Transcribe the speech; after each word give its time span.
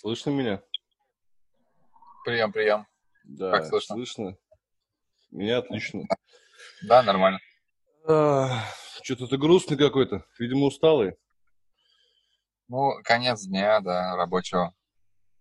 Слышно 0.00 0.30
меня? 0.30 0.62
Прием, 2.24 2.52
прием. 2.52 2.86
Да, 3.24 3.50
Как 3.52 3.66
слышно? 3.66 3.94
слышно. 3.96 4.36
Меня 5.30 5.58
отлично. 5.58 6.02
Да, 6.82 7.02
нормально. 7.02 7.38
Что-то 9.02 9.26
ты 9.26 9.36
грустный 9.36 9.76
какой-то. 9.76 10.24
Видимо, 10.38 10.66
усталый. 10.66 11.16
Ну, 12.68 12.90
конец 13.04 13.44
дня, 13.46 13.80
да, 13.80 14.16
рабочего. 14.16 14.74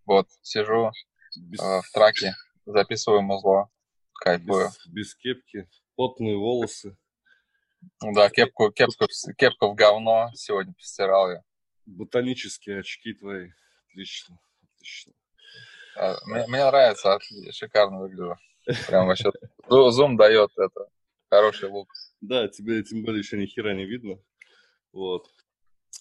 Вот, 0.05 0.27
сижу 0.41 0.91
Без, 1.35 1.59
э, 1.59 1.81
в 1.81 1.91
траке, 1.91 2.33
записываю 2.65 3.23
музло, 3.23 3.69
кайфую. 4.13 4.67
без, 4.67 4.87
без 4.87 5.15
кепки, 5.15 5.67
потные 5.95 6.37
волосы, 6.37 6.95
Ну 8.03 8.13
Да, 8.13 8.29
кепку, 8.29 8.71
кепку, 8.71 9.05
кепку 9.35 9.71
в 9.71 9.75
говно 9.75 10.29
сегодня 10.35 10.73
постирал 10.75 11.31
я. 11.31 11.41
ботанические 11.87 12.81
очки 12.81 13.13
твои. 13.13 13.49
Отлично, 13.96 14.38
отлично. 14.76 15.13
Э, 15.95 16.16
Мне, 16.26 16.45
мне 16.48 16.66
нравится, 16.66 17.17
шикарно 17.52 18.02
выгляжу. 18.02 18.36
Прям 18.88 19.08
вообще. 19.08 19.31
Зу- 19.70 19.90
Зум 19.91 20.17
дает 20.17 20.49
это. 20.58 20.90
Хороший 21.30 21.70
лук. 21.70 21.88
Да, 22.20 22.50
тебе 22.50 22.84
тем 22.84 23.05
более 23.05 23.20
еще 23.20 23.38
ни 23.38 23.45
хера 23.45 23.73
не 23.73 23.86
видно. 23.86 24.20
Вот. 24.91 25.27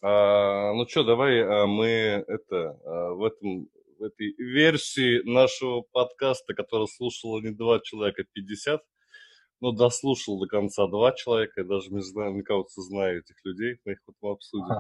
А, 0.03 0.73
ну 0.73 0.89
что, 0.89 1.05
давай 1.05 1.41
а, 1.41 1.67
мы 1.67 1.87
это 2.27 2.81
а, 2.85 3.15
в 3.15 3.23
этом 3.23 3.69
в 4.01 4.03
этой 4.03 4.35
версии 4.39 5.23
нашего 5.23 5.83
подкаста, 5.83 6.53
который 6.53 6.89
слушало 6.89 7.41
не 7.41 7.51
два 7.51 7.79
человека, 7.79 8.23
а 8.23 8.33
50, 8.33 8.83
но 9.61 9.71
дослушал 9.71 10.41
до 10.41 10.49
конца 10.49 10.89
два 10.89 11.13
человека, 11.13 11.61
я 11.61 11.65
даже 11.65 11.91
не 11.91 12.03
знаю, 12.03 12.33
мне 12.33 12.43
кажется, 12.43 12.83
знаю 12.83 13.21
этих 13.21 13.37
людей, 13.45 13.79
мы 13.85 13.93
их 13.93 14.01
потом 14.05 14.33
обсудим. 14.33 14.75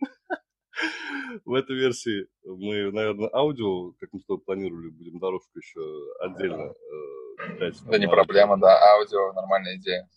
В 1.44 1.54
этой 1.54 1.76
версии 1.76 2.26
мы, 2.44 2.90
наверное, 2.92 3.30
аудио, 3.32 3.92
как 3.98 4.12
мы 4.12 4.20
с 4.20 4.24
тобой 4.24 4.42
планировали, 4.42 4.90
будем 4.90 5.18
дорожку 5.18 5.58
еще 5.58 5.80
отдельно 6.20 6.72
э, 6.72 7.52
читать. 7.52 7.82
Да 7.84 7.98
не 7.98 8.06
На 8.06 8.12
проблема, 8.12 8.58
да. 8.58 8.94
Аудио, 8.94 9.32
нормальная 9.32 9.76
идея. 9.76 10.08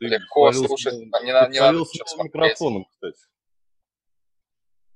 Легко 0.00 0.52
слушать, 0.52 0.94
не 0.94 1.06
не 1.22 1.32
надо 1.32 1.50
микрофоном, 2.22 2.84
кстати. 2.84 3.18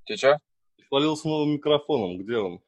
Ты? 0.05 0.39
Ты 0.77 0.85
хвалился 0.85 1.29
новым 1.29 1.55
микрофоном. 1.55 2.19
Где 2.19 2.37
он? 2.37 2.61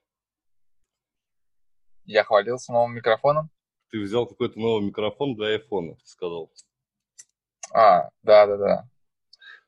Я 2.05 2.25
хвалился 2.25 2.73
новым 2.73 2.95
микрофоном? 2.97 3.51
Ты 3.91 4.01
взял 4.01 4.27
какой-то 4.27 4.59
новый 4.59 4.87
микрофон 4.87 5.37
для 5.37 5.49
айфона, 5.49 5.97
сказал. 6.05 6.51
А, 7.73 8.11
да, 8.23 8.47
да, 8.47 8.57
да. 8.57 8.89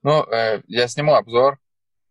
Ну, 0.03 0.25
э, 0.25 0.63
я 0.67 0.89
сниму 0.89 1.15
обзор 1.15 1.59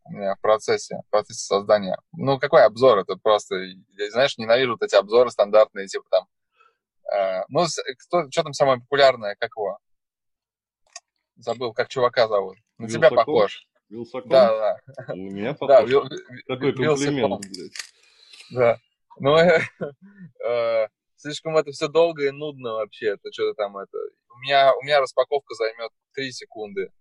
в 0.05 0.37
процессе, 0.41 0.97
в 1.07 1.09
процессе 1.09 1.39
создания. 1.45 1.97
Ну, 2.13 2.39
какой 2.39 2.63
обзор? 2.63 2.99
Это 2.99 3.15
просто, 3.15 3.55
я, 3.55 4.11
знаешь, 4.11 4.37
ненавижу 4.37 4.73
вот 4.73 4.83
эти 4.83 4.95
обзоры 4.95 5.29
стандартные, 5.31 5.87
типа 5.87 6.05
там, 6.09 6.27
э, 7.13 7.43
ну, 7.49 7.65
кто, 8.05 8.29
что 8.29 8.43
там 8.43 8.53
самое 8.53 8.79
популярное, 8.79 9.35
как 9.39 9.49
его? 9.57 9.77
Забыл, 11.37 11.73
как 11.73 11.89
чувака 11.89 12.27
зовут. 12.27 12.57
На 12.77 12.87
тебя 12.87 13.09
Вилсаком? 13.09 13.17
похож. 13.17 13.67
Вилсаком? 13.89 14.29
Да, 14.29 14.77
да. 14.97 15.13
На 15.15 15.19
меня 15.19 15.51
Да, 15.53 15.57
похож? 15.57 15.89
Вил- 15.89 16.09
Какой 16.47 16.71
Вилсаком. 16.71 16.95
комплимент, 16.95 17.41
блядь. 17.49 17.73
Да. 18.51 18.79
Ну, 19.19 19.37
э, 20.47 20.87
слишком 21.15 21.57
это 21.57 21.71
все 21.71 21.87
долго 21.87 22.25
и 22.27 22.31
нудно 22.31 22.73
вообще. 22.73 23.07
Это 23.13 23.31
что-то 23.33 23.53
там 23.55 23.77
это. 23.77 23.97
У 24.29 24.37
меня, 24.39 24.73
у 24.75 24.81
меня 24.83 24.99
распаковка 25.01 25.55
займет 25.55 25.91
3 26.13 26.31
секунды. 26.31 26.91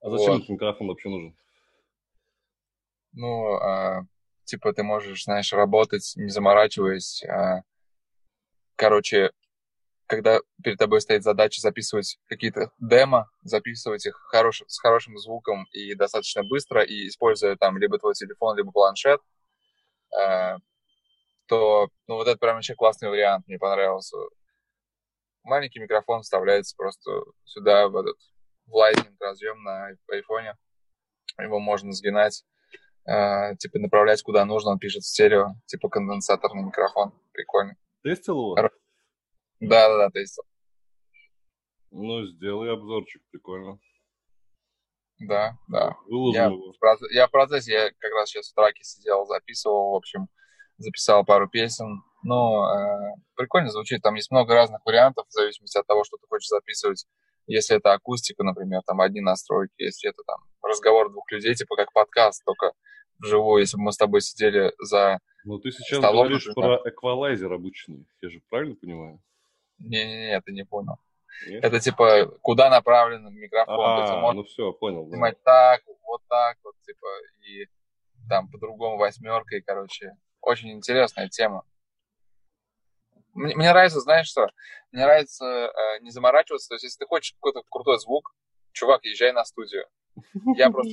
А 0.00 0.10
зачем 0.10 0.32
Вот. 0.32 0.36
этот 0.38 0.48
микрофон 0.50 0.88
вообще 0.88 1.08
нужен? 1.08 1.36
Ну, 3.16 3.54
а, 3.56 4.02
типа 4.44 4.74
ты 4.74 4.82
можешь, 4.82 5.24
знаешь, 5.24 5.52
работать, 5.52 6.12
не 6.16 6.28
заморачиваясь. 6.28 7.24
а, 7.24 7.62
короче, 8.76 9.32
когда 10.06 10.40
перед 10.62 10.78
тобой 10.78 11.00
стоит 11.00 11.22
задача 11.24 11.60
записывать 11.62 12.18
какие-то 12.26 12.70
демо, 12.78 13.30
записывать 13.42 14.06
их 14.06 14.16
хорош, 14.30 14.62
с 14.66 14.78
хорошим 14.78 15.16
звуком 15.18 15.64
и 15.72 15.94
достаточно 15.94 16.44
быстро, 16.44 16.82
и 16.82 17.08
используя 17.08 17.56
там 17.56 17.78
либо 17.78 17.98
твой 17.98 18.14
телефон, 18.14 18.56
либо 18.56 18.70
планшет, 18.70 19.20
а, 20.14 20.58
то, 21.46 21.88
ну, 22.06 22.16
вот 22.16 22.28
это 22.28 22.38
прям 22.38 22.56
вообще 22.56 22.74
классный 22.74 23.08
вариант, 23.08 23.46
мне 23.48 23.58
понравился. 23.58 24.16
Маленький 25.42 25.80
микрофон 25.80 26.22
вставляется 26.22 26.76
просто 26.76 27.10
сюда, 27.44 27.88
в 27.88 27.96
этот, 27.96 28.16
в 28.66 28.76
Lightning 28.76 29.16
разъем 29.20 29.62
на 29.62 29.88
айфоне. 30.10 30.56
Его 31.38 31.60
можно 31.60 31.92
сгинать, 31.92 32.44
э, 32.44 32.55
типа 33.06 33.78
направлять 33.78 34.22
куда 34.22 34.44
нужно, 34.44 34.72
он 34.72 34.78
пишет 34.78 35.02
в 35.02 35.06
стерео, 35.08 35.54
типа 35.66 35.88
конденсаторный 35.88 36.64
микрофон. 36.64 37.12
Прикольно. 37.32 37.76
Тестил 38.02 38.34
его? 38.36 38.54
Да-да-да, 39.60 40.10
то 40.10 40.18
есть, 40.18 40.38
Ну, 41.90 42.26
сделай 42.26 42.72
обзорчик, 42.72 43.22
прикольно. 43.30 43.78
да, 45.20 45.56
да. 45.68 45.96
Выложим 46.06 46.34
Я 46.42 46.44
его. 46.46 46.72
в, 46.72 47.10
я 47.12 47.26
в 47.26 47.30
процессе, 47.30 47.72
я 47.72 47.90
как 47.98 48.12
раз 48.12 48.28
сейчас 48.28 48.50
в 48.50 48.54
траке 48.54 48.82
сидел, 48.84 49.24
записывал, 49.26 49.92
в 49.92 49.96
общем, 49.96 50.28
записал 50.78 51.24
пару 51.24 51.48
песен. 51.48 52.02
Ну, 52.22 52.64
э, 52.64 53.14
прикольно 53.36 53.70
звучит, 53.70 54.02
там 54.02 54.14
есть 54.16 54.30
много 54.30 54.54
разных 54.54 54.84
вариантов 54.84 55.26
в 55.28 55.32
зависимости 55.32 55.78
от 55.78 55.86
того, 55.86 56.04
что 56.04 56.16
ты 56.16 56.26
хочешь 56.28 56.48
записывать. 56.48 57.06
Если 57.46 57.76
это 57.76 57.92
акустика, 57.92 58.42
например, 58.42 58.82
там 58.84 59.00
одни 59.00 59.20
настройки, 59.20 59.72
если 59.78 60.10
это 60.10 60.22
там 60.26 60.38
разговор 60.66 61.10
двух 61.10 61.30
людей, 61.30 61.54
типа 61.54 61.76
как 61.76 61.92
подкаст, 61.92 62.44
только 62.44 62.72
вживую, 63.18 63.60
если 63.60 63.76
бы 63.76 63.84
мы 63.84 63.92
с 63.92 63.96
тобой 63.96 64.20
сидели 64.20 64.72
за... 64.78 65.18
Ну, 65.44 65.58
ты 65.58 65.70
сейчас 65.70 65.98
Столом 65.98 66.26
говоришь 66.26 66.46
уже, 66.46 66.54
про 66.54 66.80
эквалайзер 66.84 67.52
обычный. 67.52 68.06
Я 68.20 68.30
же 68.30 68.40
правильно 68.48 68.74
понимаю? 68.74 69.22
Не-не-не, 69.78 70.40
ты 70.40 70.52
не 70.52 70.64
понял. 70.64 70.96
Нет? 71.46 71.64
Это 71.64 71.80
типа, 71.80 72.26
куда 72.40 72.70
направлен 72.70 73.32
микрофон. 73.32 74.24
А, 74.24 74.32
ну 74.32 74.44
все, 74.44 74.72
понял. 74.72 75.04
да. 75.04 75.10
снимать 75.10 75.42
так, 75.42 75.82
вот 76.02 76.22
так, 76.28 76.56
вот, 76.64 76.74
типа, 76.82 77.06
и 77.42 77.66
там 78.28 78.48
по-другому 78.48 78.96
восьмеркой, 78.96 79.62
короче. 79.62 80.16
Очень 80.40 80.72
интересная 80.72 81.28
тема. 81.28 81.64
Мне, 83.34 83.54
мне 83.54 83.68
нравится, 83.68 84.00
знаешь 84.00 84.28
что? 84.28 84.48
Мне 84.92 85.02
нравится 85.02 85.44
э, 85.44 86.00
не 86.00 86.10
заморачиваться. 86.10 86.68
То 86.68 86.74
есть, 86.76 86.84
если 86.84 86.98
ты 87.00 87.06
хочешь 87.06 87.34
какой-то 87.34 87.62
крутой 87.68 87.98
звук, 87.98 88.34
чувак, 88.72 89.04
езжай 89.04 89.32
на 89.32 89.44
студию. 89.44 89.84
Я 90.56 90.70
просто, 90.72 90.92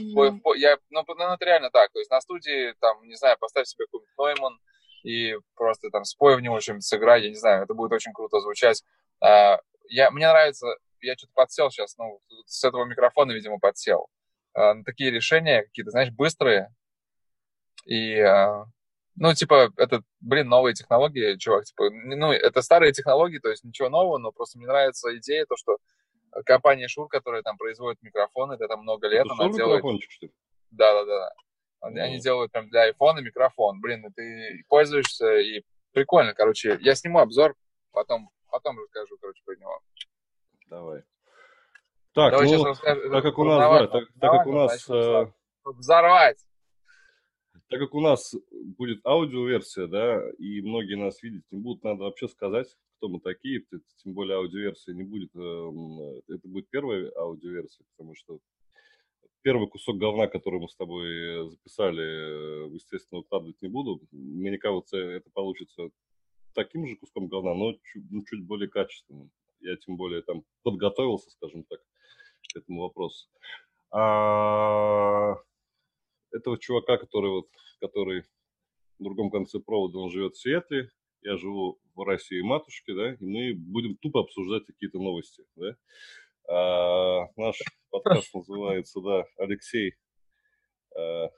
я, 0.56 0.78
ну, 0.90 1.04
ну, 1.08 1.34
это 1.34 1.46
реально 1.46 1.70
так. 1.70 1.92
То 1.92 2.00
есть, 2.00 2.12
на 2.12 2.22
студии, 2.22 2.74
там, 2.80 3.08
не 3.08 3.16
знаю, 3.16 3.38
поставь 3.40 3.68
себе 3.68 3.86
какой-нибудь 3.86 4.18
Нойман 4.18 4.60
и 5.04 5.36
просто 5.56 5.90
там 5.90 6.06
спой 6.06 6.38
в 6.38 6.42
него 6.42 6.60
что-нибудь, 6.60 6.86
сыграй, 6.86 7.24
я 7.24 7.30
не 7.30 7.36
знаю, 7.36 7.64
это 7.64 7.74
будет 7.74 7.92
очень 7.92 8.14
круто 8.14 8.40
звучать. 8.40 8.84
А, 9.22 9.60
я, 9.90 10.12
мне 10.12 10.28
нравится, 10.28 10.68
я 11.02 11.16
что-то 11.16 11.34
подсел 11.34 11.70
сейчас, 11.70 11.98
ну, 11.98 12.22
с 12.46 12.64
этого 12.64 12.86
микрофона, 12.86 13.32
видимо, 13.34 13.60
подсел. 13.60 14.08
А, 14.54 14.74
на 14.74 14.84
такие 14.84 15.12
решения 15.12 15.64
какие-то, 15.64 15.92
знаешь, 15.92 16.12
быстрые. 16.12 16.74
И, 17.86 18.18
а, 18.20 18.66
ну, 19.16 19.34
типа, 19.34 19.72
это, 19.78 20.04
блин, 20.22 20.48
новые 20.48 20.74
технологии, 20.74 21.38
чувак, 21.38 21.66
типа, 21.66 21.90
ну, 21.92 22.32
это 22.32 22.62
старые 22.62 22.94
технологии, 22.94 23.40
то 23.40 23.50
есть 23.50 23.64
ничего 23.64 23.90
нового, 23.90 24.18
но 24.18 24.32
просто 24.32 24.58
мне 24.58 24.68
нравится 24.68 25.16
идея, 25.18 25.46
то, 25.46 25.56
что 25.58 25.78
компания 26.46 26.88
Шур, 26.88 27.08
которая 27.08 27.42
там 27.42 27.58
производит 27.58 28.02
микрофоны, 28.02 28.54
это 28.54 28.68
там 28.68 28.82
много 28.82 29.08
лет, 29.08 29.26
Это 29.26 29.34
она 29.34 29.48
Shure 29.48 29.54
делает... 29.56 29.78
микрофончик, 29.78 30.12
что 30.12 30.26
ли? 30.28 30.32
Да-да-да. 30.72 31.32
Они, 31.82 31.98
Ну. 31.98 32.04
они 32.04 32.20
делают 32.20 32.52
прям 32.52 32.70
для 32.70 32.84
айфона 32.84 33.20
микрофон. 33.20 33.82
Блин, 33.82 34.06
и 34.06 34.12
ты 34.12 34.64
пользуешься, 34.70 35.38
и 35.40 35.64
прикольно, 35.92 36.34
короче. 36.34 36.78
Я 36.82 36.96
сниму 36.96 37.20
обзор, 37.20 37.56
потом, 37.92 38.30
потом 38.50 38.80
расскажу, 38.80 39.18
короче, 39.20 39.42
про 39.46 39.56
него. 39.56 39.80
Давай. 40.68 41.04
Так, 42.14 42.32
Давай 42.32 42.48
ну, 42.52 42.64
расскажу. 42.66 43.12
так 43.12 43.24
как 43.24 43.38
у 43.38 43.44
нас, 43.44 43.60
да, 43.60 43.88
так, 43.88 44.04
так 44.20 44.32
как 44.32 44.48
у 44.48 44.52
нас, 44.54 44.90
э, 44.90 45.26
Взорвать! 45.66 46.38
так 47.70 47.80
как 47.80 47.94
у 47.96 48.02
нас 48.02 48.36
будет 48.78 49.04
аудиоверсия, 49.06 49.88
да, 49.88 50.22
и 50.38 50.62
многие 50.62 50.96
нас 50.96 51.24
видеть 51.24 51.44
не 51.52 51.60
будут, 51.60 51.84
надо 51.84 52.04
вообще 52.04 52.28
сказать, 52.28 52.68
кто 53.04 53.10
мы 53.10 53.20
такие, 53.20 53.66
тем 54.02 54.14
более 54.14 54.38
аудиоверсия 54.38 54.94
не 54.94 55.04
будет, 55.04 55.36
эм, 55.36 56.22
это 56.30 56.48
будет 56.48 56.70
первая 56.70 57.12
аудиоверсия, 57.18 57.86
потому 57.92 58.16
что 58.16 58.40
первый 59.42 59.68
кусок 59.68 59.98
говна, 59.98 60.28
который 60.28 60.62
мы 60.62 60.70
с 60.70 60.76
тобой 60.78 61.10
э, 61.10 61.50
записали, 61.50 62.02
э, 62.02 62.70
естественно, 62.72 63.20
выкладывать 63.20 63.62
не 63.62 63.68
буду. 63.68 64.00
Мне 64.14 64.58
кажется, 64.58 64.96
это 64.96 65.30
получится 65.32 65.90
таким 66.54 66.88
же 66.88 66.96
куском 66.96 67.28
говна, 67.28 67.54
но 67.54 67.74
чуть, 67.74 68.10
ну, 68.10 68.24
чуть 68.24 68.46
более 68.46 68.70
качественным. 68.70 69.32
Я 69.60 69.76
тем 69.76 69.98
более 69.98 70.22
там 70.22 70.46
подготовился, 70.62 71.30
скажем 71.32 71.66
так, 71.66 71.82
к 72.54 72.56
этому 72.56 72.84
вопросу. 72.84 73.28
А 73.92 75.36
этого 76.32 76.58
чувака, 76.58 76.96
который 76.96 77.32
вот, 77.32 77.50
который 77.82 78.22
в 78.98 79.04
другом 79.04 79.30
конце 79.30 79.60
провода, 79.60 80.00
он 80.00 80.10
живет 80.10 80.36
в 80.36 80.42
Сиэтле, 80.42 80.90
я 81.24 81.38
живу 81.38 81.80
в 81.96 82.04
России 82.04 82.42
матушке, 82.42 82.94
да, 82.94 83.14
и 83.14 83.26
мы 83.26 83.54
будем 83.56 83.96
тупо 83.98 84.22
обсуждать 84.22 84.66
какие-то 84.66 85.00
новости, 85.00 85.44
да. 85.56 85.76
А, 86.48 87.28
наш 87.38 87.60
подкаст 87.92 88.34
называется, 88.34 89.00
да, 89.02 89.24
Алексей 89.38 89.94
а, 90.96 91.30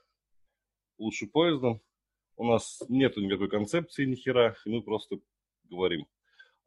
лучше 0.98 1.26
поездом. 1.26 1.80
у 2.36 2.44
нас 2.44 2.82
нету 2.88 3.20
никакой 3.20 3.48
концепции 3.48 4.04
ни 4.04 4.14
хера, 4.14 4.56
и 4.64 4.70
мы 4.70 4.82
просто 4.82 5.16
говорим. 5.64 6.06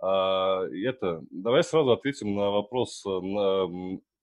А, 0.01 0.63
это, 0.66 1.21
давай 1.30 1.63
сразу 1.63 1.92
ответим 1.92 2.36
на 2.36 2.50
вопрос. 2.51 3.04
На, 3.06 3.68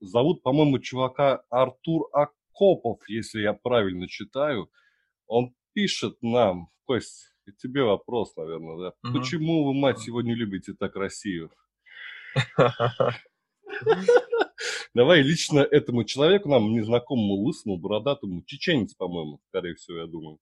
зовут, 0.00 0.42
по-моему, 0.42 0.78
чувака 0.78 1.44
Артур 1.50 2.08
Акопов, 2.12 3.00
если 3.08 3.42
я 3.42 3.52
правильно 3.52 4.08
читаю. 4.08 4.70
Он 5.26 5.54
пишет 5.74 6.16
нам, 6.22 6.70
Кость, 6.84 7.35
тебе 7.52 7.82
вопрос, 7.82 8.34
наверное, 8.36 8.76
да? 8.78 8.92
Угу. 9.08 9.18
Почему 9.18 9.64
вы, 9.64 9.74
мать 9.74 10.06
его, 10.06 10.22
не 10.22 10.34
любите 10.34 10.74
так 10.74 10.96
Россию? 10.96 11.50
Давай 14.94 15.22
лично 15.22 15.60
этому 15.60 16.04
человеку, 16.04 16.48
нам 16.48 16.72
незнакомому, 16.72 17.34
лысому, 17.34 17.76
бородатому, 17.76 18.42
чеченец, 18.46 18.94
по-моему, 18.94 19.40
скорее 19.48 19.74
всего, 19.74 19.98
я 19.98 20.06
думаю, 20.06 20.38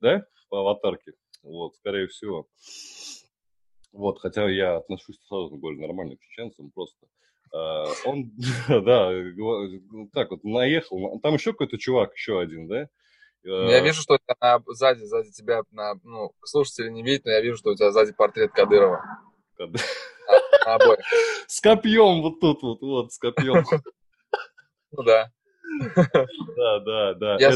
да, 0.00 0.24
по 0.48 0.60
аватарке, 0.60 1.14
вот, 1.42 1.74
скорее 1.76 2.06
всего. 2.06 2.46
Вот, 3.92 4.20
хотя 4.20 4.48
я 4.48 4.76
отношусь 4.76 5.18
сразу 5.26 5.56
более 5.56 5.80
нормально 5.80 6.16
к 6.16 6.20
чеченцам, 6.20 6.70
просто. 6.70 7.06
Uh, 7.54 7.92
он, 8.06 8.32
да, 8.68 9.12
так 10.12 10.30
вот, 10.30 10.42
наехал. 10.44 11.20
Там 11.20 11.34
еще 11.34 11.52
какой-то 11.52 11.76
чувак, 11.76 12.14
еще 12.14 12.40
один, 12.40 12.66
да? 12.66 12.88
Uh, 13.44 13.68
я 13.70 13.80
вижу, 13.80 14.02
что 14.02 14.18
тебя 14.18 14.62
сзади, 14.68 15.02
сзади 15.02 15.30
тебя, 15.32 15.62
на, 15.70 15.94
ну, 16.04 16.32
слушатели 16.44 16.88
не 16.90 17.02
видят, 17.02 17.24
но 17.24 17.32
я 17.32 17.40
вижу, 17.40 17.56
что 17.56 17.70
у 17.70 17.74
тебя 17.74 17.90
сзади 17.90 18.12
портрет 18.12 18.52
Кадырова. 18.52 19.04
Кадырова. 19.56 19.88
На 20.64 20.74
обоих. 20.74 21.00
С 21.48 21.60
копьем 21.60 22.22
вот 22.22 22.40
тут 22.40 22.62
вот, 22.62 22.80
вот, 22.80 23.12
с 23.12 23.18
копьем. 23.18 23.64
Ну 24.92 25.02
да. 25.02 25.30
Да, 26.56 26.78
да, 26.80 27.14
да. 27.14 27.36
Я 27.38 27.52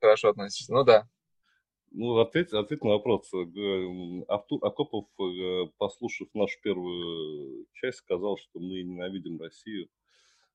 хорошо 0.00 0.30
относишься, 0.30 0.72
ну 0.72 0.84
да. 0.84 1.06
Ну, 1.94 2.18
ответь, 2.18 2.52
ответь 2.52 2.82
на 2.82 2.90
вопрос. 2.90 3.30
Артур 4.28 4.64
Акопов, 4.64 5.06
э, 5.20 5.66
послушав 5.76 6.28
нашу 6.32 6.58
первую 6.62 7.66
часть, 7.74 7.98
сказал, 7.98 8.38
что 8.38 8.60
мы 8.60 8.82
ненавидим 8.82 9.38
Россию. 9.38 9.88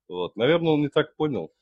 Вот. 0.07 0.36
Наверное, 0.36 0.74
он 0.74 0.81
не 0.81 0.89
так 0.89 1.15
понял. 1.15 1.54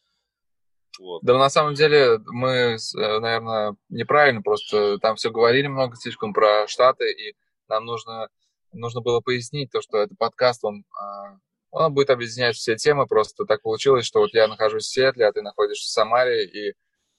Вот. 0.99 1.21
Да, 1.23 1.37
на 1.37 1.49
самом 1.49 1.73
деле, 1.73 2.19
мы, 2.25 2.49
э, 2.49 3.19
наверное, 3.19 3.75
неправильно 3.89 4.41
просто 4.41 4.97
там 4.99 5.15
все 5.15 5.29
говорили 5.29 5.67
много 5.67 5.95
слишком 5.95 6.33
про 6.33 6.67
Штаты, 6.67 7.11
и 7.11 7.35
нам 7.67 7.85
нужно 7.85 8.29
нужно 8.75 9.01
было 9.01 9.21
пояснить 9.21 9.71
то, 9.71 9.81
что 9.81 9.97
это 9.99 10.15
подкаст, 10.15 10.63
он, 10.63 10.83
а, 10.99 11.37
он 11.71 11.93
будет 11.93 12.09
объединять 12.09 12.55
все 12.55 12.75
темы, 12.75 13.07
просто 13.07 13.45
так 13.45 13.61
получилось, 13.61 14.05
что 14.05 14.19
вот 14.19 14.33
я 14.33 14.47
нахожусь 14.47 14.85
в 14.85 14.91
Сиэтле, 14.91 15.25
а 15.25 15.33
ты 15.33 15.41
находишься 15.41 15.87
в 15.87 15.91
Самаре, 15.91 16.45
и, 16.45 16.73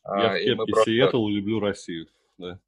а, 0.05 0.37
я 0.37 0.39
и 0.39 0.55
мы 0.55 0.67
просто... 0.67 0.91
Сиэтл 0.91 1.29
люблю 1.29 1.61
Россию, 1.61 2.07
да. 2.39 2.61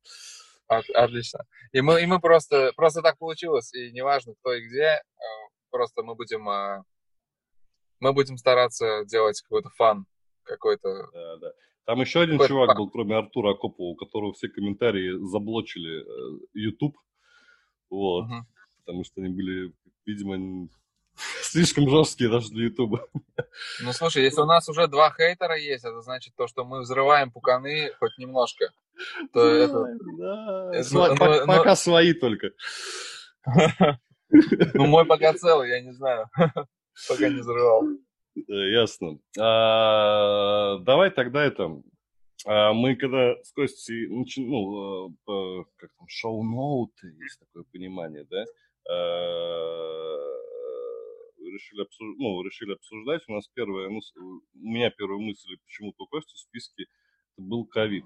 Отлично. 0.67 1.47
И 1.73 1.81
мы, 1.81 2.03
и 2.03 2.07
мы 2.07 2.21
просто, 2.21 2.73
просто 2.77 3.01
так 3.01 3.17
получилось, 3.19 3.73
и 3.73 3.91
неважно 3.91 4.35
кто 4.41 4.53
и 4.53 4.67
где, 4.67 4.87
а, 4.87 5.03
просто 5.71 6.03
мы 6.03 6.15
будем, 6.15 6.45
мы 8.01 8.13
будем 8.13 8.37
стараться 8.37 9.05
делать 9.07 9.41
какой-то 9.41 9.71
фан, 9.71 10.07
какой-то... 10.49 11.09
Да, 11.13 11.37
да. 11.37 11.53
Там 11.85 12.01
еще 12.01 12.21
один 12.21 12.39
чувак 12.39 12.69
фан. 12.69 12.77
был, 12.77 12.91
кроме 12.91 13.17
Артура 13.17 13.53
Акопова, 13.53 13.93
у 13.93 13.97
которого 13.97 14.33
все 14.33 14.49
комментарии 14.49 15.17
заблочили 15.27 16.03
э, 16.03 16.39
YouTube. 16.55 16.97
Вот. 17.91 18.25
Угу 18.25 18.47
потому 18.89 19.05
что 19.05 19.21
они 19.21 19.29
были, 19.29 19.71
видимо, 20.07 20.67
слишком 21.43 21.91
жесткие 21.91 22.31
даже 22.31 22.49
для 22.49 22.65
Ютуба. 22.65 23.07
Ну, 23.83 23.93
слушай, 23.93 24.23
если 24.23 24.41
у 24.41 24.47
нас 24.47 24.67
уже 24.71 24.87
два 24.87 25.11
хейтера 25.11 25.59
есть, 25.59 25.85
это 25.85 26.01
значит 26.01 26.35
то, 26.35 26.47
что 26.47 26.65
мы 26.65 26.81
взрываем 26.81 27.31
пуканы 27.31 27.93
хоть 28.01 28.17
немножко. 28.17 28.73
То 29.35 29.45
да, 29.45 29.51
это... 29.51 29.99
да. 30.17 30.71
Это, 30.73 30.89
Сво... 30.89 31.09
ну, 31.09 31.17
пока, 31.17 31.41
ну... 31.41 31.47
пока 31.47 31.77
свои 31.77 32.15
только. 32.15 32.51
Ну, 34.75 34.87
мой 34.87 35.07
пока 35.07 35.33
целый, 35.33 35.71
я 35.71 35.81
не 35.81 35.91
знаю. 35.93 36.29
Пока 37.09 37.31
не 37.31 37.41
взрывал. 37.41 37.83
Ясно. 38.47 39.19
А, 39.39 40.79
давай 40.79 41.11
тогда 41.11 41.45
это 41.45 41.83
а 42.47 42.73
мы 42.73 42.95
когда 42.95 43.35
с 43.43 43.51
Костей, 43.51 44.07
ну, 44.07 45.11
э, 45.11 45.65
как 45.77 45.91
там, 45.99 46.07
шоу-ноуты, 46.07 47.09
есть 47.21 47.41
такое 47.41 47.65
понимание, 47.73 48.25
да, 48.31 48.45
Э, 48.89 50.17
решили, 51.39 51.83
обсуж... 51.83 52.17
ну, 52.19 52.43
решили 52.43 52.73
обсуждать. 52.73 53.23
У 53.29 53.35
нас 53.35 53.49
первая, 53.55 53.91
ну, 53.91 54.01
у 54.17 54.41
меня 54.55 54.91
первая 54.91 55.19
мысль, 55.19 55.57
почему-то 55.67 56.05
у 56.05 56.07
Кости 56.07 56.35
в 56.35 56.39
списке 56.39 56.85
это 56.85 57.47
был 57.47 57.67
ковид. 57.67 58.05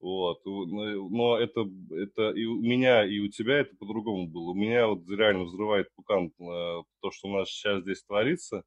Вот. 0.00 0.40
Но 0.44 1.38
это, 1.38 1.66
это 1.90 2.30
и 2.30 2.44
у 2.44 2.60
меня, 2.60 3.04
и 3.04 3.18
у 3.18 3.28
тебя 3.28 3.58
это 3.58 3.76
по-другому 3.76 4.26
было. 4.26 4.50
У 4.50 4.54
меня 4.54 4.86
вот 4.88 5.08
реально 5.08 5.44
взрывает 5.44 5.92
пукан 5.94 6.28
э, 6.28 6.32
то, 6.38 7.10
что 7.10 7.28
у 7.28 7.36
нас 7.36 7.48
сейчас 7.48 7.82
здесь 7.82 8.02
творится. 8.02 8.64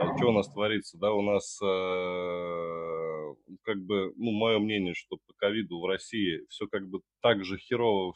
А 0.00 0.16
что 0.16 0.28
у 0.28 0.32
нас 0.32 0.48
творится? 0.50 0.98
Да, 0.98 1.12
у 1.12 1.22
нас 1.22 1.58
э, 1.62 3.34
как 3.62 3.84
бы, 3.84 4.12
ну, 4.16 4.32
мое 4.32 4.58
мнение, 4.58 4.94
что 4.94 5.18
по 5.26 5.34
ковиду 5.36 5.80
в 5.80 5.86
России 5.86 6.46
все 6.48 6.66
как 6.66 6.88
бы 6.88 7.00
так 7.20 7.44
же 7.44 7.58
херово 7.58 8.14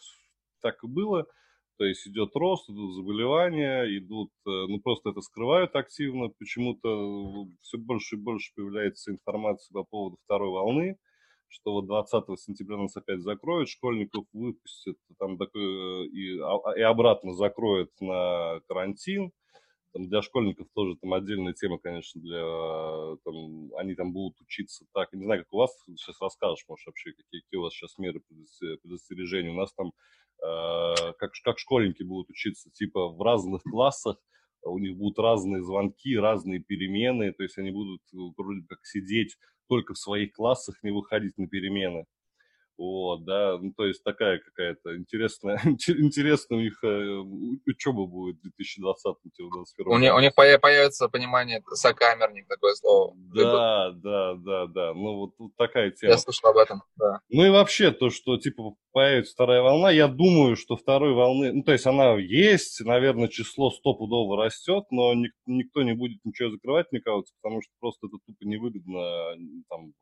так 0.60 0.82
и 0.82 0.86
было– 0.86 1.26
то 1.76 1.84
есть 1.84 2.06
идет 2.06 2.36
рост, 2.36 2.70
идут 2.70 2.94
заболевания, 2.94 3.84
идут, 3.98 4.30
э, 4.46 4.50
ну 4.68 4.78
просто 4.80 5.10
это 5.10 5.20
скрывают 5.20 5.74
активно, 5.74 6.28
почему-то 6.28 7.48
все 7.62 7.78
больше 7.78 8.16
и 8.16 8.18
больше 8.18 8.52
появляется 8.54 9.10
информации 9.10 9.72
по 9.72 9.82
поводу 9.82 10.16
второй 10.24 10.50
волны, 10.50 10.96
что 11.48 11.72
вот 11.72 11.86
20 11.86 12.38
сентября 12.38 12.76
нас 12.76 12.96
опять 12.96 13.22
закроют, 13.22 13.68
школьников 13.68 14.24
выпустят 14.32 14.96
там 15.18 15.36
такой, 15.36 15.62
э, 15.62 16.06
и, 16.10 16.38
а, 16.38 16.76
и 16.76 16.82
обратно 16.82 17.34
закроют 17.34 17.90
на 18.00 18.60
карантин. 18.68 19.32
Там 19.94 20.08
для 20.08 20.20
школьников 20.22 20.66
тоже 20.74 20.96
там 21.00 21.14
отдельная 21.14 21.54
тема, 21.54 21.78
конечно, 21.78 22.20
для 22.20 23.16
там, 23.24 23.74
они 23.76 23.94
там 23.94 24.12
будут 24.12 24.40
учиться 24.40 24.84
так. 24.92 25.08
Я 25.12 25.18
не 25.20 25.24
знаю, 25.24 25.44
как 25.44 25.52
у 25.52 25.58
вас 25.58 25.70
сейчас 25.86 26.20
расскажешь, 26.20 26.64
может, 26.68 26.86
вообще, 26.86 27.12
какие, 27.12 27.40
какие 27.40 27.58
у 27.58 27.62
вас 27.62 27.72
сейчас 27.72 27.96
меры 27.96 28.20
предостережения. 28.82 29.50
У 29.50 29.54
нас 29.54 29.72
там 29.72 29.92
Э, 30.42 31.12
как, 31.18 31.32
как 31.42 31.58
школьники 31.58 32.02
будут 32.02 32.30
учиться, 32.30 32.70
типа 32.70 33.08
в 33.08 33.22
разных 33.22 33.62
классах, 33.62 34.16
у 34.62 34.78
них 34.78 34.96
будут 34.96 35.18
разные 35.18 35.62
звонки, 35.62 36.16
разные 36.16 36.60
перемены, 36.60 37.32
то 37.32 37.42
есть 37.42 37.56
они 37.58 37.70
будут 37.70 38.00
э, 38.12 38.16
вроде 38.36 38.62
как 38.68 38.84
сидеть 38.84 39.36
только 39.68 39.94
в 39.94 39.98
своих 39.98 40.32
классах, 40.32 40.82
не 40.82 40.90
выходить 40.90 41.38
на 41.38 41.48
перемены. 41.48 42.04
Вот, 42.76 43.24
да, 43.24 43.56
ну, 43.58 43.72
то 43.76 43.86
есть 43.86 44.02
такая 44.02 44.40
какая-то 44.40 44.96
интересная, 44.96 45.60
интересная 45.64 46.58
у 46.58 46.60
них 46.60 46.82
э, 46.82 47.18
учеба 47.66 48.06
будет 48.06 48.36
в 48.42 48.46
2020-2021 48.46 49.84
У 49.86 49.98
них, 49.98 50.14
у 50.14 50.20
них 50.20 50.34
появится 50.34 51.08
понимание, 51.08 51.62
сокамерник, 51.72 52.48
такое 52.48 52.74
слово. 52.74 53.14
Да, 53.16 53.92
да, 53.92 54.34
да, 54.34 54.66
да, 54.66 54.94
ну 54.94 55.16
вот, 55.18 55.34
вот 55.38 55.54
такая 55.56 55.92
тема. 55.92 56.12
Я 56.12 56.18
слышал 56.18 56.50
об 56.50 56.56
этом, 56.56 56.82
да. 56.96 57.20
Ну 57.28 57.46
и 57.46 57.50
вообще 57.50 57.92
то, 57.92 58.10
что 58.10 58.38
типа 58.38 58.74
появится 58.90 59.34
вторая 59.34 59.62
волна, 59.62 59.92
я 59.92 60.08
думаю, 60.08 60.56
что 60.56 60.76
второй 60.76 61.14
волны, 61.14 61.52
ну 61.52 61.62
то 61.62 61.72
есть 61.72 61.86
она 61.86 62.14
есть, 62.14 62.84
наверное, 62.84 63.28
число 63.28 63.70
стопудово 63.70 64.42
растет, 64.42 64.84
но 64.90 65.14
ник, 65.14 65.32
никто 65.46 65.82
не 65.82 65.94
будет 65.94 66.24
ничего 66.24 66.50
закрывать, 66.50 66.86
мне 66.90 67.00
кажется, 67.00 67.34
потому 67.40 67.62
что 67.62 67.70
просто 67.78 68.08
это 68.08 68.16
тупо 68.26 68.44
невыгодно 68.44 69.36
там 69.68 69.92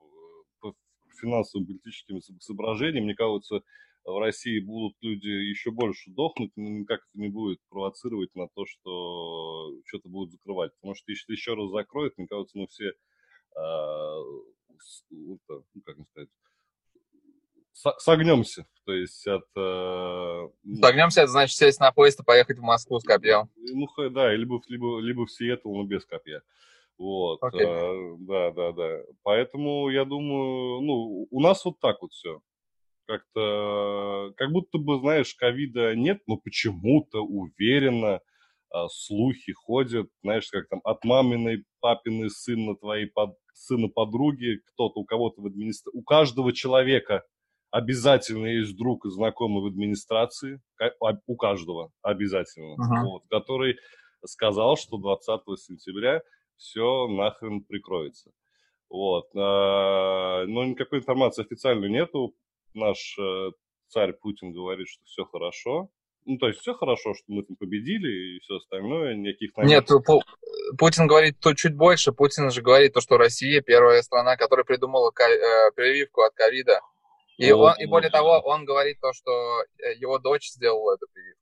финансовым 1.20 1.66
политическим 1.66 2.20
соображениям, 2.40 3.04
мне 3.04 3.14
кажется, 3.14 3.62
в 4.04 4.18
России 4.18 4.58
будут 4.58 4.96
люди 5.00 5.28
еще 5.28 5.70
больше 5.70 6.10
дохнуть, 6.10 6.50
но 6.56 6.68
никак 6.68 7.00
это 7.00 7.20
не 7.20 7.28
будет 7.28 7.58
провоцировать 7.68 8.34
на 8.34 8.48
то, 8.48 8.66
что 8.66 9.74
что-то 9.86 10.08
будут 10.08 10.32
закрывать. 10.32 10.72
Потому 10.80 10.94
что 10.94 11.10
если 11.10 11.32
еще 11.32 11.54
раз 11.54 11.70
закроют, 11.70 12.18
мне 12.18 12.26
кажется, 12.26 12.58
мы 12.58 12.66
все, 12.66 12.88
э, 12.88 12.92
ну, 15.10 15.38
как 15.84 15.96
сказать, 16.10 16.28
согнемся. 17.98 18.66
То 18.84 18.92
есть 18.92 19.26
от... 19.26 19.44
Э, 19.56 20.48
согнемся, 20.80 21.22
это 21.22 21.30
значит 21.30 21.56
сесть 21.56 21.80
на 21.80 21.92
поезд 21.92 22.20
и 22.20 22.24
поехать 22.24 22.58
в 22.58 22.62
Москву 22.62 22.98
с 22.98 23.04
копьем. 23.04 23.48
Ну, 23.56 23.86
да, 24.10 24.34
либо, 24.34 24.60
либо, 24.66 25.00
либо 25.00 25.26
в 25.26 25.30
Сиэтл, 25.30 25.72
но 25.72 25.84
без 25.84 26.04
копья. 26.04 26.42
Вот, 26.98 27.42
okay. 27.42 27.60
э, 27.60 28.16
да, 28.20 28.50
да, 28.52 28.72
да. 28.72 29.02
Поэтому 29.22 29.88
я 29.90 30.04
думаю, 30.04 30.80
ну, 30.82 31.26
у 31.30 31.40
нас 31.40 31.64
вот 31.64 31.80
так 31.80 32.00
вот 32.00 32.12
все. 32.12 32.40
Как-то, 33.06 34.32
как 34.36 34.52
будто 34.52 34.78
бы, 34.78 34.98
знаешь, 35.00 35.34
ковида 35.34 35.94
нет, 35.96 36.20
но 36.26 36.36
почему-то 36.36 37.20
уверенно 37.20 38.20
э, 38.72 38.78
слухи 38.90 39.52
ходят, 39.52 40.08
знаешь, 40.22 40.48
как 40.50 40.68
там 40.68 40.80
от 40.84 41.04
маминой, 41.04 41.64
папиной 41.80 42.30
сына 42.30 42.76
твоей 42.76 43.06
под, 43.06 43.36
сына 43.52 43.88
подруги, 43.88 44.60
кто-то, 44.72 45.00
у 45.00 45.04
кого-то 45.04 45.42
в 45.42 45.46
администрации, 45.46 45.98
у 45.98 46.02
каждого 46.02 46.52
человека 46.52 47.24
обязательно 47.70 48.46
есть 48.46 48.76
друг 48.76 49.06
и 49.06 49.10
знакомый 49.10 49.62
в 49.62 49.66
администрации, 49.66 50.60
у 51.26 51.36
каждого 51.36 51.90
обязательно, 52.02 52.74
uh-huh. 52.74 53.04
вот, 53.04 53.22
который 53.30 53.76
сказал, 54.24 54.76
что 54.76 54.98
20 54.98 55.40
сентября 55.58 56.22
все 56.56 57.08
нахрен 57.08 57.62
прикроется. 57.62 58.32
Вот. 58.88 59.28
А, 59.34 60.44
но 60.46 60.64
никакой 60.64 61.00
информации 61.00 61.42
официальной 61.42 61.90
нету. 61.90 62.34
Наш 62.74 63.18
э, 63.18 63.50
царь 63.88 64.12
Путин 64.14 64.52
говорит, 64.52 64.88
что 64.88 65.04
все 65.04 65.24
хорошо, 65.24 65.90
ну, 66.24 66.38
то 66.38 66.46
есть 66.46 66.60
все 66.60 66.74
хорошо, 66.74 67.14
что 67.14 67.24
мы 67.28 67.42
там 67.42 67.56
победили 67.56 68.36
и 68.36 68.40
все 68.40 68.56
остальное, 68.56 69.14
никаких 69.14 69.56
намеков. 69.56 69.90
Нет, 69.90 70.22
Путин 70.78 71.06
говорит 71.06 71.38
то 71.40 71.54
чуть 71.54 71.74
больше. 71.74 72.12
Путин 72.12 72.50
же 72.50 72.62
говорит 72.62 72.92
то, 72.92 73.00
что 73.00 73.18
Россия 73.18 73.60
первая 73.60 74.02
страна, 74.02 74.36
которая 74.36 74.64
придумала 74.64 75.10
э, 75.10 75.72
прививку 75.74 76.22
от 76.22 76.34
ковида. 76.34 76.80
И, 77.38 77.50
он, 77.50 77.74
и 77.78 77.86
более 77.86 78.10
того, 78.10 78.40
он 78.44 78.64
говорит 78.64 79.00
то, 79.00 79.12
что 79.12 79.32
э, 79.78 79.94
его 79.96 80.18
дочь 80.18 80.50
сделала 80.50 80.94
эту 80.94 81.06
прививку. 81.12 81.40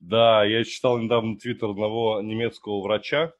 Да, 0.00 0.44
я 0.44 0.64
читал 0.64 0.98
недавно 0.98 1.38
твиттер 1.38 1.70
одного 1.70 2.20
немецкого 2.20 2.82
врача, 2.82 3.32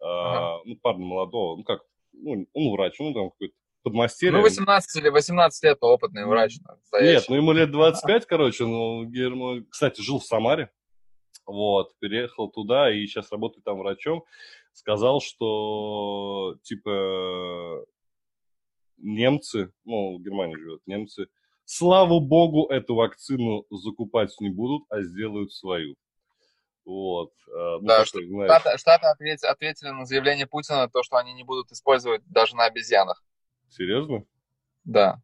ага. 0.00 0.56
а, 0.56 0.60
ну, 0.64 0.76
парня 0.76 1.04
молодого, 1.04 1.56
ну 1.56 1.64
как, 1.64 1.82
ну, 2.12 2.46
он 2.52 2.72
врач, 2.72 2.98
ну 2.98 3.12
там 3.14 3.30
какой-то 3.30 3.54
подмастерье. 3.82 4.36
Ну, 4.36 4.42
18 4.42 5.02
или 5.02 5.08
18 5.08 5.64
лет 5.64 5.78
опытный 5.80 6.26
врач. 6.26 6.58
Настоящий. 6.60 7.14
Нет, 7.14 7.24
ну 7.28 7.36
ему 7.36 7.52
лет 7.52 7.70
25, 7.72 8.26
короче, 8.26 8.64
ну, 8.66 9.04
Герман, 9.04 9.66
кстати, 9.70 10.00
жил 10.00 10.18
в 10.18 10.24
Самаре, 10.24 10.70
вот, 11.46 11.92
переехал 11.98 12.50
туда 12.50 12.92
и 12.92 13.06
сейчас 13.06 13.32
работает 13.32 13.64
там 13.64 13.78
врачом, 13.78 14.24
сказал, 14.72 15.20
что, 15.20 16.56
типа, 16.62 17.84
немцы, 18.98 19.72
ну, 19.84 20.18
в 20.18 20.22
Германии 20.22 20.56
живет, 20.56 20.80
немцы, 20.86 21.28
слава 21.64 22.20
богу, 22.20 22.66
эту 22.66 22.94
вакцину 22.94 23.64
закупать 23.70 24.34
не 24.40 24.50
будут, 24.50 24.84
а 24.90 25.02
сделают 25.02 25.52
свою. 25.52 25.96
Вот. 26.90 27.30
А, 27.46 27.78
ну, 27.78 27.86
да, 27.86 28.04
такой, 28.04 28.26
знаешь... 28.26 28.50
Штаты, 28.50 28.78
Штаты 28.78 29.06
ответили, 29.06 29.48
ответили 29.48 29.88
на 29.90 30.06
заявление 30.06 30.48
Путина, 30.48 30.88
то, 30.88 31.04
что 31.04 31.18
они 31.18 31.32
не 31.34 31.44
будут 31.44 31.70
использовать 31.70 32.20
даже 32.26 32.56
на 32.56 32.64
обезьянах. 32.64 33.22
Серьезно? 33.68 34.24
Да. 34.84 35.22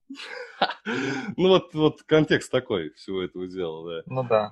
Ну 1.37 1.49
вот, 1.49 1.75
вот 1.75 2.02
контекст 2.04 2.52
такой 2.52 2.90
всего 2.94 3.20
этого 3.23 3.49
дела, 3.49 3.96
да. 3.96 4.02
Ну 4.06 4.23
да. 4.23 4.50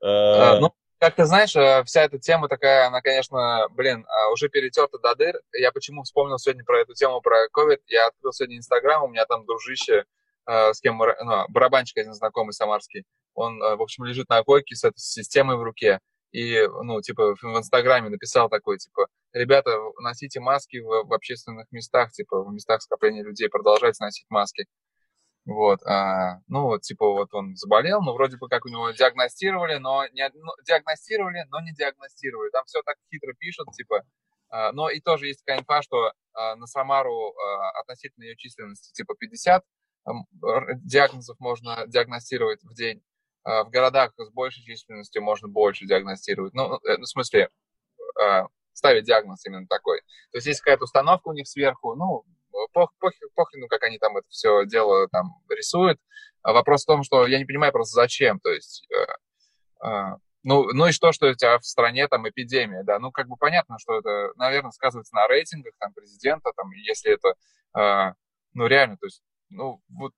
А, 0.00 0.60
ну, 0.60 0.72
как 0.98 1.16
ты 1.16 1.24
знаешь, 1.24 1.54
э, 1.56 1.82
вся 1.84 2.04
эта 2.04 2.18
тема 2.20 2.48
такая, 2.48 2.86
она, 2.86 3.00
конечно, 3.00 3.66
блин, 3.70 4.06
а, 4.08 4.30
уже 4.30 4.48
перетерта 4.48 4.98
до 4.98 5.16
дыр. 5.16 5.34
Я 5.52 5.72
почему 5.72 6.04
вспомнил 6.04 6.38
сегодня 6.38 6.64
про 6.64 6.80
эту 6.80 6.94
тему, 6.94 7.20
про 7.20 7.48
COVID? 7.48 7.80
Я 7.88 8.06
открыл 8.06 8.32
сегодня 8.32 8.56
Инстаграм, 8.56 9.02
у 9.02 9.08
меня 9.08 9.26
там 9.26 9.44
дружище, 9.44 10.04
э, 10.46 10.72
с 10.72 10.80
кем, 10.80 10.98
ну, 10.98 11.44
барабанщик 11.48 11.98
один 11.98 12.14
знакомый 12.14 12.52
самарский, 12.52 13.04
он, 13.34 13.60
э, 13.60 13.74
в 13.74 13.82
общем, 13.82 14.04
лежит 14.04 14.28
на 14.28 14.42
койке 14.44 14.76
с 14.76 14.84
этой 14.84 15.00
системой 15.00 15.56
в 15.56 15.62
руке 15.62 16.00
и, 16.32 16.66
ну, 16.82 17.00
типа, 17.00 17.34
в 17.36 17.44
Инстаграме 17.58 18.08
написал 18.10 18.48
такой, 18.48 18.78
типа, 18.78 19.06
ребята, 19.32 19.70
носите 20.00 20.40
маски 20.40 20.78
в, 20.78 21.06
в 21.08 21.12
общественных 21.12 21.66
местах, 21.70 22.12
типа, 22.12 22.42
в 22.42 22.52
местах 22.52 22.82
скопления 22.82 23.22
людей, 23.24 23.48
продолжайте 23.48 24.04
носить 24.04 24.26
маски. 24.28 24.66
Вот, 25.46 25.80
а, 25.86 26.40
ну, 26.48 26.62
вот, 26.62 26.82
типа, 26.82 27.06
вот 27.06 27.32
он 27.32 27.54
заболел, 27.54 28.02
ну, 28.02 28.12
вроде 28.14 28.36
бы 28.36 28.48
как 28.48 28.66
у 28.66 28.68
него 28.68 28.90
диагностировали, 28.90 29.76
но 29.76 30.04
не, 30.08 30.28
ну, 30.34 30.50
диагностировали, 30.66 31.44
но 31.50 31.60
не 31.60 31.72
диагностировали. 31.72 32.50
Там 32.50 32.64
все 32.66 32.82
так 32.82 32.96
хитро 33.12 33.32
пишут, 33.38 33.68
типа, 33.72 34.02
а, 34.48 34.72
но 34.72 34.90
и 34.90 35.00
тоже 35.00 35.28
есть 35.28 35.44
такая 35.44 35.60
инфа, 35.60 35.82
что 35.82 36.12
а, 36.34 36.56
на 36.56 36.66
Самару 36.66 37.32
а, 37.36 37.80
относительно 37.80 38.24
ее 38.24 38.36
численности, 38.36 38.92
типа, 38.92 39.14
50 39.14 39.62
а, 40.04 40.12
диагнозов 40.82 41.38
можно 41.38 41.86
диагностировать 41.86 42.62
в 42.64 42.74
день, 42.74 43.02
в 43.46 43.70
городах 43.70 44.12
с 44.16 44.30
большей 44.30 44.64
численностью 44.64 45.22
можно 45.22 45.46
больше 45.48 45.86
диагностировать. 45.86 46.52
Ну, 46.54 46.78
э, 46.78 46.96
в 46.98 47.04
смысле, 47.06 47.48
а, 48.20 48.46
ставить 48.72 49.04
диагноз 49.04 49.44
именно 49.46 49.66
такой. 49.66 50.00
То 50.32 50.38
есть 50.38 50.46
есть 50.46 50.60
какая-то 50.60 50.84
установка 50.84 51.28
у 51.28 51.32
них 51.32 51.46
сверху, 51.46 51.94
ну, 51.94 52.24
пох, 52.72 52.92
пох, 52.98 53.12
похрену, 53.34 53.68
как 53.68 53.82
они 53.84 53.98
там 53.98 54.16
это 54.16 54.26
все 54.28 54.64
дело 54.66 55.08
там 55.08 55.34
рисуют. 55.48 55.98
А 56.42 56.52
вопрос 56.52 56.82
в 56.82 56.86
том, 56.86 57.02
что 57.02 57.26
я 57.26 57.38
не 57.38 57.44
понимаю 57.44 57.72
просто 57.72 57.94
зачем. 57.94 58.40
То 58.40 58.50
есть, 58.50 58.86
э, 58.90 59.86
э, 59.86 60.16
ну, 60.42 60.72
ну 60.72 60.86
и 60.86 60.92
что, 60.92 61.12
что 61.12 61.28
у 61.28 61.34
тебя 61.34 61.58
в 61.58 61.64
стране 61.64 62.06
там 62.08 62.28
эпидемия, 62.28 62.82
да? 62.84 62.98
Ну, 62.98 63.10
как 63.10 63.28
бы 63.28 63.36
понятно, 63.36 63.78
что 63.78 63.98
это, 63.98 64.32
наверное, 64.36 64.70
сказывается 64.70 65.14
на 65.14 65.26
рейтингах 65.26 65.74
там 65.78 65.92
президента, 65.92 66.52
там, 66.56 66.70
если 66.72 67.12
это, 67.12 67.34
э, 67.78 68.14
ну, 68.54 68.66
реально, 68.66 68.96
то 68.96 69.06
есть, 69.06 69.22
ну, 69.50 69.80
вот 69.88 70.12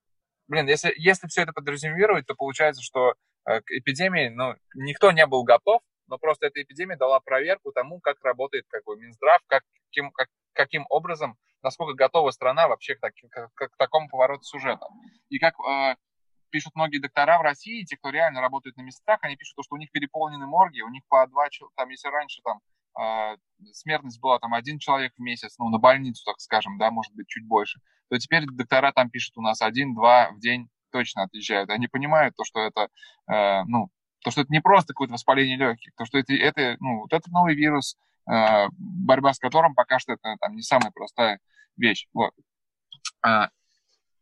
блин, 0.49 0.67
если, 0.67 0.93
если 0.97 1.29
все 1.29 1.43
это 1.43 1.53
подразумевировать, 1.53 2.27
то 2.27 2.35
получается, 2.35 2.83
что 2.83 3.15
э, 3.47 3.61
к 3.61 3.71
эпидемии, 3.71 4.29
ну, 4.29 4.55
никто 4.75 5.13
не 5.13 5.27
был 5.27 5.45
готов, 5.45 5.83
но 6.09 6.19
просто 6.19 6.47
эта 6.47 6.63
эпидемия 6.63 6.97
дала 6.97 7.21
проверку 7.21 7.71
тому, 7.73 8.01
как 8.01 8.17
работает 8.25 8.65
как 8.69 8.85
бы 8.85 8.97
Минздрав, 8.97 9.41
как, 9.47 9.63
каким, 9.87 10.11
как, 10.11 10.29
каким 10.55 10.87
образом, 10.89 11.37
насколько 11.63 11.95
готова 11.95 12.31
страна 12.31 12.69
вообще 12.69 12.95
к, 12.95 13.01
к, 13.01 13.51
к, 13.55 13.69
к 13.69 13.77
такому 13.77 14.09
повороту 14.09 14.43
сюжета. 14.45 14.87
И 15.29 15.39
как 15.39 15.55
э, 15.61 15.97
пишут 16.51 16.75
многие 16.75 16.99
доктора 16.99 17.39
в 17.39 17.43
России, 17.43 17.85
те, 17.85 17.97
кто 17.97 18.11
реально 18.11 18.41
работает 18.41 18.77
на 18.77 18.83
местах, 18.83 19.19
они 19.23 19.37
пишут, 19.37 19.57
что 19.63 19.75
у 19.75 19.79
них 19.79 19.91
переполнены 19.93 20.47
морги, 20.47 20.81
у 20.81 20.89
них 20.89 21.03
по 21.09 21.27
два, 21.27 21.49
там, 21.77 21.89
если 21.91 22.09
раньше 22.09 22.41
там 22.43 22.61
смертность 23.73 24.21
была 24.21 24.39
там 24.39 24.55
один 24.55 24.79
человек 24.79 25.13
в 25.17 25.21
месяц, 25.21 25.57
ну, 25.59 25.69
на 25.69 25.79
больницу, 25.79 26.23
так 26.25 26.41
скажем, 26.41 26.79
да, 26.79 26.91
может 26.91 27.15
быть, 27.15 27.29
чуть 27.29 27.47
больше, 27.47 27.81
то 28.09 28.19
теперь 28.19 28.47
доктора 28.47 28.93
там 28.93 29.11
пишут 29.11 29.37
у 29.37 29.43
нас 29.43 29.63
один-два 29.63 30.31
в 30.33 30.41
день 30.41 30.69
точно 30.91 31.25
отъезжают. 31.25 31.71
Они 31.71 31.87
понимают 31.87 32.35
то, 32.37 32.45
что 32.45 32.61
это, 32.61 32.89
э, 33.31 33.65
ну, 33.65 33.91
то, 34.25 34.31
что 34.31 34.41
это 34.41 34.53
не 34.53 34.61
просто 34.61 34.93
какое-то 34.93 35.15
воспаление 35.15 35.57
легких, 35.57 35.93
то, 35.97 36.05
что 36.05 36.19
это, 36.19 36.35
это 36.35 36.77
ну, 36.81 37.01
вот 37.01 37.13
этот 37.13 37.29
новый 37.29 37.55
вирус, 37.55 37.97
э, 38.31 38.67
борьба 38.79 39.33
с 39.33 39.39
которым 39.39 39.75
пока 39.75 39.99
что 39.99 40.13
это 40.13 40.37
там 40.41 40.55
не 40.55 40.63
самая 40.63 40.91
простая 40.91 41.41
вещь. 41.77 42.09
Вот. 42.13 42.33
А, 43.23 43.51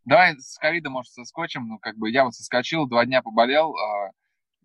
давай 0.04 0.38
с 0.38 0.58
ковида, 0.58 0.90
может, 0.90 1.12
соскочим. 1.12 1.68
Ну, 1.68 1.78
как 1.78 1.96
бы 1.96 2.10
я 2.10 2.24
вот 2.24 2.34
соскочил, 2.34 2.86
два 2.86 3.04
дня 3.06 3.22
поболел, 3.22 3.74
а, 3.76 4.08
э, 4.08 4.10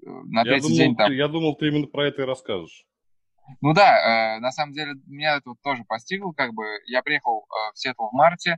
на 0.06 0.44
третий 0.44 0.64
думал, 0.64 0.78
день 0.78 0.96
там... 0.96 1.12
Я 1.12 1.28
думал, 1.28 1.56
ты 1.56 1.68
именно 1.68 1.88
про 1.88 2.08
это 2.08 2.24
и 2.24 2.26
расскажешь. 2.26 2.86
Ну 3.62 3.74
да, 3.74 4.36
э, 4.36 4.40
на 4.40 4.52
самом 4.52 4.74
деле 4.74 4.94
меня 5.08 5.36
это 5.36 5.50
вот 5.50 5.62
тоже 5.62 5.84
постигло, 5.84 6.32
как 6.32 6.54
бы 6.54 6.64
я 6.86 7.02
приехал 7.02 7.46
э, 7.50 7.74
в 7.74 7.80
Сиэтл 7.80 8.08
в 8.08 8.14
марте, 8.14 8.58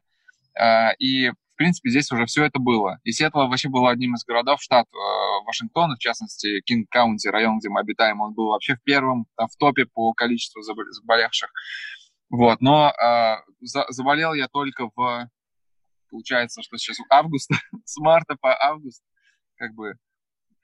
э, 0.60 0.96
и 1.00 1.30
в 1.30 1.56
принципе 1.56 1.90
здесь 1.90 2.12
уже 2.12 2.26
все 2.26 2.46
это 2.46 2.60
было. 2.60 3.00
И 3.04 3.12
Сиэтл 3.12 3.40
вообще 3.48 3.70
был 3.70 3.88
одним 3.88 4.16
из 4.16 4.24
городов 4.24 4.62
штат 4.62 4.88
э, 4.94 5.46
Вашингтона, 5.46 5.96
в 5.96 6.00
частности 6.00 6.62
Кинг-Каунти, 6.62 7.30
район, 7.30 7.60
где 7.60 7.70
мы 7.70 7.80
обитаем, 7.80 8.22
он 8.22 8.34
был 8.34 8.48
вообще 8.48 8.76
в 8.76 8.84
первом, 8.84 9.26
там, 9.36 9.48
в 9.48 9.56
топе 9.58 9.86
по 9.86 10.14
количеству 10.14 10.62
заболевших. 10.62 11.52
Вот, 12.30 12.62
но 12.62 12.92
э, 12.92 13.36
за, 13.62 13.86
заболел 13.90 14.34
я 14.34 14.48
только 14.48 14.90
в, 14.96 15.30
получается, 16.10 16.62
что 16.64 16.78
сейчас 16.78 16.98
август, 17.10 17.50
с 17.86 17.98
марта 17.98 18.36
по 18.40 18.56
август, 18.60 19.04
как 19.56 19.74
бы 19.74 19.94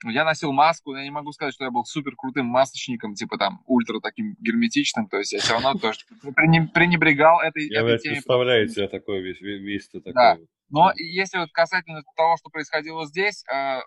я 0.04 0.24
носил 0.24 0.52
маску, 0.52 0.94
я 0.94 1.02
не 1.02 1.10
могу 1.10 1.32
сказать, 1.32 1.54
что 1.54 1.64
я 1.64 1.70
был 1.70 1.84
супер 1.84 2.16
крутым 2.16 2.46
масочником, 2.46 3.14
типа 3.14 3.36
там 3.38 3.62
ультра 3.66 4.00
таким 4.00 4.34
герметичным, 4.40 5.08
то 5.08 5.18
есть 5.18 5.32
я 5.32 5.40
все 5.40 5.52
равно 5.54 5.74
тоже 5.74 6.00
пренебрегал 6.34 7.40
этой, 7.40 7.68
я 7.68 7.80
этой 7.80 7.98
теме. 7.98 8.14
представляю 8.14 8.68
себе 8.68 8.88
такой 8.88 9.20
весь, 9.20 9.40
весь 9.40 9.88
ты 9.88 10.00
такой. 10.00 10.12
Да. 10.14 10.38
Но 10.70 10.92
если 10.96 11.38
вот 11.38 11.50
касательно 11.52 12.02
того, 12.16 12.36
что 12.38 12.48
происходило 12.48 13.06
здесь, 13.06 13.44
э, 13.52 13.80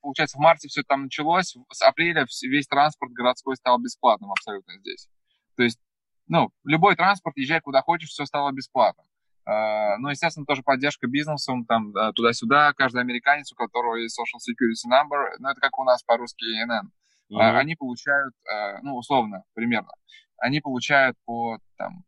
получается, 0.00 0.36
в 0.36 0.40
марте 0.40 0.68
все 0.68 0.82
там 0.82 1.04
началось, 1.04 1.56
с 1.72 1.82
апреля 1.82 2.26
весь 2.42 2.66
транспорт 2.66 3.12
городской 3.12 3.56
стал 3.56 3.78
бесплатным 3.78 4.30
абсолютно 4.30 4.78
здесь. 4.78 5.08
То 5.56 5.62
есть, 5.62 5.78
ну, 6.26 6.50
любой 6.64 6.96
транспорт, 6.96 7.36
езжай 7.36 7.60
куда 7.60 7.80
хочешь, 7.80 8.10
все 8.10 8.26
стало 8.26 8.50
бесплатным. 8.52 9.06
Uh, 9.46 9.96
ну, 9.98 10.08
естественно, 10.08 10.46
тоже 10.46 10.62
поддержка 10.62 11.06
бизнесом, 11.06 11.66
там, 11.66 11.92
туда-сюда. 12.14 12.72
Каждый 12.72 13.02
американец, 13.02 13.52
у 13.52 13.54
которого 13.54 13.96
есть 13.96 14.18
social 14.18 14.40
security 14.40 14.90
number, 14.90 15.34
ну, 15.38 15.50
это 15.50 15.60
как 15.60 15.78
у 15.78 15.84
нас 15.84 16.02
по-русски 16.02 16.44
ENN, 16.44 16.86
mm-hmm. 17.30 17.36
uh, 17.36 17.58
они 17.58 17.76
получают, 17.76 18.34
ну, 18.82 18.96
условно, 18.96 19.44
примерно, 19.52 19.90
они 20.38 20.60
получают 20.60 21.18
по, 21.26 21.58
там, 21.76 22.04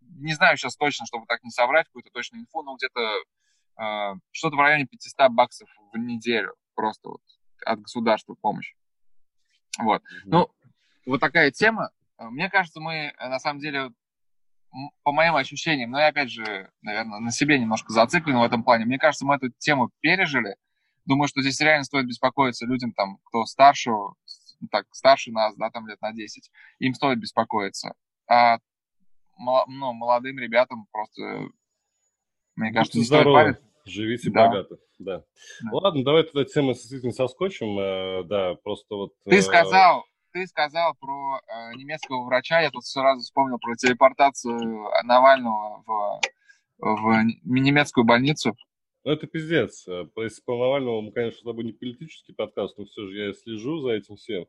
не 0.00 0.32
знаю 0.32 0.56
сейчас 0.56 0.76
точно, 0.76 1.04
чтобы 1.04 1.26
так 1.26 1.42
не 1.42 1.50
соврать, 1.50 1.86
какую-то 1.88 2.08
точную 2.10 2.42
инфу, 2.42 2.62
но 2.62 2.76
где-то 2.76 3.22
что-то 4.30 4.56
в 4.56 4.60
районе 4.60 4.86
500 4.86 5.30
баксов 5.30 5.68
в 5.92 5.98
неделю 5.98 6.54
просто 6.74 7.08
вот 7.08 7.20
от 7.64 7.80
государства 7.80 8.34
помощь. 8.40 8.74
Вот. 9.78 10.02
Mm-hmm. 10.02 10.26
Ну, 10.26 10.48
вот 11.06 11.20
такая 11.20 11.50
тема. 11.50 11.90
Мне 12.18 12.48
кажется, 12.50 12.80
мы, 12.80 13.12
на 13.18 13.38
самом 13.38 13.60
деле, 13.60 13.90
по 15.02 15.12
моим 15.12 15.36
ощущениям, 15.36 15.90
но 15.90 16.00
я 16.00 16.08
опять 16.08 16.30
же, 16.30 16.70
наверное, 16.80 17.20
на 17.20 17.30
себе 17.30 17.58
немножко 17.58 17.92
зациклен 17.92 18.38
в 18.38 18.42
этом 18.42 18.64
плане. 18.64 18.84
Мне 18.86 18.98
кажется, 18.98 19.26
мы 19.26 19.36
эту 19.36 19.50
тему 19.58 19.90
пережили. 20.00 20.56
Думаю, 21.04 21.28
что 21.28 21.42
здесь 21.42 21.60
реально 21.60 21.84
стоит 21.84 22.06
беспокоиться 22.06 22.64
людям, 22.64 22.92
там, 22.92 23.18
кто 23.24 23.44
старше, 23.44 23.90
ну, 23.90 24.68
так, 24.70 24.86
старше 24.92 25.32
нас, 25.32 25.54
да, 25.56 25.70
там 25.70 25.86
лет 25.88 26.00
на 26.00 26.12
10. 26.12 26.50
Им 26.78 26.94
стоит 26.94 27.18
беспокоиться. 27.18 27.94
А 28.28 28.58
ну, 29.38 29.92
молодым 29.92 30.38
ребятам 30.38 30.86
просто, 30.92 31.48
мне 32.56 32.72
кажется, 32.72 32.98
не 32.98 33.04
стоит 33.04 33.24
париться. 33.24 33.62
Живите 33.84 34.30
да. 34.30 34.46
богато, 34.46 34.76
да. 35.00 35.18
да. 35.18 35.70
Ладно, 35.72 36.04
давай 36.04 36.22
тогда 36.22 36.44
тему 36.44 36.72
действительно 36.72 37.12
соскочим. 37.12 37.78
Э, 37.78 38.24
да, 38.24 38.54
просто 38.62 38.94
вот... 38.94 39.12
Ты 39.24 39.38
э, 39.38 39.42
сказал, 39.42 40.04
ты 40.32 40.46
сказал 40.46 40.94
про 41.00 41.38
э, 41.38 41.74
немецкого 41.76 42.24
врача, 42.24 42.60
я 42.60 42.70
тут 42.70 42.84
сразу 42.84 43.20
вспомнил 43.20 43.58
про 43.58 43.74
телепортацию 43.76 44.88
Навального 45.04 45.82
в, 45.86 46.20
в 46.78 47.24
немецкую 47.44 48.04
больницу. 48.04 48.56
Ну, 49.04 49.12
это 49.12 49.26
пиздец. 49.26 49.86
Если 49.86 50.42
по 50.42 50.56
Навальному, 50.56 51.02
мы, 51.02 51.12
конечно, 51.12 51.40
с 51.40 51.44
тобой 51.44 51.64
не 51.64 51.72
политический 51.72 52.32
подкаст, 52.32 52.78
но 52.78 52.84
все 52.84 53.06
же 53.06 53.16
я 53.16 53.32
слежу 53.32 53.80
за 53.80 53.92
этим 53.92 54.16
всем. 54.16 54.46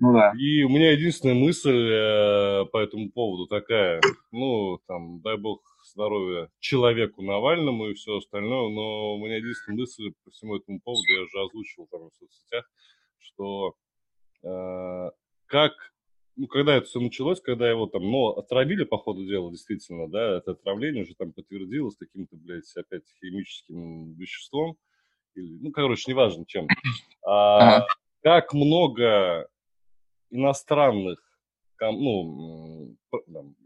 Ну 0.00 0.12
да. 0.12 0.32
И 0.38 0.62
у 0.62 0.68
меня 0.68 0.92
единственная 0.92 1.34
мысль 1.34 1.70
э, 1.70 2.64
по 2.72 2.78
этому 2.78 3.10
поводу 3.10 3.46
такая, 3.46 4.00
ну, 4.32 4.78
там, 4.86 5.20
дай 5.20 5.36
бог 5.36 5.60
здоровья 5.84 6.50
человеку 6.58 7.22
Навальному 7.22 7.88
и 7.88 7.94
все 7.94 8.16
остальное, 8.16 8.70
но 8.70 9.14
у 9.14 9.24
меня 9.24 9.36
единственная 9.36 9.80
мысль 9.80 10.12
по 10.24 10.30
всему 10.30 10.56
этому 10.56 10.80
поводу, 10.80 11.06
я 11.08 11.22
уже 11.22 11.40
озвучивал 11.40 11.86
там 11.90 12.10
в 12.10 12.14
соцсетях, 12.14 12.68
что 13.18 13.68
э, 13.68 13.83
как, 15.54 15.72
ну, 16.34 16.48
когда 16.48 16.74
это 16.74 16.86
все 16.88 16.98
началось, 16.98 17.40
когда 17.40 17.70
его 17.70 17.86
там, 17.86 18.02
ну, 18.02 18.30
отравили 18.30 18.82
по 18.82 18.98
ходу 18.98 19.24
дела, 19.24 19.52
действительно, 19.52 20.10
да, 20.10 20.38
это 20.38 20.50
отравление 20.50 21.04
уже 21.04 21.14
там 21.14 21.32
подтвердилось 21.32 21.94
каким-то, 21.96 22.34
блядь, 22.34 22.64
опять 22.76 23.04
химическим 23.20 24.14
веществом, 24.14 24.76
или, 25.36 25.56
ну, 25.60 25.70
короче, 25.70 26.10
неважно 26.10 26.44
чем. 26.44 26.66
А, 27.24 27.76
ага. 27.76 27.86
Как 28.24 28.52
много 28.52 29.46
иностранных, 30.30 31.20
ну, 31.80 32.96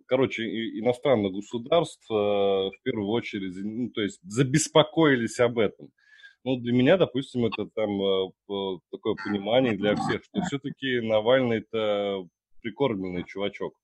короче, 0.05 0.45
иностранных 0.79 1.33
государств 1.33 2.05
э, 2.11 2.15
в 2.15 2.77
первую 2.83 3.09
очередь, 3.09 3.55
ну, 3.65 3.89
то 3.89 4.03
есть 4.03 4.21
забеспокоились 4.23 5.41
об 5.41 5.59
этом. 5.59 5.91
Ну, 6.45 6.57
для 6.57 6.73
меня, 6.73 6.97
допустим, 6.97 7.47
это 7.47 7.69
там 7.75 7.91
э, 8.01 8.79
такое 8.91 9.15
понимание 9.25 9.77
для 9.77 9.97
всех, 9.97 10.25
что 10.25 10.41
все-таки 10.43 11.01
Навальный 11.01 11.59
это 11.59 12.27
прикормленный 12.63 13.25
чувачок. 13.25 13.75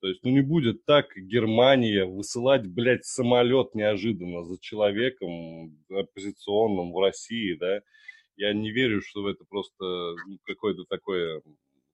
То 0.00 0.08
есть, 0.08 0.20
ну, 0.24 0.30
не 0.30 0.40
будет 0.40 0.84
так 0.86 1.14
Германия 1.14 2.06
высылать, 2.06 2.66
блядь, 2.66 3.04
самолет 3.04 3.74
неожиданно 3.74 4.44
за 4.44 4.58
человеком 4.58 5.76
оппозиционным 5.90 6.92
в 6.92 6.98
России, 6.98 7.54
да. 7.54 7.80
Я 8.36 8.54
не 8.54 8.70
верю, 8.70 9.02
что 9.02 9.28
это 9.28 9.44
просто 9.48 9.84
ну, 10.26 10.38
какое-то 10.44 10.84
такое 10.88 11.42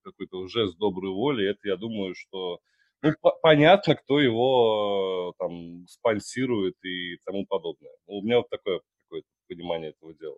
какой-то 0.03 0.47
жест 0.47 0.79
доброй 0.79 1.11
воли, 1.11 1.49
это, 1.49 1.61
я 1.65 1.77
думаю, 1.77 2.15
что 2.15 2.61
ну, 3.03 3.13
понятно, 3.43 3.97
кто 3.97 4.21
его 4.21 5.35
э, 5.35 5.43
там 5.43 5.87
спонсирует 5.89 6.75
и 6.85 7.17
тому 7.25 7.45
подобное. 7.47 7.93
У 8.07 8.23
меня 8.23 8.39
вот 8.39 8.49
такое 8.49 8.81
какое-то 9.09 9.29
понимание 9.49 9.91
этого 9.91 10.15
дела. 10.15 10.37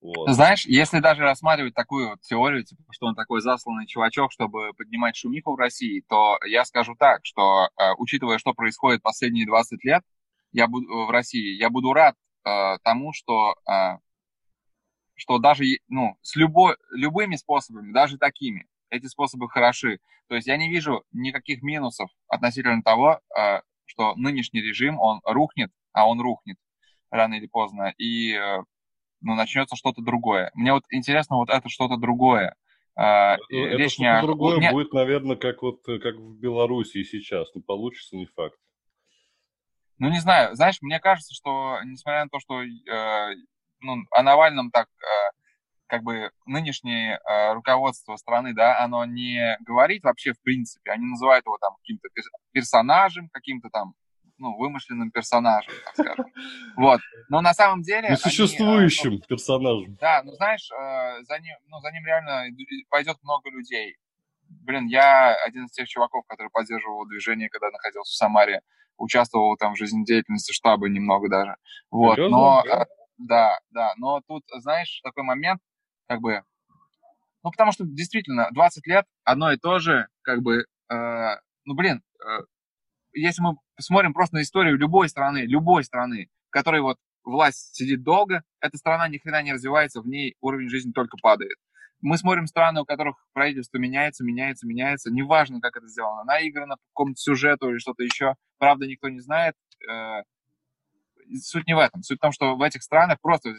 Вот. 0.00 0.28
Знаешь, 0.30 0.66
если 0.66 1.00
даже 1.00 1.22
рассматривать 1.22 1.74
такую 1.74 2.10
вот 2.10 2.20
теорию, 2.20 2.64
типа, 2.64 2.82
что 2.90 3.06
он 3.06 3.14
такой 3.14 3.40
засланный 3.40 3.86
чувачок, 3.86 4.30
чтобы 4.30 4.72
поднимать 4.74 5.16
шумиху 5.16 5.54
в 5.54 5.58
России, 5.58 6.04
то 6.08 6.38
я 6.46 6.64
скажу 6.64 6.94
так, 6.98 7.20
что, 7.24 7.68
э, 7.78 7.92
учитывая, 7.98 8.38
что 8.38 8.52
происходит 8.52 9.02
последние 9.02 9.46
20 9.46 9.82
лет 9.84 10.02
я 10.52 10.68
буду, 10.68 11.06
в 11.06 11.10
России, 11.10 11.56
я 11.56 11.70
буду 11.70 11.92
рад 11.92 12.14
э, 12.44 12.78
тому, 12.82 13.12
что 13.12 13.54
э, 13.68 13.98
что 15.16 15.38
даже 15.38 15.64
ну, 15.88 16.16
с 16.22 16.36
любой, 16.36 16.76
любыми 16.90 17.36
способами, 17.36 17.92
даже 17.92 18.18
такими, 18.18 18.66
эти 18.90 19.06
способы 19.06 19.48
хороши. 19.48 19.98
То 20.28 20.34
есть 20.34 20.46
я 20.46 20.56
не 20.56 20.68
вижу 20.68 21.04
никаких 21.12 21.62
минусов 21.62 22.10
относительно 22.28 22.82
того, 22.82 23.20
э, 23.36 23.60
что 23.86 24.14
нынешний 24.16 24.60
режим, 24.60 25.00
он 25.00 25.20
рухнет, 25.24 25.70
а 25.92 26.08
он 26.08 26.20
рухнет 26.20 26.58
рано 27.10 27.34
или 27.34 27.46
поздно, 27.46 27.94
и 27.98 28.34
э, 28.34 28.58
ну, 29.20 29.34
начнется 29.34 29.76
что-то 29.76 30.02
другое. 30.02 30.50
Мне 30.54 30.72
вот 30.72 30.84
интересно 30.90 31.36
вот 31.36 31.50
это 31.50 31.68
что-то 31.68 31.96
другое. 31.96 32.54
Э, 32.96 33.34
это, 33.34 33.42
Речь 33.50 33.98
это 33.98 34.02
не 34.02 34.22
другое 34.22 34.58
не... 34.58 34.70
будет, 34.70 34.92
наверное, 34.92 35.36
как 35.36 35.62
вот 35.62 35.82
как 35.84 36.16
в 36.16 36.38
Беларуси 36.38 37.02
сейчас. 37.04 37.48
Ну, 37.54 37.62
получится 37.62 38.16
не 38.16 38.26
факт. 38.26 38.58
Ну, 39.98 40.10
не 40.10 40.20
знаю. 40.20 40.54
Знаешь, 40.54 40.78
мне 40.82 41.00
кажется, 41.00 41.34
что, 41.34 41.78
несмотря 41.84 42.24
на 42.24 42.30
то, 42.30 42.38
что 42.38 42.62
э, 42.62 43.34
ну, 43.80 43.96
о 44.10 44.22
Навальном 44.22 44.70
так 44.70 44.88
э, 44.88 45.30
как 45.86 46.02
бы 46.02 46.30
нынешнее 46.44 47.18
э, 47.18 47.52
руководство 47.54 48.16
страны, 48.16 48.54
да, 48.54 48.78
оно 48.80 49.04
не 49.04 49.56
говорит 49.60 50.04
вообще 50.04 50.32
в 50.32 50.42
принципе, 50.42 50.90
они 50.90 51.06
называют 51.06 51.46
его 51.46 51.56
там 51.58 51.76
каким-то 51.76 52.08
персонажем, 52.52 53.28
каким-то 53.32 53.68
там, 53.70 53.94
ну, 54.38 54.56
вымышленным 54.56 55.10
персонажем, 55.10 55.72
так 55.84 55.94
скажем. 55.94 56.26
Вот. 56.76 57.00
Но 57.28 57.40
на 57.40 57.54
самом 57.54 57.82
деле... 57.82 58.10
Несуществующим 58.10 59.08
они, 59.08 59.16
э, 59.16 59.20
ну, 59.20 59.26
персонажем. 59.28 59.96
Да, 60.00 60.22
ну 60.24 60.32
знаешь, 60.32 60.68
э, 60.70 61.24
за, 61.24 61.38
ним, 61.38 61.54
ну, 61.68 61.80
за 61.80 61.90
ним 61.90 62.04
реально 62.04 62.44
пойдет 62.90 63.16
много 63.22 63.50
людей. 63.50 63.96
Блин, 64.48 64.86
я 64.86 65.34
один 65.44 65.64
из 65.64 65.72
тех 65.72 65.88
чуваков, 65.88 66.24
который 66.26 66.48
поддерживал 66.50 67.06
движение, 67.06 67.48
когда 67.48 67.70
находился 67.70 68.12
в 68.12 68.16
Самаре, 68.16 68.60
участвовал 68.98 69.56
там 69.56 69.74
в 69.74 69.78
жизнедеятельности 69.78 70.52
штаба 70.52 70.88
немного 70.88 71.28
даже. 71.28 71.56
Вот, 71.90 72.16
Серьезно? 72.16 72.36
но... 72.36 72.62
Да? 72.64 72.82
Э, 72.82 72.86
да, 73.18 73.58
да, 73.70 73.94
но 73.96 74.20
тут, 74.26 74.44
знаешь, 74.58 75.00
такой 75.02 75.24
момент, 75.24 75.60
как 76.06 76.20
бы, 76.20 76.42
ну, 77.42 77.50
потому 77.50 77.72
что 77.72 77.84
действительно 77.84 78.48
20 78.52 78.86
лет 78.86 79.06
одно 79.24 79.52
и 79.52 79.56
то 79.56 79.78
же, 79.78 80.08
как 80.22 80.42
бы, 80.42 80.66
э, 80.90 81.36
ну, 81.64 81.74
блин, 81.74 82.02
э, 82.22 82.40
если 83.12 83.40
мы 83.40 83.56
посмотрим 83.76 84.12
просто 84.12 84.36
на 84.36 84.42
историю 84.42 84.76
любой 84.76 85.08
страны, 85.08 85.38
любой 85.46 85.84
страны, 85.84 86.28
в 86.48 86.50
которой 86.50 86.80
вот 86.80 86.98
власть 87.24 87.74
сидит 87.74 88.02
долго, 88.02 88.42
эта 88.60 88.76
страна 88.78 89.08
ни 89.08 89.18
хрена 89.18 89.42
не 89.42 89.52
развивается, 89.52 90.00
в 90.00 90.06
ней 90.06 90.36
уровень 90.40 90.68
жизни 90.68 90.92
только 90.92 91.16
падает. 91.18 91.56
Мы 92.00 92.18
смотрим 92.18 92.46
страны, 92.46 92.82
у 92.82 92.84
которых 92.84 93.16
правительство 93.32 93.78
меняется, 93.78 94.24
меняется, 94.24 94.66
меняется, 94.66 95.10
неважно, 95.10 95.60
как 95.60 95.76
это 95.76 95.86
сделано, 95.88 96.24
наиграно 96.24 96.76
по 96.76 96.82
какому-то 96.94 97.20
сюжету 97.20 97.70
или 97.70 97.78
что-то 97.78 98.02
еще, 98.02 98.34
правда, 98.58 98.86
никто 98.86 99.08
не 99.08 99.20
знает. 99.20 99.54
Э, 99.90 100.22
суть 101.40 101.66
не 101.66 101.74
в 101.74 101.78
этом. 101.78 102.02
Суть 102.02 102.18
в 102.18 102.20
том, 102.20 102.32
что 102.32 102.56
в 102.56 102.62
этих 102.62 102.82
странах 102.82 103.18
просто 103.20 103.54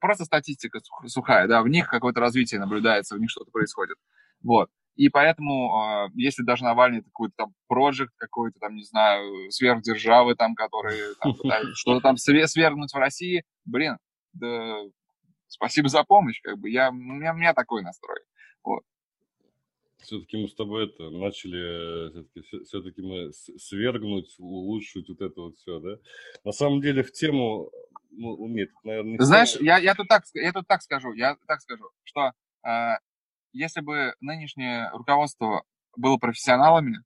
просто 0.00 0.24
статистика 0.24 0.80
сухая, 1.06 1.46
да, 1.46 1.62
в 1.62 1.68
них 1.68 1.88
какое-то 1.88 2.20
развитие 2.20 2.58
наблюдается, 2.58 3.14
в 3.14 3.20
них 3.20 3.30
что-то 3.30 3.50
происходит. 3.50 3.96
Вот. 4.42 4.70
И 5.00 5.08
поэтому, 5.08 5.72
э, 5.80 6.10
если 6.14 6.42
даже 6.42 6.62
Навальный 6.62 7.02
какой-то 7.02 7.32
там 7.34 7.54
проект 7.68 8.12
какой-то 8.18 8.58
там, 8.60 8.76
не 8.76 8.84
знаю, 8.84 9.50
сверхдержавы 9.50 10.34
там, 10.34 10.54
которые 10.54 11.14
там, 11.22 11.34
что-то 11.74 12.00
там 12.02 12.18
свергнуть 12.18 12.92
в 12.92 12.98
России, 12.98 13.42
блин, 13.64 13.96
да, 14.34 14.76
спасибо 15.48 15.88
за 15.88 16.04
помощь, 16.04 16.42
как 16.42 16.58
бы, 16.58 16.68
я, 16.68 16.90
у, 16.90 16.92
меня, 16.92 17.32
у 17.32 17.36
меня 17.38 17.54
такой 17.54 17.80
настрой. 17.82 18.18
Вот. 18.62 18.82
Все-таки 20.02 20.36
мы 20.36 20.48
с 20.48 20.54
тобой 20.54 20.84
это 20.84 21.08
начали, 21.08 22.08
э, 22.08 22.10
все-таки, 22.10 22.64
все-таки 22.64 23.00
мы 23.00 23.32
свергнуть, 23.32 24.34
улучшить 24.38 25.08
вот 25.08 25.22
это 25.22 25.40
вот 25.40 25.56
все, 25.56 25.80
да? 25.80 25.96
На 26.44 26.52
самом 26.52 26.82
деле 26.82 27.02
в 27.02 27.12
тему 27.12 27.70
ну, 28.10 28.48
нет, 28.48 28.68
наверное, 28.84 29.12
не 29.12 29.24
Знаешь, 29.24 29.56
я, 29.60 29.78
я, 29.78 29.94
тут 29.94 30.08
так, 30.08 30.24
я 30.34 30.52
тут 30.52 30.66
так 30.66 30.82
скажу, 30.82 31.14
я 31.14 31.38
так 31.46 31.62
скажу, 31.62 31.88
что 32.04 32.32
э, 32.66 32.96
если 33.52 33.80
бы 33.80 34.14
нынешнее 34.20 34.90
руководство 34.92 35.64
было 35.96 36.16
профессионалами, 36.16 37.02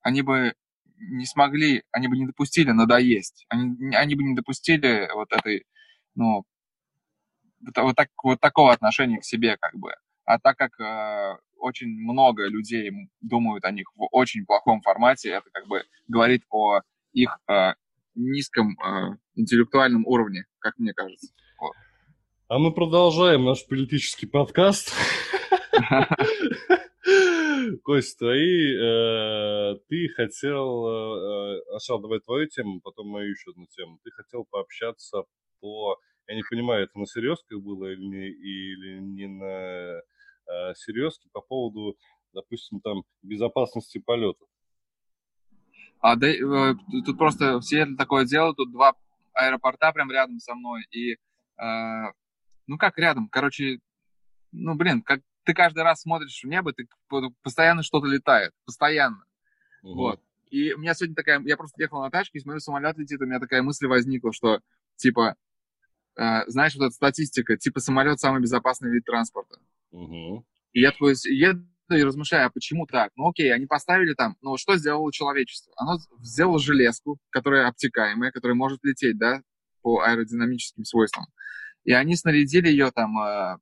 они 0.00 0.22
бы 0.22 0.54
не 0.98 1.26
смогли, 1.26 1.82
они 1.92 2.08
бы 2.08 2.16
не 2.16 2.26
допустили 2.26 2.70
надоесть, 2.70 3.44
они, 3.48 3.94
они 3.94 4.14
бы 4.14 4.22
не 4.22 4.34
допустили 4.34 5.08
вот 5.14 5.32
этой, 5.32 5.64
ну, 6.14 6.44
вот, 7.76 7.96
так, 7.96 8.08
вот 8.22 8.40
такого 8.40 8.72
отношения 8.72 9.18
к 9.18 9.24
себе, 9.24 9.56
как 9.58 9.74
бы. 9.74 9.92
А 10.24 10.38
так 10.38 10.56
как 10.56 10.80
э, 10.80 11.38
очень 11.58 11.88
много 11.88 12.48
людей 12.48 12.90
думают 13.20 13.64
о 13.64 13.70
них 13.70 13.86
в 13.94 14.08
очень 14.10 14.44
плохом 14.44 14.80
формате, 14.82 15.30
это 15.30 15.48
как 15.52 15.66
бы 15.66 15.82
говорит 16.08 16.42
о 16.50 16.80
их 17.12 17.38
э, 17.48 17.74
низком 18.14 18.78
э, 18.80 19.16
интеллектуальном 19.34 20.06
уровне, 20.06 20.44
как 20.58 20.78
мне 20.78 20.92
кажется. 20.92 21.32
Вот. 21.60 21.72
А 22.48 22.58
мы 22.58 22.72
продолжаем 22.72 23.44
наш 23.44 23.66
политический 23.66 24.26
подкаст. 24.26 24.92
Кость, 27.84 28.18
твои, 28.18 28.74
э, 28.74 29.76
ты 29.88 30.08
хотел, 30.08 30.86
э, 30.86 31.60
сначала 31.70 32.02
давай 32.02 32.18
твою 32.20 32.46
тему, 32.48 32.80
потом 32.80 33.08
мою 33.08 33.30
еще 33.30 33.50
одну 33.50 33.66
тему. 33.66 33.98
Ты 34.02 34.10
хотел 34.10 34.44
пообщаться 34.50 35.24
по, 35.60 35.96
я 36.26 36.34
не 36.34 36.42
понимаю, 36.48 36.84
это 36.84 36.98
на 36.98 37.06
серьезках 37.06 37.60
было 37.60 37.92
или 37.92 38.04
не, 38.04 38.28
или 38.28 38.98
не 39.00 39.28
на 39.28 39.52
э, 39.52 40.00
серьезке 40.74 41.28
по 41.32 41.40
поводу, 41.40 41.96
допустим, 42.32 42.80
там 42.80 43.04
безопасности 43.22 43.98
полетов. 43.98 44.48
А 46.00 46.16
да, 46.16 46.26
э, 46.28 46.74
тут 47.04 47.18
просто 47.18 47.58
в 47.58 47.62
Сиэтле 47.62 47.96
такое 47.96 48.24
дело, 48.24 48.54
тут 48.54 48.72
два 48.72 48.94
аэропорта 49.34 49.92
прям 49.92 50.10
рядом 50.10 50.40
со 50.40 50.54
мной, 50.54 50.86
и, 50.90 51.12
э, 51.12 51.16
ну 52.66 52.78
как 52.78 52.98
рядом, 52.98 53.28
короче, 53.28 53.78
ну 54.52 54.74
блин, 54.74 55.02
как 55.02 55.20
ты 55.46 55.54
каждый 55.54 55.84
раз 55.84 56.02
смотришь 56.02 56.42
в 56.42 56.46
небо, 56.46 56.72
ты 56.72 56.86
постоянно 57.42 57.82
что-то 57.82 58.06
летает, 58.06 58.52
постоянно, 58.64 59.24
угу. 59.82 59.94
вот. 59.94 60.20
И 60.50 60.72
у 60.72 60.78
меня 60.78 60.94
сегодня 60.94 61.16
такая, 61.16 61.40
я 61.40 61.56
просто 61.56 61.82
ехал 61.82 62.00
на 62.02 62.10
тачке, 62.10 62.38
и 62.38 62.42
смотрю, 62.42 62.60
самолет 62.60 62.98
летит, 62.98 63.20
у 63.20 63.26
меня 63.26 63.40
такая 63.40 63.62
мысль 63.62 63.86
возникла, 63.86 64.32
что, 64.32 64.60
типа, 64.96 65.36
э, 66.16 66.40
знаешь, 66.46 66.74
вот 66.76 66.86
эта 66.86 66.94
статистика, 66.94 67.56
типа, 67.56 67.80
самолет 67.80 68.20
самый 68.20 68.42
безопасный 68.42 68.90
вид 68.90 69.04
транспорта. 69.04 69.58
Угу. 69.92 70.46
И 70.72 70.80
я 70.80 70.92
такой 70.92 71.14
еду 71.24 71.66
и 71.90 72.02
размышляю, 72.02 72.46
а 72.46 72.50
почему 72.50 72.86
так? 72.86 73.12
Ну 73.16 73.28
окей, 73.28 73.52
они 73.52 73.66
поставили 73.66 74.14
там, 74.14 74.36
ну 74.42 74.56
что 74.56 74.76
сделало 74.76 75.12
человечество? 75.12 75.72
Оно 75.76 75.98
сделало 76.20 76.58
железку, 76.58 77.18
которая 77.30 77.68
обтекаемая, 77.68 78.32
которая 78.32 78.56
может 78.56 78.80
лететь, 78.82 79.16
да, 79.18 79.42
по 79.82 80.00
аэродинамическим 80.00 80.84
свойствам. 80.84 81.26
И 81.84 81.92
они 81.92 82.16
снарядили 82.16 82.68
ее 82.68 82.90
там 82.90 83.16
э, 83.20 83.58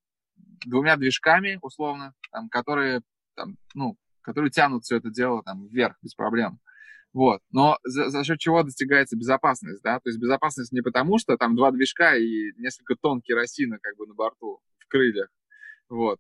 двумя 0.65 0.97
движками, 0.97 1.59
условно, 1.63 2.15
там, 2.31 2.49
которые, 2.49 3.03
там, 3.35 3.57
ну, 3.75 3.97
которые 4.23 4.51
тянут 4.51 4.85
все 4.85 4.97
это 4.97 5.11
дело 5.11 5.43
там, 5.43 5.67
вверх 5.69 5.97
без 6.03 6.15
проблем. 6.15 6.61
Вот. 7.13 7.41
Но 7.51 7.79
за, 7.85 8.11
за 8.11 8.25
счет 8.25 8.41
чего 8.41 8.63
достигается 8.63 9.17
безопасность, 9.17 9.83
да? 9.83 10.01
То 10.01 10.09
есть 10.09 10.21
безопасность 10.21 10.73
не 10.73 10.81
потому, 10.81 11.19
что 11.19 11.37
там 11.37 11.55
два 11.55 11.71
движка 11.71 12.17
и 12.17 12.53
несколько 12.57 12.97
тонн 12.97 13.23
керосина 13.23 13.79
как 13.81 13.97
бы 13.97 14.07
на 14.07 14.15
борту 14.15 14.61
в 14.79 14.89
крыльях, 14.89 15.29
вот. 15.89 16.19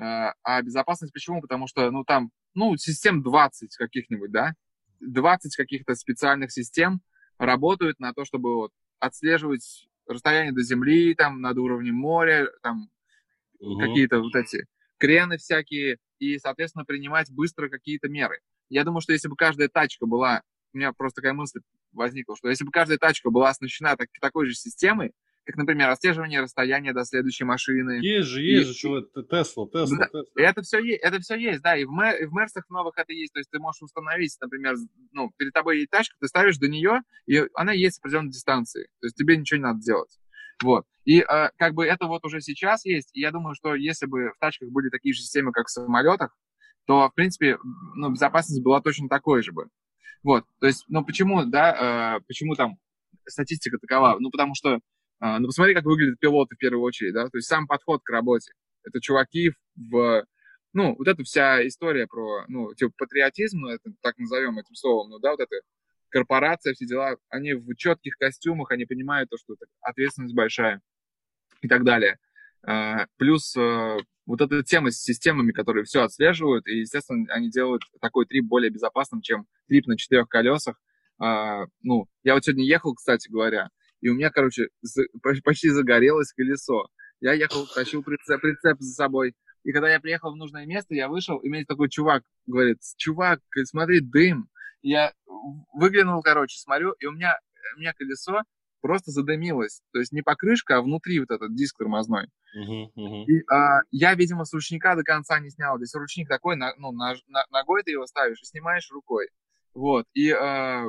А, 0.00 0.34
а 0.42 0.60
безопасность 0.62 1.12
почему? 1.12 1.40
Потому 1.40 1.68
что, 1.68 1.90
ну, 1.90 2.04
там, 2.04 2.30
ну, 2.54 2.76
систем 2.76 3.22
20 3.22 3.76
каких-нибудь, 3.76 4.32
да? 4.32 4.54
20 5.00 5.54
каких-то 5.54 5.94
специальных 5.94 6.50
систем 6.50 7.00
работают 7.38 8.00
на 8.00 8.12
то, 8.12 8.24
чтобы 8.24 8.54
вот 8.56 8.72
отслеживать 8.98 9.88
расстояние 10.06 10.52
до 10.52 10.62
Земли, 10.62 11.14
там, 11.14 11.40
над 11.40 11.56
уровнем 11.58 11.94
моря, 11.94 12.48
там, 12.62 12.90
угу. 13.58 13.78
какие-то 13.78 14.20
вот 14.20 14.34
эти 14.34 14.66
крены 14.98 15.38
всякие, 15.38 15.98
и, 16.18 16.38
соответственно, 16.38 16.84
принимать 16.84 17.30
быстро 17.30 17.68
какие-то 17.68 18.08
меры. 18.08 18.38
Я 18.68 18.84
думаю, 18.84 19.00
что 19.00 19.12
если 19.12 19.28
бы 19.28 19.36
каждая 19.36 19.68
тачка 19.68 20.06
была, 20.06 20.42
у 20.72 20.78
меня 20.78 20.92
просто 20.92 21.20
такая 21.20 21.34
мысль 21.34 21.60
возникла, 21.92 22.36
что 22.36 22.48
если 22.48 22.64
бы 22.64 22.70
каждая 22.70 22.98
тачка 22.98 23.30
была 23.30 23.50
оснащена 23.50 23.96
так, 23.96 24.08
такой 24.20 24.46
же 24.46 24.54
системой, 24.54 25.12
как, 25.44 25.56
например, 25.56 25.90
отслеживание 25.90 26.40
расстояния 26.40 26.92
до 26.92 27.04
следующей 27.04 27.44
машины. 27.44 28.00
Есть 28.02 28.28
же, 28.28 28.42
есть 28.42 28.68
и... 28.68 28.72
же, 28.72 28.78
что 28.78 28.98
это 28.98 29.22
Тесла, 29.22 29.66
Тесла, 29.68 29.98
да, 29.98 30.06
Тесла. 30.06 30.22
Это 30.36 30.62
все, 30.62 30.78
есть, 30.78 31.02
это 31.02 31.20
все 31.20 31.36
есть, 31.36 31.62
да, 31.62 31.76
и 31.76 31.84
в, 31.84 31.90
Мэр, 31.90 32.22
и 32.22 32.24
в 32.26 32.32
Мерсах 32.32 32.68
новых 32.70 32.96
это 32.96 33.12
есть, 33.12 33.32
то 33.32 33.40
есть 33.40 33.50
ты 33.50 33.58
можешь 33.58 33.82
установить, 33.82 34.36
например, 34.40 34.76
ну, 35.12 35.30
перед 35.36 35.52
тобой 35.52 35.78
есть 35.78 35.90
тачка, 35.90 36.16
ты 36.18 36.28
ставишь 36.28 36.56
до 36.56 36.68
нее, 36.68 37.00
и 37.26 37.42
она 37.54 37.72
есть 37.72 37.96
с 37.96 37.98
определенной 37.98 38.30
дистанции, 38.30 38.88
то 39.00 39.06
есть 39.06 39.16
тебе 39.16 39.36
ничего 39.36 39.58
не 39.58 39.64
надо 39.64 39.80
делать. 39.80 40.18
Вот. 40.62 40.84
И 41.04 41.20
э, 41.20 41.50
как 41.56 41.74
бы 41.74 41.84
это 41.84 42.06
вот 42.06 42.24
уже 42.24 42.40
сейчас 42.40 42.84
есть, 42.84 43.10
и 43.14 43.20
я 43.20 43.30
думаю, 43.30 43.54
что 43.54 43.74
если 43.74 44.06
бы 44.06 44.32
в 44.34 44.38
тачках 44.40 44.70
были 44.70 44.88
такие 44.88 45.14
же 45.14 45.20
системы, 45.20 45.52
как 45.52 45.66
в 45.66 45.70
самолетах, 45.70 46.36
то, 46.86 47.08
в 47.08 47.14
принципе, 47.14 47.58
ну, 47.94 48.10
безопасность 48.10 48.62
была 48.62 48.80
точно 48.80 49.08
такой 49.08 49.42
же 49.42 49.52
бы. 49.52 49.68
Вот, 50.22 50.44
то 50.60 50.66
есть, 50.66 50.84
ну, 50.88 51.04
почему, 51.04 51.44
да, 51.44 52.16
э, 52.16 52.20
почему 52.26 52.54
там 52.54 52.76
статистика 53.26 53.78
такова? 53.78 54.16
Ну, 54.18 54.30
потому 54.30 54.54
что 54.54 54.80
а, 55.20 55.38
ну, 55.38 55.46
посмотри, 55.46 55.74
как 55.74 55.84
выглядят 55.84 56.18
пилоты 56.18 56.54
в 56.54 56.58
первую 56.58 56.82
очередь, 56.82 57.14
да, 57.14 57.24
то 57.28 57.38
есть 57.38 57.48
сам 57.48 57.66
подход 57.66 58.02
к 58.04 58.10
работе. 58.10 58.52
Это 58.82 59.00
чуваки 59.00 59.52
в, 59.74 60.24
ну, 60.74 60.94
вот 60.98 61.08
эта 61.08 61.22
вся 61.22 61.66
история 61.66 62.06
про, 62.06 62.44
ну, 62.48 62.74
типа 62.74 62.92
патриотизм, 62.98 63.60
ну, 63.60 63.68
это 63.68 63.90
так 64.02 64.18
назовем 64.18 64.58
этим 64.58 64.74
словом, 64.74 65.10
ну, 65.10 65.18
да, 65.18 65.30
вот 65.30 65.40
эта 65.40 65.56
корпорация, 66.14 66.74
все 66.74 66.86
дела, 66.86 67.16
они 67.28 67.54
в 67.54 67.74
четких 67.74 68.16
костюмах, 68.16 68.70
они 68.70 68.84
понимают 68.84 69.30
то, 69.30 69.36
что 69.36 69.56
ответственность 69.80 70.34
большая 70.34 70.80
и 71.60 71.66
так 71.66 71.82
далее. 71.82 72.18
А, 72.62 73.06
плюс 73.16 73.56
а, 73.56 73.96
вот 74.24 74.40
эта 74.40 74.62
тема 74.62 74.92
с 74.92 75.02
системами, 75.02 75.50
которые 75.50 75.84
все 75.84 76.02
отслеживают, 76.02 76.68
и, 76.68 76.78
естественно, 76.78 77.26
они 77.30 77.50
делают 77.50 77.82
такой 78.00 78.26
трип 78.26 78.44
более 78.44 78.70
безопасным, 78.70 79.22
чем 79.22 79.48
трип 79.66 79.86
на 79.88 79.98
четырех 79.98 80.28
колесах. 80.28 80.80
Ну, 81.18 82.08
я 82.24 82.34
вот 82.34 82.44
сегодня 82.44 82.64
ехал, 82.64 82.94
кстати 82.94 83.30
говоря, 83.30 83.70
и 84.00 84.08
у 84.08 84.14
меня, 84.14 84.30
короче, 84.30 84.68
почти 85.42 85.70
загорелось 85.70 86.32
колесо. 86.32 86.88
Я 87.20 87.32
ехал, 87.32 87.66
тащил 87.66 88.02
прицеп, 88.02 88.40
прицеп 88.40 88.80
за 88.80 88.92
собой. 88.92 89.34
И 89.62 89.72
когда 89.72 89.90
я 89.90 90.00
приехал 90.00 90.32
в 90.32 90.36
нужное 90.36 90.66
место, 90.66 90.94
я 90.94 91.08
вышел, 91.08 91.38
и 91.38 91.48
мне 91.48 91.64
такой 91.64 91.88
чувак 91.88 92.22
говорит, 92.46 92.78
чувак, 92.96 93.40
смотри, 93.64 94.00
дым. 94.00 94.48
Я 94.84 95.14
выглянул, 95.72 96.20
короче, 96.22 96.58
смотрю, 96.58 96.92
и 97.00 97.06
у 97.06 97.12
меня, 97.12 97.38
у 97.74 97.80
меня 97.80 97.94
колесо 97.94 98.42
просто 98.82 99.12
задымилось. 99.12 99.80
То 99.92 99.98
есть 99.98 100.12
не 100.12 100.20
покрышка, 100.20 100.76
а 100.76 100.82
внутри 100.82 101.18
вот 101.20 101.30
этот 101.30 101.56
диск 101.56 101.78
тормозной. 101.78 102.28
Uh-huh, 102.54 102.90
uh-huh. 102.94 103.24
И 103.24 103.42
а, 103.50 103.80
я, 103.90 104.14
видимо, 104.14 104.44
с 104.44 104.52
ручника 104.52 104.94
до 104.94 105.02
конца 105.02 105.40
не 105.40 105.48
снял. 105.48 105.78
Здесь 105.78 105.94
ручник 105.94 106.28
такой, 106.28 106.56
на, 106.56 106.74
ну, 106.76 106.92
на, 106.92 107.14
на, 107.28 107.44
ногой 107.50 107.82
ты 107.82 107.92
его 107.92 108.06
ставишь 108.06 108.42
и 108.42 108.44
снимаешь 108.44 108.90
рукой. 108.90 109.30
Вот. 109.72 110.04
И 110.12 110.30
а, 110.30 110.84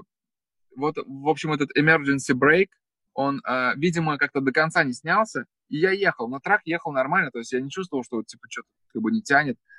вот, 0.75 0.97
в 0.97 1.29
общем, 1.29 1.53
этот 1.53 1.69
emergency 1.77 2.37
brake, 2.37 2.71
он, 3.13 3.41
э, 3.47 3.75
видимо, 3.77 4.17
как-то 4.17 4.41
до 4.41 4.51
конца 4.51 4.83
не 4.83 4.91
снялся, 4.91 5.45
и 5.69 5.77
я 5.77 5.91
ехал, 5.91 6.27
но 6.27 6.41
трак 6.41 6.63
ехал 6.65 6.91
нормально, 6.91 7.31
то 7.31 7.39
есть 7.39 7.53
я 7.53 7.61
не 7.61 7.69
чувствовал, 7.69 8.03
что 8.03 8.21
типа 8.23 8.45
что-то 8.49 8.67
как 8.91 9.01
бы 9.01 9.09
не 9.09 9.21
тянет. 9.21 9.57
А, 9.57 9.74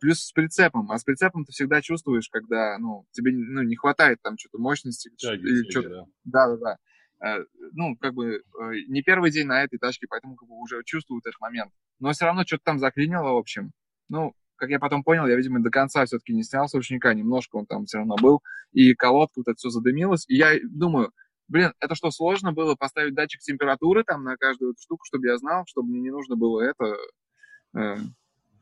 плюс 0.00 0.20
с 0.20 0.32
прицепом. 0.32 0.90
А 0.90 0.98
с 0.98 1.04
прицепом 1.04 1.44
ты 1.44 1.52
всегда 1.52 1.82
чувствуешь, 1.82 2.28
когда 2.30 2.78
ну, 2.78 3.06
тебе 3.12 3.32
ну, 3.32 3.62
не 3.62 3.76
хватает 3.76 4.18
там 4.22 4.38
что-то 4.38 4.58
мощности. 4.58 5.10
Тяги, 5.16 5.42
или 5.42 5.70
что-то. 5.70 6.06
Да, 6.24 6.48
да, 6.48 6.56
да. 6.56 6.76
А, 7.18 7.38
ну, 7.72 7.96
как 7.96 8.14
бы 8.14 8.36
э, 8.36 8.40
не 8.88 9.02
первый 9.02 9.30
день 9.30 9.46
на 9.46 9.62
этой 9.62 9.78
тачке, 9.78 10.06
поэтому 10.08 10.36
как 10.36 10.48
бы 10.48 10.54
уже 10.56 10.82
чувствую 10.84 11.20
этот 11.24 11.40
момент. 11.40 11.72
Но 11.98 12.12
все 12.12 12.26
равно 12.26 12.44
что-то 12.46 12.64
там 12.64 12.78
заклинило, 12.78 13.32
в 13.32 13.36
общем. 13.36 13.72
Ну, 14.08 14.34
как 14.56 14.70
я 14.70 14.78
потом 14.78 15.02
понял, 15.02 15.26
я, 15.26 15.36
видимо, 15.36 15.62
до 15.62 15.70
конца 15.70 16.04
все-таки 16.04 16.34
не 16.34 16.42
снял 16.42 16.68
с 16.68 16.74
ручника, 16.74 17.14
немножко 17.14 17.56
он 17.56 17.66
там 17.66 17.86
все 17.86 17.98
равно 17.98 18.16
был, 18.16 18.42
и 18.72 18.94
колодка 18.94 19.40
вот 19.40 19.48
это 19.48 19.56
все 19.56 19.70
задымилось. 19.70 20.26
И 20.28 20.36
я 20.36 20.58
думаю, 20.62 21.12
Блин, 21.48 21.72
это 21.78 21.94
что, 21.94 22.10
сложно 22.10 22.52
было 22.52 22.74
поставить 22.74 23.14
датчик 23.14 23.40
температуры 23.40 24.02
там 24.02 24.24
на 24.24 24.36
каждую 24.36 24.72
эту 24.72 24.80
штуку, 24.82 25.04
чтобы 25.04 25.28
я 25.28 25.38
знал, 25.38 25.64
чтобы 25.66 25.88
мне 25.88 26.00
не 26.00 26.10
нужно 26.10 26.36
было 26.36 26.60
это... 26.60 26.96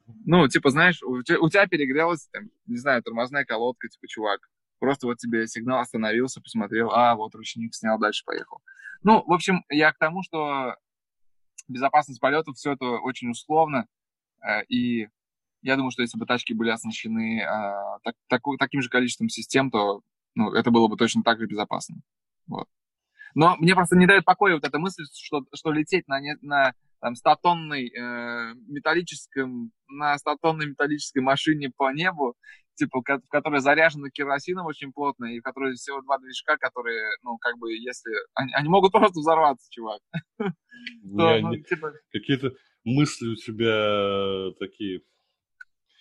Ну, 0.06 0.46
типа, 0.48 0.70
знаешь, 0.70 1.02
у 1.02 1.22
тебя, 1.22 1.40
у 1.40 1.48
тебя 1.48 1.66
перегрелась, 1.66 2.28
там, 2.32 2.50
не 2.66 2.76
знаю, 2.76 3.02
тормозная 3.02 3.44
колодка, 3.44 3.88
типа, 3.88 4.06
чувак. 4.06 4.40
Просто 4.78 5.06
вот 5.06 5.18
тебе 5.18 5.46
сигнал 5.46 5.80
остановился, 5.80 6.42
посмотрел, 6.42 6.90
а, 6.90 7.14
вот 7.14 7.34
ручник 7.34 7.74
снял, 7.74 7.98
дальше 7.98 8.22
поехал. 8.26 8.60
Ну, 9.02 9.22
в 9.26 9.32
общем, 9.32 9.64
я 9.70 9.92
к 9.92 9.98
тому, 9.98 10.22
что 10.22 10.76
безопасность 11.68 12.20
полетов, 12.20 12.56
все 12.56 12.72
это 12.72 12.84
очень 12.84 13.30
условно, 13.30 13.86
э, 14.46 14.64
и 14.68 15.08
я 15.62 15.76
думаю, 15.76 15.90
что 15.90 16.02
если 16.02 16.18
бы 16.18 16.26
тачки 16.26 16.52
были 16.52 16.70
оснащены 16.70 17.40
э, 17.40 17.46
так, 18.02 18.14
так, 18.28 18.42
таким 18.58 18.82
же 18.82 18.90
количеством 18.90 19.30
систем, 19.30 19.70
то 19.70 20.02
ну, 20.34 20.52
это 20.52 20.70
было 20.70 20.88
бы 20.88 20.96
точно 20.96 21.22
так 21.22 21.38
же 21.38 21.46
безопасно. 21.46 21.96
Вот. 22.46 22.68
Но 23.34 23.56
мне 23.56 23.74
просто 23.74 23.96
не 23.96 24.06
дает 24.06 24.24
покоя 24.24 24.54
вот 24.54 24.64
эта 24.64 24.78
мысль, 24.78 25.04
что, 25.12 25.44
что 25.54 25.72
лететь 25.72 26.06
на, 26.06 26.20
на 26.42 26.74
там, 27.04 27.12
100-тонной 27.12 27.88
э, 27.88 28.54
металлическом, 28.66 29.72
на 29.88 30.16
100-тонной 30.16 30.68
металлической 30.68 31.18
машине 31.18 31.70
по 31.76 31.92
небу, 31.92 32.34
типа, 32.76 33.00
в 33.00 33.28
которой 33.28 33.60
заряжена 33.60 34.08
керосином 34.08 34.64
очень 34.64 34.90
плотно, 34.90 35.26
и 35.26 35.40
в 35.40 35.42
которой 35.42 35.74
всего 35.74 36.00
два 36.00 36.18
движка, 36.18 36.56
которые, 36.56 37.10
ну, 37.22 37.36
как 37.36 37.58
бы, 37.58 37.74
если... 37.74 38.10
Они, 38.34 38.54
они 38.54 38.68
могут 38.70 38.92
просто 38.92 39.20
взорваться, 39.20 39.70
чувак. 39.70 40.00
Ну, 41.02 41.56
типа 41.62 41.92
какие-то 42.10 42.52
мысли 42.84 43.28
у 43.28 43.36
тебя 43.36 44.50
такие 44.58 45.00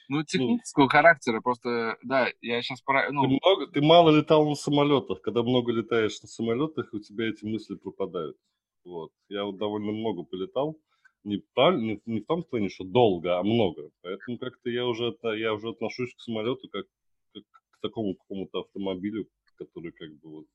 ну, 0.10 0.18
ну, 0.18 0.24
технического 0.24 0.84
ну, 0.84 0.90
характера 0.90 1.40
просто, 1.42 1.98
да, 2.04 2.28
я 2.42 2.62
сейчас... 2.62 2.82
Про, 2.82 3.10
ну... 3.12 3.22
ты, 3.22 3.28
много, 3.28 3.68
ты 3.72 3.82
мало 3.82 4.10
летал 4.10 4.50
на 4.50 4.56
самолетах. 4.56 5.22
Когда 5.22 5.44
много 5.44 5.72
летаешь 5.72 6.22
на 6.22 6.28
самолетах, 6.28 6.92
у 6.92 7.00
тебя 7.00 7.30
эти 7.30 7.46
мысли 7.46 7.76
пропадают. 7.76 8.36
Вот. 8.84 9.12
Я 9.30 9.46
вот 9.46 9.58
довольно 9.58 9.92
много 9.92 10.24
полетал. 10.24 10.78
Не, 11.24 11.42
не, 11.58 12.02
не 12.06 12.20
в 12.20 12.26
том 12.26 12.44
плане, 12.44 12.70
что 12.70 12.84
долго, 12.84 13.40
а 13.40 13.44
много. 13.44 13.90
Поэтому 14.02 14.38
как-то 14.38 14.70
я 14.70 14.86
уже, 14.86 15.16
я 15.38 15.54
уже 15.54 15.70
отношусь 15.70 16.14
к 16.14 16.20
самолету 16.20 16.68
как, 16.70 16.86
как 17.34 17.44
к 17.72 17.80
такому 17.82 18.16
какому-то 18.16 18.60
автомобилю, 18.62 19.28
который 19.56 19.92
как 19.92 20.10
бы 20.20 20.30
вот... 20.30 20.46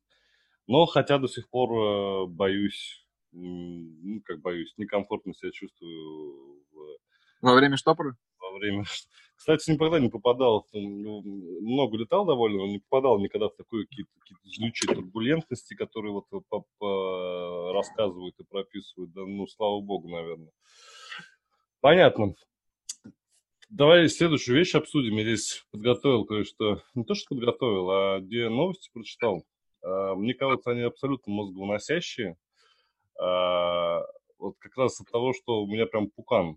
Но 0.66 0.84
хотя 0.84 1.18
до 1.18 1.28
сих 1.28 1.48
пор 1.48 1.70
э, 1.72 2.26
боюсь, 2.26 3.06
ну, 3.32 4.20
как 4.24 4.40
боюсь, 4.40 4.74
некомфортно 4.76 5.32
себя 5.32 5.50
чувствую. 5.50 6.62
В... 6.72 6.98
Во 7.40 7.54
время 7.54 7.78
штопора? 7.78 8.16
Во 8.50 8.58
время 8.58 8.84
кстати, 9.36 9.70
никогда 9.70 10.00
не 10.00 10.08
попадал, 10.08 10.66
ну, 10.72 11.22
много 11.22 11.96
летал 11.96 12.26
довольно, 12.26 12.58
но 12.58 12.66
не 12.66 12.78
попадал 12.80 13.18
никогда 13.20 13.48
в 13.48 13.56
такую 13.56 13.86
какие-то, 13.86 14.10
какие-то 14.18 14.48
жлючие 14.50 14.94
турбулентности, 14.94 15.74
которые 15.74 16.12
вот 16.12 16.24
по, 16.48 16.64
по, 16.78 17.72
рассказывают 17.72 18.34
и 18.38 18.44
прописывают. 18.44 19.12
Да, 19.12 19.24
ну, 19.24 19.46
слава 19.46 19.80
богу, 19.80 20.08
наверное. 20.08 20.50
Понятно. 21.80 22.34
Давай 23.70 24.08
следующую 24.08 24.56
вещь 24.56 24.74
обсудим. 24.74 25.18
Я 25.18 25.24
здесь 25.24 25.64
подготовил 25.70 26.24
кое-что. 26.24 26.82
Не 26.94 27.04
то, 27.04 27.14
что 27.14 27.34
подготовил, 27.34 27.90
а 27.90 28.20
где 28.20 28.48
новости 28.48 28.90
прочитал. 28.92 29.44
А, 29.82 30.14
мне 30.14 30.34
кажется, 30.34 30.70
они 30.70 30.82
абсолютно 30.82 31.32
мозговыносящие. 31.32 32.36
А, 33.20 34.02
вот 34.38 34.56
как 34.58 34.76
раз 34.76 35.00
от 35.00 35.10
того, 35.10 35.32
что 35.32 35.62
у 35.62 35.66
меня 35.66 35.86
прям 35.86 36.10
пукан 36.10 36.56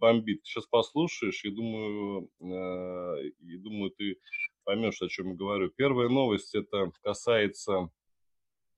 бомбит. 0.00 0.40
Сейчас 0.44 0.66
послушаешь, 0.66 1.44
и 1.44 1.50
думаю, 1.50 2.30
э, 2.40 3.28
и 3.40 3.56
думаю, 3.58 3.90
ты 3.90 4.16
поймешь, 4.64 5.00
о 5.02 5.08
чем 5.08 5.30
я 5.30 5.34
говорю. 5.34 5.70
Первая 5.76 6.08
новость, 6.08 6.54
это 6.54 6.90
касается, 7.02 7.90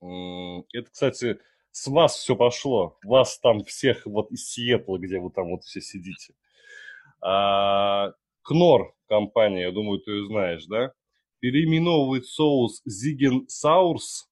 это, 0.01 0.91
кстати, 0.91 1.39
с 1.71 1.87
вас 1.87 2.17
все 2.17 2.35
пошло. 2.35 2.97
Вас 3.03 3.39
там 3.39 3.63
всех 3.63 4.05
вот 4.05 4.31
из 4.31 4.49
Сиэтла, 4.49 4.97
где 4.97 5.19
вы 5.19 5.31
там 5.31 5.49
вот 5.51 5.63
все 5.63 5.81
сидите. 5.81 6.35
А, 7.21 8.13
Кнор 8.41 8.93
компания, 9.07 9.63
я 9.63 9.71
думаю, 9.71 9.99
ты 9.99 10.11
ее 10.11 10.25
знаешь, 10.27 10.65
да? 10.65 10.93
Переименовывает 11.39 12.25
соус 12.25 12.81
Зиген 12.85 13.47
Саурс 13.47 14.29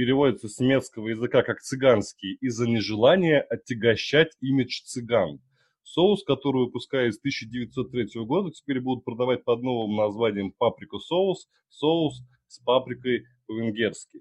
переводится 0.00 0.48
с 0.48 0.58
немецкого 0.58 1.08
языка 1.08 1.42
как 1.42 1.60
цыганский 1.60 2.38
из-за 2.40 2.66
нежелания 2.66 3.42
отягощать 3.42 4.32
имидж 4.40 4.80
цыган. 4.84 5.42
Соус, 5.90 6.22
который 6.22 6.66
выпускают 6.66 7.16
с 7.16 7.18
1903 7.18 8.24
года, 8.24 8.52
теперь 8.52 8.80
будут 8.80 9.04
продавать 9.04 9.42
под 9.42 9.62
новым 9.62 9.96
названием 9.96 10.52
паприка 10.52 10.98
соус, 10.98 11.48
соус 11.68 12.22
с 12.46 12.60
паприкой 12.60 13.26
по-венгерски. 13.46 14.20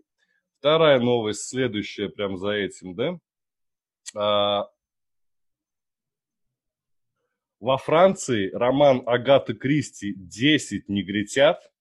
Вторая 0.58 1.00
новость, 1.00 1.48
следующая 1.48 2.10
прям 2.10 2.38
за 2.38 2.54
этим, 2.54 2.96
да. 2.96 3.20
А, 4.16 4.70
во 7.60 7.78
Франции 7.78 8.50
роман 8.50 9.04
Агаты 9.06 9.54
Кристи 9.54 10.16
«Десять 10.16 10.90
негритят» 10.90 11.72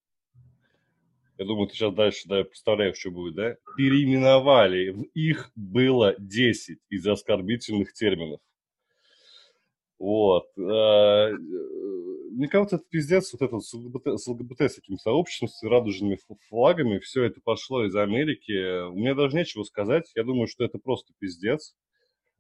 я 1.39 1.45
думаю, 1.45 1.69
ты 1.69 1.77
сейчас 1.77 1.95
дальше 1.95 2.29
да, 2.29 2.43
представляешь, 2.43 2.99
что 2.99 3.13
будет, 3.13 3.37
да? 3.37 3.57
Переименовали. 3.77 4.91
В 4.91 5.03
их 5.15 5.53
было 5.55 6.17
10 6.19 6.81
из-за 6.91 7.13
оскорбительных 7.13 7.93
терминов. 7.93 8.41
Вот. 9.99 10.45
А, 10.59 11.31
мне 12.31 12.49
кажется, 12.49 12.77
это 12.77 12.85
пиздец, 12.89 13.33
вот 13.33 13.43
это 13.43 13.59
с 13.59 13.73
ЛГБТ, 13.75 14.21
с 14.21 14.27
ЛГБТ 14.29 14.61
с 14.63 14.75
такими 14.77 14.97
сообществом, 14.97 15.49
с 15.49 15.63
радужными 15.63 16.19
флагами, 16.49 16.99
все 16.99 17.25
это 17.25 17.41
пошло 17.43 17.85
из 17.85 17.97
Америки. 17.97 18.91
Мне 18.93 19.15
даже 19.15 19.37
нечего 19.37 19.65
сказать. 19.65 20.11
Я 20.15 20.25
думаю, 20.25 20.47
что 20.47 20.65
это 20.65 20.79
просто 20.79 21.13
пиздец. 21.19 21.75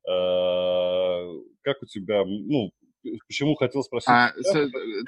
А, 0.08 1.26
как 1.62 1.82
у 1.82 1.86
тебя, 1.86 2.24
ну, 2.24 2.70
почему 3.26 3.56
хотел 3.56 3.82
спросить? 3.82 4.08
А, 4.08 4.32
в, 4.36 4.42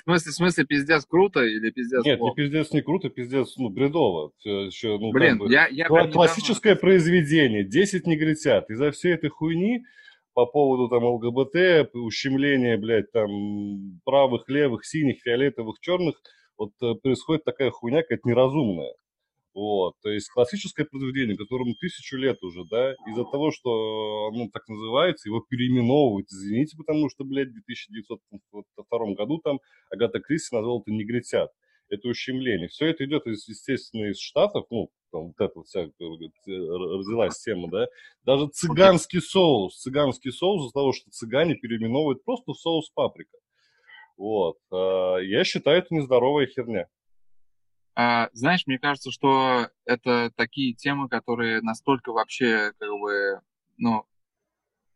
смысле, 0.03 0.33
в 0.33 0.35
смысле, 0.35 0.65
пиздец 0.65 1.07
круто 1.07 1.45
или 1.45 1.71
пиздец 1.71 2.05
Нет, 2.05 2.19
плохо? 2.19 2.41
не 2.41 2.45
пиздец 2.45 2.73
не 2.73 2.83
круто, 2.83 3.11
пиздец, 3.11 3.57
ну, 3.57 3.69
бредово. 3.71 4.33
Еще, 4.45 4.99
ну, 4.99 5.13
Блин, 5.13 5.39
как 5.39 5.47
бы, 5.47 5.53
я, 5.53 5.69
я 5.69 5.87
Классическое 5.87 6.73
недавно... 6.75 6.81
произведение, 6.81 7.65
10 7.65 8.07
негритят. 8.07 8.69
Из-за 8.71 8.91
всей 8.91 9.15
этой 9.15 9.31
хуйни 9.31 9.85
по 10.35 10.47
поводу 10.47 10.89
там 10.89 11.05
ЛГБТ, 11.05 11.95
ущемления, 11.95 12.79
блядь, 12.79 13.11
там 13.13 14.01
правых, 14.05 14.49
левых, 14.49 14.85
синих, 14.85 15.21
фиолетовых, 15.23 15.81
черных, 15.81 16.15
вот 16.57 16.73
э, 16.83 16.95
происходит 17.03 17.45
такая 17.45 17.71
хуйня, 17.71 18.03
какая-то 18.03 18.29
неразумная. 18.29 18.95
Вот, 19.53 19.95
то 20.03 20.11
есть 20.11 20.29
классическое 20.31 20.87
произведение, 20.87 21.37
которому 21.37 21.75
тысячу 21.75 22.17
лет 22.17 22.41
уже, 22.43 22.65
да, 22.71 22.93
из-за 23.09 23.25
того, 23.25 23.51
что 23.51 24.29
оно 24.33 24.49
так 24.53 24.69
называется, 24.69 25.29
его 25.29 25.41
переименовывают, 25.41 26.29
извините, 26.31 26.77
потому 26.77 27.11
что, 27.11 27.25
блядь, 27.25 27.49
в 27.49 27.63
1902 27.63 29.15
году 29.15 29.39
там 29.39 29.59
Агата 29.91 30.21
Кристи 30.21 30.55
назвала 30.55 30.81
это 30.81 30.93
негритят. 30.93 31.51
Это 31.91 32.09
ущемление. 32.09 32.69
Все 32.69 32.87
это 32.87 33.05
идет, 33.05 33.27
естественно, 33.27 34.07
из 34.07 34.19
Штатов, 34.19 34.67
ну, 34.71 34.91
там 35.11 35.27
вот 35.27 35.41
эта 35.41 35.63
вся 35.63 35.81
э, 35.81 35.91
родилась 35.99 37.41
тема, 37.41 37.69
да. 37.69 37.87
Даже 38.25 38.49
цыганский 38.49 39.21
соус, 39.21 39.81
цыганский 39.81 40.33
соус 40.33 40.63
из-за 40.63 40.73
того, 40.73 40.93
что 40.93 41.11
цыгане 41.11 41.57
переименовывают 41.57 42.25
просто 42.25 42.53
в 42.53 42.59
соус 42.59 42.91
паприка. 42.91 43.37
Вот. 44.17 44.57
А, 44.71 45.17
я 45.17 45.45
считаю, 45.45 45.79
это 45.79 45.95
нездоровая 45.95 46.47
херня. 46.47 46.87
А, 47.97 48.29
знаешь, 48.33 48.67
мне 48.67 48.79
кажется, 48.79 49.11
что 49.11 49.69
это 49.85 50.31
такие 50.37 50.75
темы, 50.75 51.09
которые 51.09 51.61
настолько 51.61 52.13
вообще, 52.13 52.73
как 52.79 52.91
бы, 53.01 53.41
ну, 53.79 54.05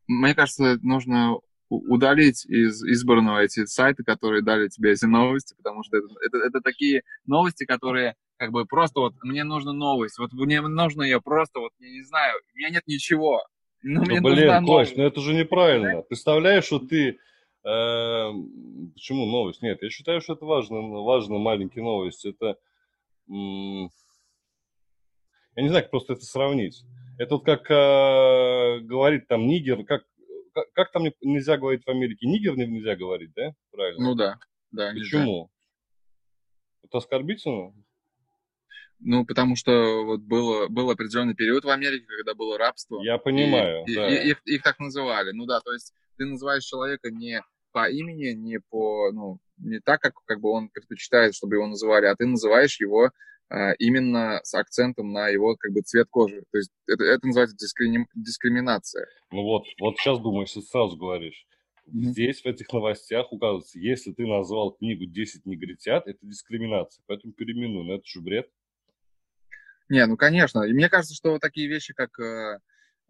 мне 0.07 0.35
кажется, 0.35 0.79
нужно 0.83 1.39
удалить 1.69 2.45
из 2.47 2.83
избранного 2.85 3.39
эти 3.39 3.65
сайты, 3.67 4.05
которые 4.05 4.43
дали 4.43 4.69
тебе 4.69 4.93
эти 4.93 5.07
новости, 5.07 5.55
потому 5.57 5.83
что 5.83 5.97
это, 5.97 6.07
это, 6.27 6.39
это 6.39 6.61
такие 6.61 7.03
новости, 7.27 7.65
которые 7.65 8.15
как 8.37 8.53
бы 8.53 8.65
просто 8.67 9.01
вот 9.01 9.15
мне 9.23 9.45
нужна 9.45 9.73
новость, 9.73 10.19
вот 10.19 10.33
мне 10.33 10.61
нужно 10.61 11.03
ее 11.03 11.21
просто, 11.21 11.61
вот 11.61 11.73
я 11.79 11.91
не 11.91 12.03
знаю, 12.03 12.35
у 12.53 12.59
меня 12.59 12.71
нет 12.71 12.83
ничего. 12.87 13.43
Но 13.83 14.01
ну, 14.01 14.07
мне 14.07 14.21
блин, 14.21 14.65
Кость, 14.65 14.97
ну 14.97 15.05
это 15.05 15.21
же 15.21 15.35
неправильно. 15.35 16.03
Представляешь, 16.03 16.65
что 16.65 16.79
ты... 16.79 17.19
Э, 17.67 18.31
почему 18.95 19.27
новость? 19.27 19.63
Нет, 19.63 19.83
я 19.83 19.91
считаю, 19.91 20.21
что 20.21 20.35
это 20.35 20.45
важно, 20.47 20.81
важно 20.81 21.39
маленькие 21.39 21.85
новости. 21.85 22.29
Это 22.29 22.57
я 25.57 25.63
не 25.63 25.69
знаю, 25.69 25.85
как 25.85 25.91
просто 25.91 26.15
это 26.15 26.25
сравнить. 26.25 26.85
Это 27.19 27.35
вот 27.35 27.45
как 27.45 27.71
э, 27.71 28.81
говорит 28.81 29.29
там 29.29 29.47
нигер, 29.47 29.85
как, 29.85 30.05
как, 30.55 30.73
как 30.73 30.93
там 30.93 31.05
нельзя 31.21 31.57
говорить 31.59 31.85
в 31.85 31.91
Америке? 31.91 32.27
Нигер 32.27 32.57
нельзя 32.57 32.97
говорить, 32.97 33.33
да? 33.35 33.53
Правильно? 33.71 34.05
Ну 34.05 34.15
да, 34.15 34.39
да. 34.71 34.93
Почему? 34.93 35.25
Нельзя. 35.25 35.49
Это 36.85 36.99
оскорбительно? 36.99 37.75
Ну, 39.01 39.27
потому 39.27 39.57
что 39.57 40.05
вот 40.05 40.21
было, 40.21 40.69
был 40.69 40.91
определенный 40.91 41.35
период 41.35 41.65
в 41.65 41.69
Америке, 41.69 42.07
когда 42.07 42.35
было 42.35 42.57
рапство. 42.57 43.03
Я 43.03 43.19
понимаю, 43.19 43.85
и, 43.87 43.95
да. 43.95 44.09
И, 44.09 44.15
и, 44.15 44.31
их, 44.31 44.41
их 44.45 44.63
так 44.63 44.79
называли. 44.79 45.33
Ну 45.33 45.45
да, 45.47 45.61
то 45.61 45.73
есть 45.73 45.93
ты 46.17 46.25
называешь 46.25 46.65
человека 46.65 47.11
не 47.11 47.43
по 47.73 47.91
имени, 47.91 48.33
не 48.33 48.61
по, 48.61 49.11
ну, 49.13 49.39
не 49.59 49.81
так, 49.81 50.01
как, 50.01 50.15
как 50.25 50.41
бы 50.41 50.51
он 50.51 50.69
предпочитает, 50.69 51.35
чтобы 51.35 51.57
его 51.57 51.67
называли, 51.67 52.07
а 52.07 52.15
ты 52.15 52.25
называешь 52.25 52.81
его 52.81 53.11
именно 53.79 54.41
с 54.43 54.55
акцентом 54.55 55.13
на 55.13 55.29
его 55.29 55.57
как 55.57 55.73
бы 55.73 55.83
цвет 55.83 56.09
кожи. 56.11 56.43
То 56.51 56.59
есть 56.59 56.71
это, 56.87 57.05
это 57.05 57.27
называется 57.27 57.57
дискрими... 57.57 58.07
дискриминация. 58.15 59.07
Ну 59.31 59.43
вот, 59.43 59.65
вот 59.81 59.97
сейчас 59.97 60.19
думаешь, 60.21 60.53
ты 60.53 60.63
сразу 60.63 60.97
говоришь. 60.97 61.47
Mm-hmm. 61.87 62.03
Здесь 62.03 62.41
в 62.43 62.47
этих 62.47 62.73
новостях 62.73 63.33
указывается, 63.33 63.79
если 63.79 64.13
ты 64.13 64.27
назвал 64.27 64.73
книгу 64.73 65.05
«10 65.05 65.43
негритят», 65.45 66.07
это 66.07 66.19
дискриминация, 66.23 67.03
поэтому 67.07 67.35
переименуй, 67.35 67.85
но 67.85 67.95
это 67.95 68.05
же 68.07 68.21
бред. 68.21 68.49
Не, 69.91 70.07
ну 70.07 70.17
конечно. 70.17 70.63
И 70.63 70.73
мне 70.73 70.89
кажется, 70.89 71.15
что 71.15 71.39
такие 71.39 71.69
вещи, 71.69 71.93
как 71.93 72.19
э, 72.19 72.59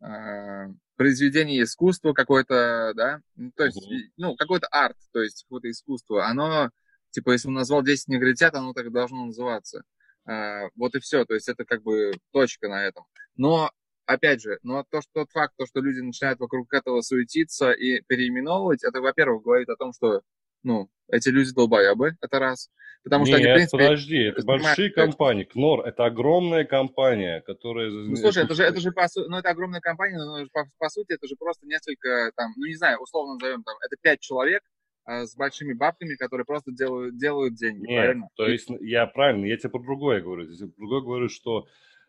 э, 0.04 0.66
произведение 0.96 1.62
искусства 1.62 2.12
какое-то, 2.14 2.92
да, 2.96 3.20
ну, 3.36 3.52
то 3.54 3.64
есть, 3.64 3.78
mm-hmm. 3.78 4.10
ну, 4.16 4.36
какой-то 4.36 4.66
арт, 4.66 4.96
то 5.12 5.22
есть 5.22 5.44
какое-то 5.44 5.70
искусство, 5.70 6.26
оно, 6.26 6.70
типа, 7.10 7.30
если 7.30 7.48
он 7.48 7.54
назвал 7.54 7.84
10 7.84 8.08
негритят, 8.08 8.54
оно 8.54 8.72
так 8.72 8.90
должно 8.90 9.26
называться. 9.26 9.84
Э, 10.26 10.68
вот 10.76 10.94
и 10.94 11.00
все, 11.00 11.24
то 11.24 11.34
есть 11.34 11.48
это 11.48 11.64
как 11.64 11.82
бы 11.82 12.12
точка 12.32 12.68
на 12.68 12.86
этом. 12.86 13.04
Но, 13.36 13.70
опять 14.06 14.40
же, 14.40 14.58
но 14.62 14.84
то, 14.90 15.00
что, 15.00 15.10
тот 15.12 15.30
факт, 15.30 15.54
то, 15.56 15.66
что 15.66 15.80
люди 15.80 16.00
начинают 16.00 16.40
вокруг 16.40 16.72
этого 16.72 17.00
суетиться 17.02 17.72
и 17.72 18.00
переименовывать, 18.02 18.84
это, 18.84 19.00
во-первых, 19.00 19.42
говорит 19.42 19.68
о 19.68 19.76
том, 19.76 19.92
что 19.92 20.22
ну, 20.62 20.88
эти 21.08 21.28
люди 21.28 21.52
долбоебы, 21.52 22.16
это 22.20 22.38
раз. 22.38 22.70
Потому 23.04 23.26
что 23.26 23.36
Нет, 23.36 23.44
они, 23.44 23.52
в 23.52 23.56
принципе... 23.56 23.84
подожди, 23.84 24.16
это 24.16 24.42
большие 24.44 24.90
компании. 24.90 25.44
КНОР– 25.44 25.80
это 25.86 26.06
огромная 26.06 26.64
компания, 26.64 27.42
которая... 27.42 27.90
Ну, 27.90 28.16
слушай, 28.16 28.44
это 28.44 28.54
же, 28.54 28.62
это 28.62 28.80
же 28.80 28.92
по 28.92 29.06
сути, 29.08 29.28
ну, 29.28 29.36
это 29.36 29.50
огромная 29.50 29.82
компания, 29.82 30.16
но 30.16 30.46
по, 30.50 30.64
по 30.78 30.88
сути 30.88 31.12
это 31.12 31.26
же 31.28 31.36
просто 31.36 31.66
несколько, 31.66 32.32
там, 32.34 32.54
ну, 32.56 32.64
не 32.64 32.74
знаю, 32.76 32.98
условно 33.00 33.34
назовем, 33.34 33.62
там, 33.62 33.76
это 33.84 33.96
пять 34.00 34.20
человек, 34.20 34.62
с 35.06 35.36
большими 35.36 35.72
бабками, 35.72 36.14
которые 36.14 36.44
просто 36.44 36.72
делают, 36.72 37.18
делают 37.18 37.54
деньги, 37.54 37.86
Нет, 37.86 38.02
правильно? 38.02 38.28
то 38.36 38.46
есть 38.46 38.68
я 38.80 39.06
правильно, 39.06 39.44
я 39.46 39.56
тебе 39.56 39.70
про 39.70 39.80
другое 39.80 40.20
говорю. 40.20 40.48
Я 40.48 40.56
тебе 40.56 40.68
про 40.68 40.76
другое 40.78 41.00
говорю, 41.02 41.28
что 41.28 41.66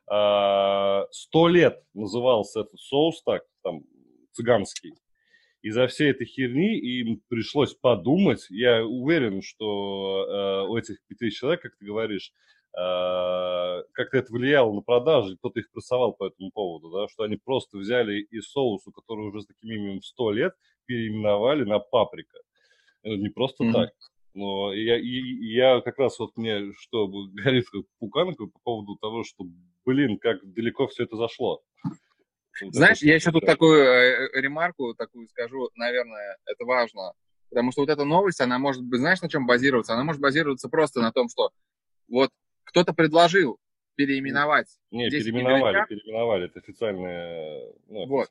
а, 0.07 1.05
сто 1.11 1.47
лет 1.47 1.83
назывался 1.93 2.61
этот 2.61 2.79
соус 2.79 3.21
так, 3.23 3.43
там, 3.63 3.81
цыганский, 4.33 4.93
из-за 5.65 5.87
всей 5.87 6.11
этой 6.11 6.27
херни 6.27 6.77
им 6.77 7.23
пришлось 7.27 7.73
подумать. 7.73 8.45
Я 8.51 8.85
уверен, 8.85 9.41
что 9.41 10.27
э, 10.27 10.69
у 10.69 10.77
этих 10.77 10.97
пяти 11.07 11.31
человек, 11.31 11.63
как 11.63 11.75
ты 11.79 11.85
говоришь, 11.85 12.31
э, 12.77 13.83
как-то 13.93 14.17
это 14.17 14.31
влияло 14.31 14.71
на 14.71 14.81
продажи, 14.81 15.37
кто-то 15.37 15.59
их 15.59 15.71
прессовал 15.71 16.13
по 16.13 16.27
этому 16.27 16.51
поводу, 16.51 16.91
да, 16.91 17.07
что 17.07 17.23
они 17.23 17.37
просто 17.37 17.79
взяли 17.79 18.19
из 18.19 18.47
соуса, 18.51 18.91
который 18.91 19.25
уже 19.25 19.41
с 19.41 19.47
таким 19.47 19.71
именем 19.71 20.03
100 20.03 20.31
лет, 20.33 20.53
переименовали 20.85 21.63
на 21.63 21.79
паприка. 21.79 22.37
Это 23.05 23.17
не 23.17 23.29
просто 23.29 23.63
mm-hmm. 23.63 23.71
так. 23.71 23.89
Но 24.33 24.73
я, 24.73 24.97
и, 24.99 25.21
я 25.53 25.79
как 25.81 25.97
раз 25.99 26.19
вот 26.19 26.35
мне, 26.35 26.73
что 26.77 27.07
горит 27.33 27.69
как 27.69 27.83
пуканка 27.99 28.47
по 28.47 28.59
поводу 28.63 28.97
того, 28.97 29.23
что, 29.23 29.45
блин, 29.85 30.17
как 30.17 30.37
далеко 30.43 30.87
все 30.87 31.03
это 31.03 31.15
зашло. 31.15 31.61
Знаешь, 32.71 33.01
я 33.01 33.15
еще 33.15 33.31
тут 33.31 33.45
такую 33.45 33.79
э, 33.79 34.29
ремарку 34.41 34.95
такую 34.95 35.27
скажу, 35.27 35.69
наверное, 35.75 36.37
это 36.45 36.65
важно. 36.65 37.13
Потому 37.49 37.71
что 37.71 37.81
вот 37.81 37.89
эта 37.89 38.05
новость, 38.05 38.41
она 38.41 38.57
может 38.57 38.81
быть, 38.83 38.99
знаешь, 38.99 39.21
на 39.21 39.29
чем 39.29 39.45
базироваться? 39.45 39.93
Она 39.93 40.03
может 40.03 40.21
базироваться 40.21 40.67
просто 40.69 41.01
на 41.01 41.11
том, 41.11 41.27
что 41.29 41.51
вот 42.07 42.31
кто-то 42.63 42.93
предложил 42.93 43.59
переименовать. 43.95 44.67
Не, 44.91 45.09
переименовали, 45.09 45.85
переименовали. 45.87 46.45
Это 46.45 46.59
официальная, 46.59 47.73
ну, 47.87 48.07
вот 48.07 48.29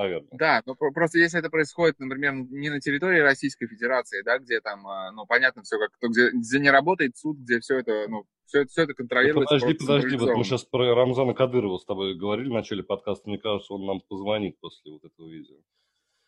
наверное. 0.00 0.28
Да, 0.32 0.62
но 0.66 0.74
просто 0.74 1.18
если 1.18 1.38
это 1.38 1.50
происходит, 1.50 1.98
например, 1.98 2.32
не 2.34 2.70
на 2.70 2.80
территории 2.80 3.20
Российской 3.20 3.66
Федерации, 3.66 4.22
да, 4.22 4.38
где 4.38 4.60
там, 4.60 4.86
а, 4.86 5.12
ну, 5.12 5.26
понятно 5.26 5.62
все, 5.62 5.78
как, 5.78 5.90
где, 6.10 6.30
где 6.30 6.58
не 6.58 6.70
работает 6.70 7.16
суд, 7.16 7.38
где 7.38 7.60
все 7.60 7.78
это, 7.78 8.06
ну, 8.08 8.24
все, 8.46 8.66
все 8.66 8.82
это 8.82 8.94
контролируется. 8.94 9.54
Ну, 9.54 9.60
подожди, 9.60 9.86
подожди, 9.86 10.16
вот 10.16 10.36
мы 10.36 10.44
сейчас 10.44 10.64
про 10.64 10.94
Рамзана 10.94 11.34
Кадырова 11.34 11.78
с 11.78 11.84
тобой 11.84 12.14
говорили 12.14 12.48
в 12.48 12.54
начале 12.54 12.82
подкаста, 12.82 13.28
мне 13.28 13.38
кажется, 13.38 13.74
он 13.74 13.86
нам 13.86 14.00
позвонит 14.08 14.58
после 14.60 14.92
вот 14.92 15.04
этого 15.04 15.28
видео. 15.28 15.56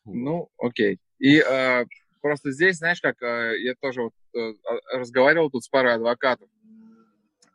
Ну, 0.04 0.50
окей. 0.58 0.98
И 1.18 1.38
э, 1.38 1.84
просто 2.20 2.50
здесь, 2.50 2.76
знаешь, 2.76 3.00
как 3.00 3.22
э, 3.22 3.54
я 3.60 3.74
тоже 3.80 4.02
вот, 4.02 4.12
э, 4.34 4.54
разговаривал 4.92 5.50
тут 5.50 5.64
с 5.64 5.68
парой 5.68 5.94
адвокатов, 5.94 6.48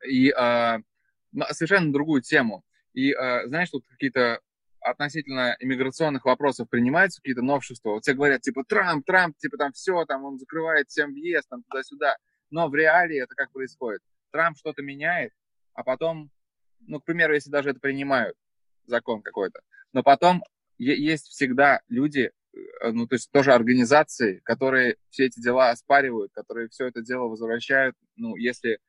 и 0.07 0.29
э, 0.29 0.33
на 1.31 1.45
совершенно 1.51 1.91
другую 1.91 2.21
тему. 2.21 2.63
И 2.93 3.11
э, 3.11 3.47
знаешь, 3.47 3.69
тут 3.69 3.85
какие-то 3.87 4.39
относительно 4.89 5.55
иммиграционных 5.59 6.25
вопросов 6.25 6.69
принимаются 6.69 7.21
какие-то 7.21 7.41
новшества. 7.41 7.91
Вот 7.91 8.03
все 8.03 8.13
говорят, 8.13 8.41
типа, 8.41 8.63
Трамп, 8.63 9.05
Трамп, 9.05 9.37
типа, 9.37 9.57
там 9.57 9.71
все, 9.73 10.05
там 10.05 10.23
он 10.23 10.39
закрывает 10.39 10.89
всем 10.89 11.13
въезд, 11.13 11.47
там 11.49 11.63
туда-сюда. 11.63 12.17
Но 12.49 12.69
в 12.69 12.75
реалии 12.75 13.21
это 13.21 13.35
как 13.35 13.51
происходит? 13.51 14.01
Трамп 14.31 14.57
что-то 14.57 14.81
меняет, 14.81 15.33
а 15.73 15.83
потом, 15.83 16.31
ну, 16.79 16.99
к 16.99 17.05
примеру, 17.05 17.33
если 17.33 17.49
даже 17.49 17.71
это 17.71 17.79
принимают, 17.79 18.35
закон 18.85 19.21
какой-то, 19.21 19.59
но 19.91 20.01
потом 20.01 20.43
есть 20.77 21.27
всегда 21.27 21.81
люди, 21.89 22.31
э, 22.53 22.91
ну, 22.91 23.07
то 23.07 23.15
есть 23.15 23.31
тоже 23.31 23.51
организации, 23.53 24.39
которые 24.45 24.97
все 25.09 25.25
эти 25.25 25.41
дела 25.41 25.71
оспаривают, 25.71 26.31
которые 26.33 26.69
все 26.69 26.87
это 26.87 27.01
дело 27.01 27.27
возвращают, 27.27 27.95
ну, 28.15 28.35
если, 28.35 28.79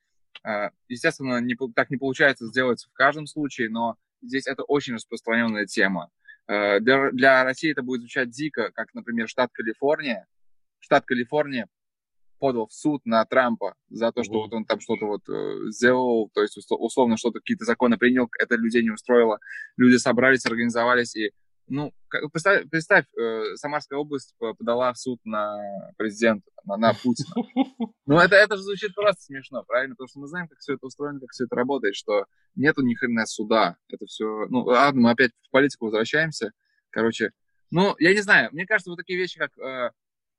э, 0.44 0.70
естественно, 0.88 1.40
не, 1.40 1.56
так 1.74 1.90
не 1.90 1.96
получается 1.96 2.46
сделать 2.46 2.84
в 2.84 2.92
каждом 2.92 3.26
случае, 3.26 3.70
но 3.70 3.96
здесь 4.22 4.46
это 4.46 4.62
очень 4.62 4.94
распространенная 4.94 5.66
тема. 5.66 6.10
Э, 6.46 6.80
для, 6.80 7.10
для 7.10 7.44
России 7.44 7.70
это 7.70 7.82
будет 7.82 8.00
звучать 8.00 8.30
дико, 8.30 8.70
как, 8.72 8.94
например, 8.94 9.28
штат 9.28 9.50
Калифорния. 9.52 10.26
Штат 10.80 11.04
Калифорния 11.04 11.68
подал 12.38 12.66
в 12.68 12.72
суд 12.72 13.04
на 13.04 13.24
Трампа 13.24 13.74
за 13.90 14.12
то, 14.12 14.22
что 14.22 14.42
вот 14.42 14.52
он 14.52 14.64
там 14.64 14.80
что-то 14.80 15.06
вот 15.06 15.28
э, 15.28 15.70
сделал, 15.70 16.30
то 16.32 16.42
есть 16.42 16.56
условно 16.56 17.16
что-то 17.16 17.40
какие-то 17.40 17.64
законы 17.64 17.98
принял, 17.98 18.28
это 18.38 18.56
людей 18.56 18.82
не 18.82 18.90
устроило. 18.90 19.38
Люди 19.76 19.96
собрались, 19.96 20.46
организовались 20.46 21.16
и 21.16 21.32
ну, 21.68 21.92
представь, 22.32 22.68
представь 22.70 23.04
э, 23.18 23.54
Самарская 23.56 23.98
область 23.98 24.34
подала 24.38 24.92
в 24.92 24.98
суд 24.98 25.20
на 25.24 25.58
президента, 25.96 26.50
на, 26.64 26.76
на 26.76 26.94
Путина. 26.94 27.34
Ну, 28.06 28.18
это, 28.18 28.36
это 28.36 28.56
же 28.56 28.62
звучит 28.62 28.94
просто 28.94 29.20
смешно, 29.20 29.64
правильно? 29.64 29.94
Потому 29.94 30.08
что 30.08 30.20
мы 30.20 30.28
знаем, 30.28 30.48
как 30.48 30.58
все 30.60 30.74
это 30.74 30.86
устроено, 30.86 31.20
как 31.20 31.28
все 31.30 31.44
это 31.44 31.54
работает, 31.54 31.94
что 31.94 32.24
нету 32.54 32.80
ни 32.80 32.94
хрена 32.94 33.26
суда. 33.26 33.76
Это 33.88 34.06
все... 34.06 34.46
Ну, 34.48 34.62
ладно, 34.62 35.02
мы 35.02 35.10
опять 35.10 35.32
в 35.46 35.50
политику 35.50 35.84
возвращаемся. 35.84 36.52
Короче, 36.88 37.32
ну, 37.70 37.94
я 37.98 38.14
не 38.14 38.22
знаю, 38.22 38.48
мне 38.52 38.64
кажется, 38.64 38.90
вот 38.90 38.96
такие 38.96 39.18
вещи, 39.18 39.38
как 39.38 39.50
э, 39.58 39.90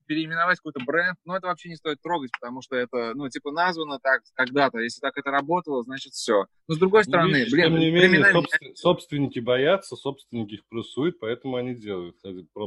переименовать 0.09 0.57
какой-то 0.57 0.83
бренд, 0.83 1.19
но 1.23 1.37
это 1.37 1.47
вообще 1.47 1.69
не 1.69 1.75
стоит 1.75 2.01
трогать, 2.01 2.31
потому 2.31 2.63
что 2.63 2.75
это, 2.75 3.13
ну, 3.13 3.29
типа, 3.29 3.51
названо 3.51 3.99
так 3.99 4.23
когда-то. 4.33 4.79
Если 4.79 4.99
так 4.99 5.15
это 5.15 5.29
работало, 5.29 5.83
значит, 5.83 6.13
все. 6.13 6.47
Но 6.67 6.73
с 6.73 6.79
другой 6.79 7.01
ну, 7.01 7.11
стороны, 7.11 7.29
ну, 7.29 7.37
видишь, 7.37 7.51
блин, 7.51 7.65
тем 7.65 7.79
не 7.79 7.91
менее, 7.91 8.31
собствен, 8.31 8.75
собственники 8.75 9.39
боятся, 9.39 9.95
собственники 9.95 10.55
их 10.55 10.65
прессуют, 10.67 11.19
поэтому 11.19 11.57
они 11.57 11.75
делают. 11.75 12.15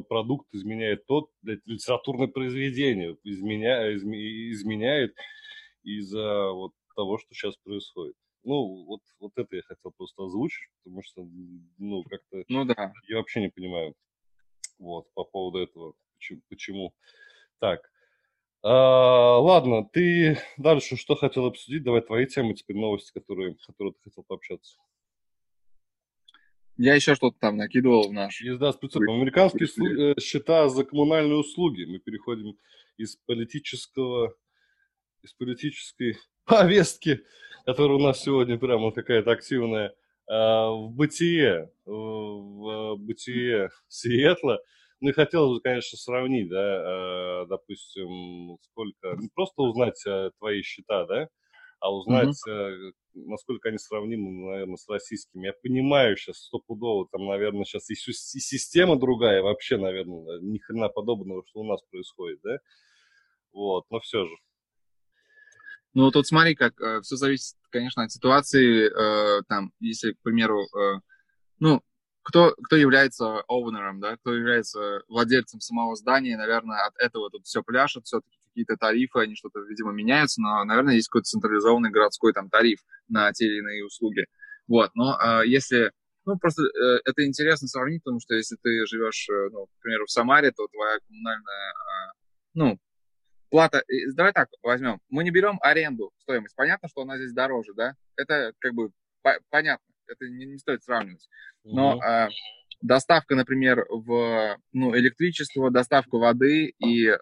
Продукт 0.08 0.46
изменяет 0.52 1.04
тот, 1.06 1.30
литературное 1.42 2.28
произведение 2.28 3.16
изменя, 3.24 3.92
изменяет 3.92 5.16
из-за 5.82 6.52
вот 6.52 6.72
того, 6.94 7.18
что 7.18 7.34
сейчас 7.34 7.56
происходит. 7.56 8.14
Ну, 8.44 8.84
вот, 8.84 9.00
вот 9.18 9.32
это 9.34 9.56
я 9.56 9.62
хотел 9.62 9.90
просто 9.96 10.22
озвучить, 10.24 10.68
потому 10.84 11.02
что, 11.02 11.26
ну, 11.78 12.04
как-то... 12.04 12.44
Ну, 12.48 12.64
да. 12.64 12.92
Я 13.08 13.16
вообще 13.16 13.40
не 13.40 13.48
понимаю, 13.48 13.94
вот, 14.78 15.06
по 15.14 15.24
поводу 15.24 15.58
этого, 15.58 15.94
почему, 16.14 16.40
почему 16.48 16.94
так. 17.62 17.88
А, 18.64 19.38
ладно, 19.38 19.88
ты 19.92 20.36
дальше 20.56 20.96
что 20.96 21.14
хотел 21.14 21.46
обсудить? 21.46 21.84
Давай 21.84 22.00
твои 22.00 22.26
темы, 22.26 22.54
теперь 22.54 22.76
новости, 22.76 23.12
которые, 23.12 23.56
которые 23.64 23.92
ты 23.92 24.00
хотел 24.02 24.24
пообщаться. 24.24 24.78
Я 26.76 26.96
еще 26.96 27.14
что-то 27.14 27.38
там 27.38 27.56
накидывал 27.56 28.08
в 28.08 28.12
наш... 28.12 28.40
Езда 28.40 28.72
с 28.72 28.76
прицепом. 28.76 29.14
Американские 29.14 29.68
слу... 29.68 29.86
Э, 29.86 30.14
счета 30.20 30.68
за 30.68 30.84
коммунальные 30.84 31.36
услуги. 31.36 31.84
Мы 31.84 32.00
переходим 32.00 32.58
из 32.96 33.14
политического, 33.26 34.34
из 35.22 35.32
политической 35.34 36.18
повестки, 36.44 37.20
которая 37.64 37.98
у 37.98 38.02
нас 38.02 38.20
сегодня 38.22 38.58
прямо 38.58 38.90
какая-то 38.90 39.30
активная, 39.30 39.94
а, 40.28 40.70
в 40.70 40.90
бытие, 40.90 41.70
в 41.84 42.96
бытие 42.96 43.70
Сиэтла. 43.86 44.60
Ну 45.02 45.10
и 45.10 45.12
хотелось 45.12 45.56
бы, 45.56 45.60
конечно, 45.60 45.98
сравнить, 45.98 46.48
да, 46.48 47.42
э, 47.42 47.46
допустим, 47.48 48.56
сколько, 48.62 49.16
не 49.18 49.28
просто 49.34 49.62
узнать 49.62 50.00
э, 50.06 50.30
твои 50.38 50.62
счета, 50.62 51.06
да, 51.06 51.28
а 51.80 51.92
узнать, 51.92 52.36
mm-hmm. 52.48 52.92
насколько 53.14 53.70
они 53.70 53.78
сравнимы, 53.78 54.48
наверное, 54.48 54.76
с 54.76 54.88
российскими. 54.88 55.46
Я 55.46 55.54
понимаю 55.60 56.16
сейчас 56.16 56.44
стопудово, 56.44 57.08
там, 57.10 57.26
наверное, 57.26 57.64
сейчас 57.64 57.90
и, 57.90 57.94
и 57.94 58.40
система 58.40 58.96
другая, 58.96 59.42
вообще, 59.42 59.76
наверное, 59.76 60.38
ни 60.40 60.58
хрена 60.58 60.88
подобного, 60.88 61.42
что 61.48 61.62
у 61.62 61.64
нас 61.64 61.80
происходит, 61.90 62.38
да, 62.44 62.58
вот, 63.52 63.84
но 63.90 63.98
все 63.98 64.24
же. 64.24 64.34
Ну, 65.94 66.12
тут 66.12 66.28
смотри, 66.28 66.54
как 66.54 66.80
э, 66.80 67.00
все 67.00 67.16
зависит, 67.16 67.56
конечно, 67.70 68.04
от 68.04 68.12
ситуации. 68.12 68.86
Э, 68.86 69.42
там, 69.48 69.72
если, 69.80 70.12
к 70.12 70.22
примеру, 70.22 70.62
э, 70.62 71.00
ну, 71.58 71.82
кто, 72.22 72.54
кто 72.62 72.76
является 72.76 73.40
оунером, 73.48 74.00
да, 74.00 74.16
кто 74.16 74.32
является 74.32 75.02
владельцем 75.08 75.60
самого 75.60 75.96
здания, 75.96 76.36
наверное, 76.36 76.86
от 76.86 76.96
этого 76.98 77.30
тут 77.30 77.44
все 77.46 77.62
пляшет, 77.62 78.06
все-таки 78.06 78.38
какие-то 78.48 78.76
тарифы, 78.76 79.20
они 79.20 79.34
что-то, 79.34 79.60
видимо, 79.60 79.92
меняются, 79.92 80.40
но, 80.40 80.64
наверное, 80.64 80.94
есть 80.94 81.08
какой-то 81.08 81.24
централизованный 81.24 81.90
городской 81.90 82.32
там 82.32 82.48
тариф 82.48 82.80
на 83.08 83.32
те 83.32 83.46
или 83.46 83.58
иные 83.58 83.84
услуги. 83.84 84.26
Вот, 84.68 84.90
но 84.94 85.18
э, 85.18 85.46
если, 85.46 85.90
ну, 86.24 86.38
просто 86.38 86.62
э, 86.62 87.00
это 87.04 87.26
интересно 87.26 87.66
сравнить, 87.66 88.02
потому 88.04 88.20
что 88.20 88.34
если 88.34 88.56
ты 88.62 88.86
живешь, 88.86 89.28
э, 89.28 89.48
ну, 89.50 89.66
к 89.66 89.82
примеру, 89.82 90.06
в 90.06 90.10
Самаре, 90.10 90.52
то 90.52 90.66
твоя 90.68 90.98
коммунальная, 91.06 91.70
э, 91.70 92.12
ну, 92.54 92.78
плата, 93.50 93.82
давай 94.14 94.32
так 94.32 94.48
возьмем, 94.62 95.00
мы 95.08 95.24
не 95.24 95.30
берем 95.30 95.58
аренду, 95.60 96.12
стоимость, 96.18 96.54
понятно, 96.54 96.88
что 96.88 97.02
она 97.02 97.16
здесь 97.16 97.32
дороже, 97.32 97.72
да, 97.74 97.94
это 98.16 98.52
как 98.60 98.74
бы 98.74 98.90
по 99.22 99.38
понятно, 99.50 99.84
это 100.06 100.28
не, 100.28 100.46
не 100.46 100.58
стоит 100.58 100.82
сравнивать. 100.82 101.28
Но 101.64 101.96
угу. 101.96 102.02
э, 102.02 102.28
доставка, 102.80 103.34
например, 103.34 103.86
в 103.88 104.58
ну, 104.72 104.96
электричество, 104.96 105.70
доставка 105.70 106.16
воды 106.18 106.74
и 106.78 107.06
э, 107.08 107.18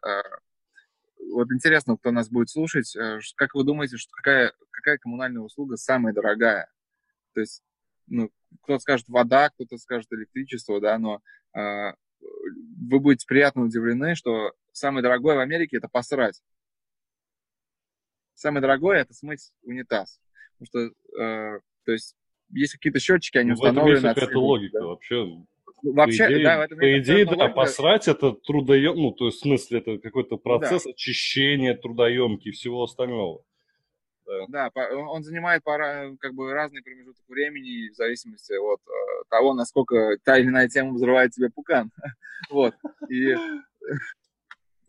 вот 1.32 1.52
интересно, 1.52 1.96
кто 1.96 2.10
нас 2.10 2.28
будет 2.28 2.50
слушать, 2.50 2.94
э, 2.96 3.20
как 3.36 3.54
вы 3.54 3.64
думаете, 3.64 3.96
что 3.96 4.10
какая, 4.12 4.52
какая 4.70 4.98
коммунальная 4.98 5.42
услуга 5.42 5.76
самая 5.76 6.12
дорогая? 6.12 6.70
То 7.34 7.40
есть, 7.40 7.62
ну, 8.06 8.30
кто-то 8.62 8.80
скажет 8.80 9.08
вода, 9.08 9.50
кто-то 9.50 9.78
скажет 9.78 10.12
электричество, 10.12 10.80
да, 10.80 10.98
но 10.98 11.20
э, 11.54 11.92
вы 12.20 13.00
будете 13.00 13.26
приятно 13.26 13.62
удивлены, 13.62 14.14
что 14.14 14.52
самое 14.72 15.02
дорогое 15.02 15.36
в 15.36 15.40
Америке 15.40 15.76
это 15.76 15.88
посрать. 15.88 16.42
Самое 18.34 18.62
дорогое 18.62 19.00
это 19.00 19.14
смыть 19.14 19.52
унитаз. 19.62 20.20
Потому 20.58 20.66
что, 20.66 21.22
э, 21.22 21.60
то 21.84 21.92
есть, 21.92 22.16
есть 22.52 22.74
какие-то 22.74 23.00
счетчики, 23.00 23.38
они 23.38 23.50
ну, 23.50 23.54
установлены. 23.54 23.96
В 23.96 23.98
этом 23.98 24.08
есть 24.08 24.20
какая-то 24.20 24.40
логика 24.40 24.78
да. 24.80 24.86
вообще. 24.86 25.44
Вообще, 25.82 26.26
по 26.26 26.32
идее, 26.32 26.44
да, 26.44 26.58
в 26.58 26.60
этом 26.60 26.78
по 26.78 26.98
идее, 26.98 27.24
да, 27.24 27.30
логика. 27.30 27.48
посрать 27.54 28.08
это 28.08 28.32
трудоем, 28.32 28.96
ну, 28.96 29.12
то 29.12 29.26
есть, 29.26 29.38
в 29.38 29.40
смысле, 29.42 29.78
это 29.78 29.98
какой-то 29.98 30.36
процесс 30.36 30.84
да. 30.84 30.90
очищения 30.90 31.74
трудоемкий 31.74 32.50
и 32.50 32.52
всего 32.52 32.82
остального. 32.82 33.42
Да, 34.48 34.70
да 34.74 34.88
он 34.96 35.24
занимает 35.24 35.64
пора, 35.64 36.10
как 36.20 36.34
бы 36.34 36.52
разный 36.52 36.82
промежуток 36.82 37.24
времени 37.28 37.90
в 37.90 37.96
зависимости 37.96 38.52
от 38.52 38.80
э, 38.80 39.24
того, 39.28 39.54
насколько 39.54 40.18
та 40.22 40.38
или 40.38 40.46
иная 40.48 40.68
тема 40.68 40.92
взрывает 40.92 41.32
тебе 41.32 41.50
пукан. 41.50 41.90
вот. 42.50 42.74
И, 43.08 43.34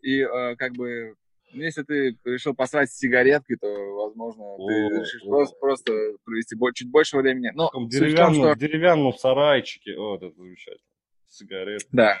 и 0.02 0.20
э, 0.20 0.56
как 0.56 0.72
бы 0.74 1.16
ну, 1.16 1.21
если 1.52 1.82
ты 1.82 2.18
решил 2.24 2.54
посрать 2.54 2.90
сигареткой, 2.90 3.56
то, 3.56 3.66
возможно, 3.94 4.42
о, 4.42 4.66
ты 4.66 5.00
решишь 5.00 5.22
о. 5.24 5.28
Просто, 5.28 5.56
просто 5.60 5.92
провести 6.24 6.56
чуть 6.74 6.90
больше 6.90 7.16
времени. 7.18 7.50
Но 7.54 7.70
в 7.72 7.88
деревянном, 7.88 8.34
том, 8.34 8.52
что... 8.52 8.58
деревянном 8.58 9.12
сарайчике. 9.12 9.96
О, 9.96 10.16
это 10.16 10.30
замечательно. 10.30 10.88
Сигарет. 11.28 11.82
Да. 11.92 12.18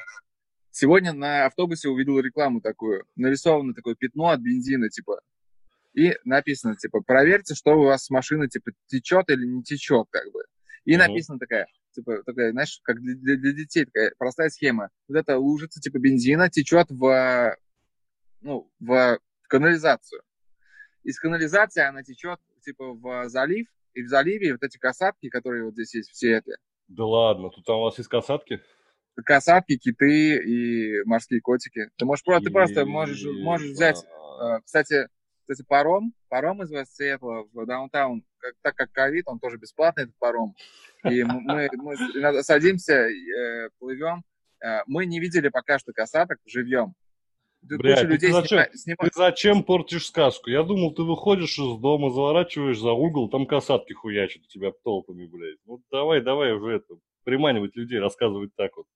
Сегодня 0.70 1.12
на 1.12 1.46
автобусе 1.46 1.88
увидел 1.88 2.18
рекламу 2.20 2.60
такую. 2.60 3.04
Нарисовано 3.16 3.74
такое 3.74 3.94
пятно 3.94 4.28
от 4.28 4.40
бензина, 4.40 4.88
типа. 4.88 5.20
И 5.94 6.14
написано, 6.24 6.76
типа, 6.76 7.02
проверьте, 7.06 7.54
что 7.54 7.74
у 7.74 7.84
вас 7.84 8.08
машина, 8.08 8.48
типа, 8.48 8.72
течет 8.86 9.28
или 9.28 9.44
не 9.44 9.62
течет, 9.62 10.06
как 10.10 10.30
бы. 10.32 10.40
И 10.84 10.96
угу. 10.96 11.02
написано 11.02 11.38
такая, 11.38 11.66
типа, 11.90 12.22
такая, 12.24 12.52
знаешь, 12.52 12.80
как 12.82 12.98
для, 13.00 13.14
для, 13.14 13.36
для 13.36 13.52
детей 13.52 13.84
такая 13.84 14.12
простая 14.16 14.48
схема. 14.48 14.88
Вот 15.08 15.18
это 15.18 15.38
лужица, 15.38 15.80
типа, 15.80 15.98
бензина 15.98 16.48
течет 16.48 16.86
в 16.90 17.56
ну, 18.42 18.70
в 18.80 19.18
канализацию. 19.52 20.22
Из 21.02 21.20
канализации 21.20 21.82
она 21.82 22.02
течет 22.02 22.38
типа 22.64 22.94
в 22.94 23.28
залив, 23.28 23.68
и 23.92 24.02
в 24.02 24.08
заливе 24.08 24.52
вот 24.52 24.62
эти 24.62 24.78
касатки, 24.78 25.28
которые 25.28 25.64
вот 25.64 25.74
здесь 25.74 25.94
есть, 25.94 26.10
все 26.10 26.30
это. 26.38 26.52
Да 26.88 27.04
ладно, 27.04 27.50
тут 27.50 27.66
там 27.66 27.76
у 27.76 27.82
вас 27.82 27.98
есть 27.98 28.08
касатки? 28.08 28.62
Касатки, 29.26 29.76
киты 29.76 30.36
и 30.42 31.02
морские 31.04 31.42
котики. 31.42 31.90
Ты 31.98 32.06
можешь 32.06 32.24
просто, 32.24 32.46
ты 32.46 32.50
просто 32.50 32.86
можешь, 32.86 33.22
можешь 33.42 33.72
взять, 33.72 33.98
кстати, 34.64 35.08
кстати, 35.40 35.66
паром, 35.68 36.14
паром 36.30 36.62
из 36.62 36.70
Вест-Сиэтла 36.70 37.46
в 37.52 37.66
даунтаун, 37.66 38.24
как, 38.38 38.54
так 38.62 38.74
как 38.74 38.90
ковид, 38.92 39.24
он 39.26 39.38
тоже 39.38 39.58
бесплатный, 39.58 40.04
этот 40.04 40.16
паром. 40.18 40.54
И 41.04 41.24
мы, 41.24 41.68
мы 41.74 42.42
садимся, 42.42 43.06
плывем. 43.78 44.24
Мы 44.86 45.04
не 45.04 45.20
видели 45.20 45.50
пока 45.50 45.78
что 45.78 45.92
касаток 45.92 46.38
живьем. 46.46 46.94
Блядь, 47.62 48.00
куча 48.00 48.08
людей 48.08 48.28
ты 48.28 48.34
зачем, 48.34 48.64
снимает... 48.74 49.12
ты 49.12 49.18
зачем 49.18 49.62
портишь 49.62 50.06
сказку? 50.06 50.50
Я 50.50 50.62
думал, 50.62 50.94
ты 50.94 51.02
выходишь 51.02 51.58
из 51.58 51.78
дома, 51.78 52.10
заворачиваешь 52.10 52.78
за 52.78 52.92
угол, 52.92 53.28
там 53.28 53.46
касатки 53.46 53.92
хуячат 53.92 54.42
у 54.42 54.48
тебя 54.48 54.72
толпами, 54.84 55.26
блядь. 55.26 55.58
Ну 55.66 55.80
давай, 55.90 56.20
давай 56.20 56.52
уже 56.52 56.76
это, 56.76 56.94
приманивать 57.24 57.76
людей, 57.76 57.98
рассказывать 57.98 58.50
так 58.56 58.76
вот. 58.76 58.86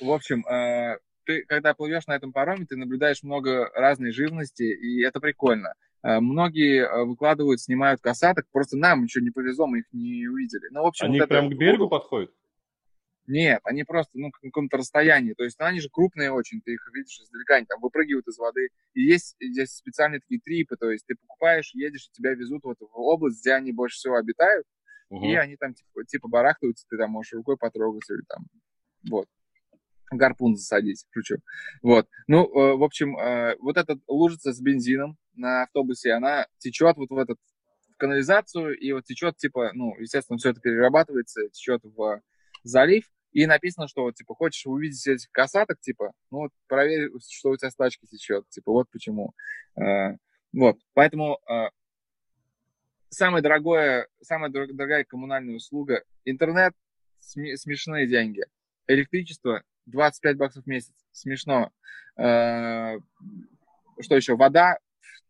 В 0.00 0.10
общем, 0.10 0.44
э, 0.46 0.98
ты, 1.24 1.44
когда 1.44 1.74
плывешь 1.74 2.06
на 2.06 2.16
этом 2.16 2.32
пароме, 2.32 2.66
ты 2.66 2.76
наблюдаешь 2.76 3.22
много 3.22 3.70
разной 3.74 4.10
живности, 4.10 4.64
и 4.64 5.02
это 5.02 5.20
прикольно. 5.20 5.74
Э, 6.02 6.18
многие 6.18 6.82
э, 6.82 7.04
выкладывают, 7.04 7.60
снимают 7.60 8.00
касаток, 8.00 8.46
просто 8.50 8.76
нам 8.76 9.04
еще 9.04 9.20
не 9.20 9.30
повезло, 9.30 9.66
мы 9.66 9.80
их 9.80 9.84
не 9.92 10.26
увидели. 10.26 10.68
Ну, 10.70 10.82
в 10.82 10.86
общем, 10.86 11.06
Они 11.06 11.20
вот 11.20 11.28
прям 11.28 11.46
это... 11.46 11.54
к 11.54 11.58
берегу 11.58 11.88
подходят? 11.88 12.32
Нет, 13.26 13.60
они 13.64 13.84
просто, 13.84 14.10
ну, 14.18 14.30
на 14.42 14.48
каком-то 14.50 14.78
расстоянии. 14.78 15.34
То 15.34 15.44
есть, 15.44 15.58
ну, 15.58 15.66
они 15.66 15.80
же 15.80 15.88
крупные 15.90 16.32
очень, 16.32 16.60
ты 16.60 16.72
их 16.72 16.88
видишь 16.92 17.20
издалека, 17.20 17.56
они 17.56 17.66
там 17.66 17.80
выпрыгивают 17.80 18.26
из 18.26 18.36
воды. 18.38 18.68
И 18.94 19.02
есть 19.02 19.36
здесь 19.40 19.70
специальные 19.70 20.20
такие 20.20 20.40
трипы, 20.40 20.76
то 20.76 20.90
есть 20.90 21.06
ты 21.06 21.14
покупаешь, 21.14 21.70
едешь, 21.74 22.08
и 22.08 22.12
тебя 22.12 22.34
везут 22.34 22.64
вот 22.64 22.78
в 22.80 22.98
область, 22.98 23.40
где 23.40 23.52
они 23.52 23.72
больше 23.72 23.96
всего 23.96 24.16
обитают, 24.16 24.66
угу. 25.08 25.24
и 25.24 25.34
они 25.34 25.56
там 25.56 25.74
типа, 25.74 26.04
типа 26.04 26.28
барахтаются, 26.28 26.84
ты 26.88 26.96
там 26.96 27.10
можешь 27.10 27.32
рукой 27.32 27.56
потрогать 27.56 28.10
или 28.10 28.22
там, 28.28 28.46
вот 29.08 29.28
гарпун 30.10 30.56
засадить, 30.56 31.06
шучу. 31.10 31.36
Вот. 31.82 32.06
Ну, 32.26 32.44
э, 32.44 32.76
в 32.76 32.82
общем, 32.82 33.16
э, 33.16 33.56
вот 33.60 33.76
эта 33.76 33.98
лужица 34.08 34.52
с 34.52 34.60
бензином 34.60 35.16
на 35.34 35.62
автобусе, 35.62 36.12
она 36.12 36.46
течет 36.58 36.96
вот 36.96 37.10
в 37.10 37.16
этот 37.16 37.38
в 37.94 37.96
канализацию, 37.96 38.76
и 38.76 38.92
вот 38.92 39.04
течет, 39.04 39.36
типа, 39.36 39.70
ну, 39.74 39.96
естественно, 39.98 40.36
все 40.36 40.50
это 40.50 40.60
перерабатывается, 40.60 41.48
течет 41.50 41.80
в 41.84 42.20
залив, 42.62 43.04
и 43.32 43.46
написано, 43.46 43.88
что 43.88 44.02
вот, 44.02 44.14
типа, 44.14 44.34
хочешь 44.34 44.66
увидеть 44.66 45.06
этих 45.06 45.30
касаток, 45.30 45.80
типа, 45.80 46.12
ну, 46.30 46.40
вот 46.40 46.50
проверь, 46.68 47.10
что 47.28 47.50
у 47.50 47.56
тебя 47.56 47.70
с 47.70 47.76
тачки 47.76 48.06
течет, 48.06 48.48
типа, 48.50 48.72
вот 48.72 48.90
почему. 48.90 49.34
Э, 49.76 50.16
вот, 50.52 50.78
поэтому 50.92 51.38
самое 53.08 53.42
дорогое, 53.42 54.08
самая 54.20 54.50
дорогая 54.50 55.04
коммунальная 55.04 55.56
услуга, 55.56 56.02
интернет, 56.24 56.74
смешные 57.18 58.06
деньги, 58.06 58.42
электричество 58.86 59.62
25 59.86 60.36
баксов 60.36 60.64
в 60.64 60.66
месяц. 60.66 60.94
Смешно. 61.12 61.70
Э, 62.16 62.98
что 64.00 64.16
еще? 64.16 64.36
Вода 64.36 64.78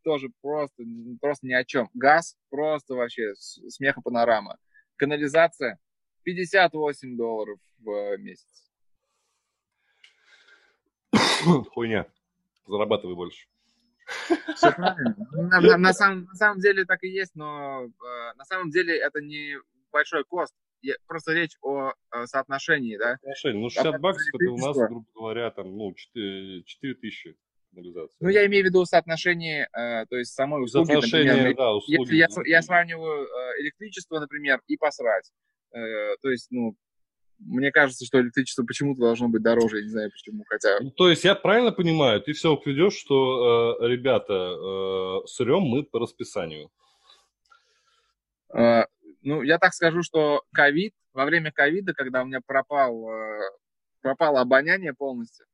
тоже 0.02 0.30
просто, 0.40 0.82
просто 1.20 1.46
ни 1.46 1.52
о 1.52 1.64
чем. 1.64 1.90
Газ 1.94 2.36
просто 2.50 2.94
вообще 2.94 3.34
смеха 3.34 4.00
панорама. 4.00 4.58
Канализация 4.96 5.78
58 6.22 7.16
долларов 7.16 7.58
в 7.78 8.16
месяц. 8.18 8.70
Хуйня. 11.72 12.06
Зарабатывай 12.66 13.14
больше. 13.14 13.46
Все 14.54 14.72
правильно. 14.72 15.16
На, 15.32 15.60
на, 15.60 15.76
на, 15.78 15.92
самом, 15.92 16.24
на 16.24 16.34
самом 16.34 16.60
деле 16.60 16.84
так 16.84 17.02
и 17.02 17.08
есть, 17.08 17.34
но 17.34 17.84
э, 17.84 18.34
на 18.36 18.44
самом 18.44 18.70
деле 18.70 18.96
это 18.96 19.20
не 19.20 19.56
большой 19.90 20.24
кост 20.24 20.54
просто 21.06 21.32
речь 21.32 21.56
о, 21.62 21.92
о 22.10 22.26
соотношении, 22.26 22.96
да? 22.96 23.16
Соотношение. 23.16 23.62
Ну, 23.62 23.70
60 23.70 24.00
баксов 24.00 24.26
это 24.34 24.50
у 24.50 24.58
нас, 24.58 24.76
грубо 24.76 25.06
говоря, 25.14 25.50
там, 25.50 25.76
ну, 25.76 25.94
4, 25.94 26.62
4 26.64 26.94
тысячи 26.94 27.36
канализации. 27.72 28.16
Ну, 28.20 28.28
я 28.28 28.46
имею 28.46 28.64
в 28.64 28.66
виду 28.68 28.84
соотношение, 28.84 29.68
э, 29.72 30.06
то 30.06 30.16
есть 30.16 30.34
самой 30.34 30.62
услуги, 30.64 30.92
Соотношение, 30.92 31.32
например, 31.32 31.56
да, 31.56 31.74
услуги. 31.74 32.00
Если 32.00 32.16
я, 32.16 32.56
я 32.56 32.62
сравниваю 32.62 33.26
э, 33.26 33.62
электричество, 33.62 34.18
например, 34.18 34.60
и 34.66 34.76
посрать, 34.76 35.30
э, 35.30 35.61
то 35.72 36.30
есть, 36.30 36.48
ну, 36.50 36.76
мне 37.38 37.70
кажется, 37.72 38.04
что 38.04 38.20
электричество 38.20 38.64
почему-то 38.64 39.00
должно 39.00 39.28
быть 39.28 39.42
дороже, 39.42 39.78
я 39.78 39.82
не 39.84 39.88
знаю 39.88 40.10
почему, 40.10 40.44
хотя... 40.48 40.78
Ну, 40.80 40.90
то 40.90 41.08
есть 41.08 41.24
я 41.24 41.34
правильно 41.34 41.72
понимаю, 41.72 42.20
ты 42.20 42.32
все 42.32 42.60
ведешь, 42.64 42.94
что, 42.94 43.78
э, 43.80 43.88
ребята, 43.88 44.32
э, 44.32 45.26
сырем 45.26 45.62
мы 45.62 45.82
по 45.82 45.98
расписанию. 45.98 46.70
Э, 48.54 48.84
ну, 49.22 49.42
я 49.42 49.58
так 49.58 49.74
скажу, 49.74 50.02
что 50.02 50.42
ковид, 50.52 50.94
во 51.12 51.24
время 51.24 51.52
ковида, 51.52 51.94
когда 51.94 52.22
у 52.22 52.26
меня 52.26 52.40
пропал, 52.44 53.10
э, 53.10 53.40
пропало 54.00 54.40
обоняние 54.40 54.94
полностью, 54.94 55.46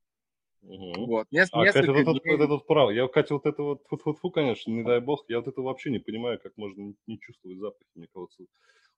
Угу. 0.61 1.05
Вот. 1.05 1.27
Неск- 1.31 1.49
а, 1.53 1.63
Катя, 1.71 1.91
вот 1.91 2.21
дней... 2.21 2.35
это, 2.35 2.47
вот 2.47 2.67
прав. 2.67 2.91
Я, 2.91 3.07
Катя, 3.07 3.35
вот 3.35 3.45
это 3.45 3.63
вот, 3.63 3.81
фу 3.87 3.95
-фу 3.95 4.13
-фу, 4.13 4.29
конечно, 4.29 4.69
не 4.69 4.83
дай 4.83 4.99
бог, 4.99 5.23
я 5.29 5.37
вот 5.37 5.47
это 5.47 5.61
вообще 5.61 5.89
не 5.89 5.99
понимаю, 5.99 6.37
как 6.37 6.57
можно 6.57 6.93
не 7.07 7.17
чувствовать 7.19 7.59
запахи, 7.59 7.89
мне 7.95 8.07
кажется, 8.13 8.43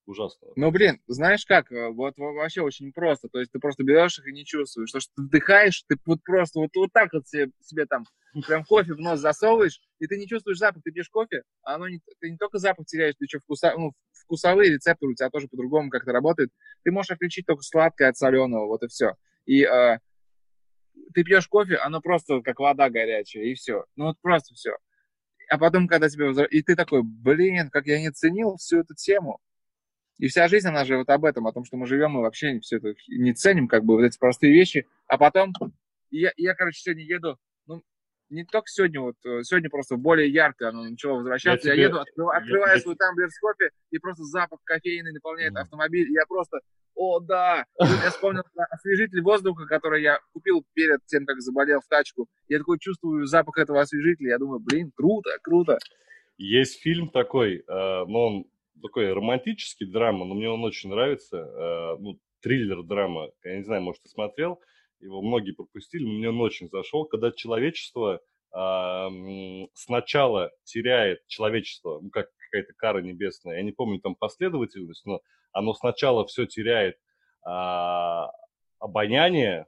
ужасно. 0.05 0.47
Ну, 0.55 0.71
блин, 0.71 1.01
знаешь 1.07 1.45
как, 1.45 1.71
э, 1.71 1.89
вот 1.89 2.13
вообще 2.17 2.61
очень 2.61 2.91
просто, 2.91 3.27
то 3.29 3.39
есть 3.39 3.51
ты 3.51 3.59
просто 3.59 3.83
берешь 3.83 4.19
их 4.19 4.27
и 4.27 4.33
не 4.33 4.45
чувствуешь, 4.45 4.91
то, 4.91 4.99
что 4.99 5.11
ты 5.15 5.21
вдыхаешь, 5.23 5.83
ты 5.87 5.97
вот 6.05 6.23
просто 6.23 6.59
вот, 6.59 6.69
вот 6.75 6.91
так 6.91 7.13
вот 7.13 7.27
себе, 7.27 7.51
себе 7.61 7.85
там 7.85 8.05
прям 8.47 8.63
кофе 8.63 8.93
в 8.93 8.99
нос 8.99 9.19
засовываешь, 9.19 9.79
и 9.99 10.07
ты 10.07 10.17
не 10.17 10.27
чувствуешь 10.27 10.57
запах, 10.57 10.83
ты 10.83 10.91
пьешь 10.91 11.09
кофе, 11.09 11.43
а 11.63 11.75
оно 11.75 11.87
не, 11.89 12.01
ты 12.19 12.31
не 12.31 12.37
только 12.37 12.57
запах 12.57 12.85
теряешь, 12.85 13.15
ты 13.17 13.25
еще 13.25 13.39
вкуса, 13.39 13.73
ну, 13.77 13.93
вкусовые 14.11 14.73
рецепторы 14.73 15.11
у 15.11 15.15
тебя 15.15 15.29
тоже 15.29 15.47
по-другому 15.47 15.89
как-то 15.89 16.11
работают, 16.11 16.51
ты 16.83 16.91
можешь 16.91 17.11
отличить 17.11 17.45
только 17.45 17.63
сладкое 17.63 18.09
от 18.09 18.17
соленого, 18.17 18.67
вот 18.67 18.83
и 18.83 18.87
все. 18.87 19.15
И 19.45 19.63
э, 19.63 19.99
ты 21.13 21.23
пьешь 21.23 21.47
кофе, 21.47 21.77
оно 21.77 22.01
просто 22.01 22.41
как 22.41 22.59
вода 22.59 22.89
горячая, 22.89 23.43
и 23.45 23.53
все. 23.53 23.85
Ну 23.95 24.05
вот 24.05 24.17
просто 24.21 24.53
все. 24.53 24.77
А 25.49 25.57
потом, 25.57 25.87
когда 25.87 26.07
тебе 26.07 26.27
возвращ... 26.27 26.47
И 26.51 26.61
ты 26.61 26.77
такой, 26.77 27.01
блин, 27.03 27.69
как 27.69 27.85
я 27.85 27.99
не 27.99 28.09
ценил 28.11 28.55
всю 28.55 28.79
эту 28.79 28.95
тему. 28.95 29.39
И 30.17 30.27
вся 30.27 30.47
жизнь, 30.47 30.67
она 30.67 30.85
же 30.85 30.97
вот 30.97 31.09
об 31.09 31.25
этом, 31.25 31.47
о 31.47 31.53
том, 31.53 31.65
что 31.65 31.77
мы 31.77 31.87
живем 31.87 32.17
и 32.17 32.21
вообще 32.21 32.59
все 32.59 32.77
это 32.77 32.93
не 33.07 33.33
ценим, 33.33 33.67
как 33.67 33.83
бы 33.83 33.95
вот 33.95 34.03
эти 34.03 34.19
простые 34.19 34.53
вещи. 34.53 34.87
А 35.07 35.17
потом, 35.17 35.53
я, 36.11 36.31
я 36.37 36.53
короче, 36.53 36.81
сегодня 36.81 37.03
еду 37.03 37.37
не 38.31 38.45
только 38.45 38.67
сегодня, 38.67 39.01
вот 39.01 39.15
э, 39.25 39.43
сегодня 39.43 39.69
просто 39.69 39.97
более 39.97 40.29
ярко 40.29 40.69
оно 40.69 40.83
начало 40.83 41.17
возвращаться. 41.17 41.67
Я, 41.67 41.73
я 41.73 41.77
тебе... 41.77 41.87
еду, 41.87 41.99
открываю, 41.99 42.37
открываю 42.37 42.75
я... 42.75 42.81
свой 42.81 42.95
тамблер 42.95 43.29
с 43.29 43.39
кофе, 43.39 43.69
и 43.91 43.99
просто 43.99 44.23
запах 44.23 44.59
кофейный 44.63 45.11
наполняет 45.11 45.53
mm. 45.53 45.59
автомобиль. 45.59 46.09
И 46.09 46.13
я 46.13 46.25
просто, 46.25 46.59
о, 46.95 47.19
да! 47.19 47.65
Я 47.77 48.09
вспомнил 48.09 48.43
освежитель 48.69 49.21
воздуха, 49.21 49.65
который 49.65 50.01
я 50.01 50.19
купил 50.33 50.65
перед 50.73 51.05
тем, 51.05 51.25
как 51.25 51.41
заболел 51.41 51.81
в 51.81 51.87
тачку. 51.87 52.27
Я 52.47 52.59
такой 52.59 52.79
чувствую 52.79 53.25
запах 53.27 53.57
этого 53.57 53.81
освежителя. 53.81 54.29
Я 54.29 54.37
думаю, 54.37 54.59
блин, 54.59 54.91
круто, 54.95 55.29
круто. 55.43 55.77
Есть 56.37 56.81
фильм 56.81 57.09
такой, 57.09 57.57
э, 57.57 57.63
но 57.67 58.27
он 58.27 58.45
такой 58.81 59.13
романтический 59.13 59.85
драма, 59.85 60.25
но 60.25 60.33
мне 60.33 60.49
он 60.49 60.63
очень 60.63 60.89
нравится. 60.89 61.37
Э, 61.37 61.97
ну, 61.99 62.19
триллер 62.41 62.83
драма. 62.83 63.31
Я 63.43 63.57
не 63.57 63.63
знаю, 63.63 63.81
может, 63.81 64.03
ты 64.03 64.09
смотрел? 64.09 64.59
Его 64.99 65.21
многие 65.21 65.51
пропустили, 65.51 66.03
но 66.03 66.13
мне 66.13 66.29
он 66.29 66.41
очень 66.41 66.69
зашел, 66.69 67.05
когда 67.05 67.31
человечество 67.31 68.21
э, 68.53 69.67
сначала 69.73 70.51
теряет 70.63 71.25
человечество, 71.27 71.99
ну, 72.01 72.09
как 72.09 72.29
какая-то 72.37 72.73
кара 72.73 73.01
небесная, 73.01 73.57
я 73.57 73.63
не 73.63 73.71
помню 73.71 73.99
там 73.99 74.15
последовательность, 74.15 75.05
но 75.05 75.21
оно 75.53 75.73
сначала 75.73 76.25
все 76.27 76.45
теряет 76.45 76.95
э, 77.45 78.27
обоняние, 78.79 79.67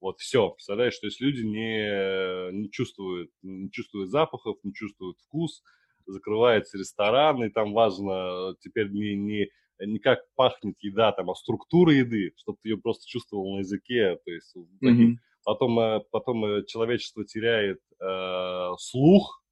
вот 0.00 0.18
все, 0.18 0.50
представляешь, 0.50 0.98
то 0.98 1.06
есть 1.06 1.20
люди 1.20 1.42
не, 1.42 2.52
не 2.52 2.70
чувствуют, 2.70 3.30
не 3.42 3.70
чувствуют 3.70 4.10
запахов, 4.10 4.58
не 4.64 4.74
чувствуют 4.74 5.16
вкус, 5.20 5.62
закрывается 6.06 6.78
ресторан, 6.78 7.42
и 7.44 7.48
там 7.48 7.72
важно 7.72 8.54
теперь 8.60 8.90
не, 8.90 9.16
не 9.16 9.48
не 9.86 9.98
как 9.98 10.20
пахнет 10.34 10.76
еда, 10.80 11.12
там, 11.12 11.30
а 11.30 11.34
структура 11.34 11.92
еды, 11.92 12.32
чтобы 12.36 12.58
ты 12.62 12.70
ее 12.70 12.78
просто 12.78 13.06
чувствовал 13.06 13.54
на 13.54 13.58
языке. 13.60 14.18
То 14.24 14.30
есть 14.30 14.56
mm-hmm. 14.56 15.16
потом, 15.44 15.78
э, 15.80 16.00
потом 16.10 16.44
э, 16.44 16.64
человечество 16.66 17.24
теряет 17.24 17.80
э, 18.00 18.70
слух, 18.78 19.42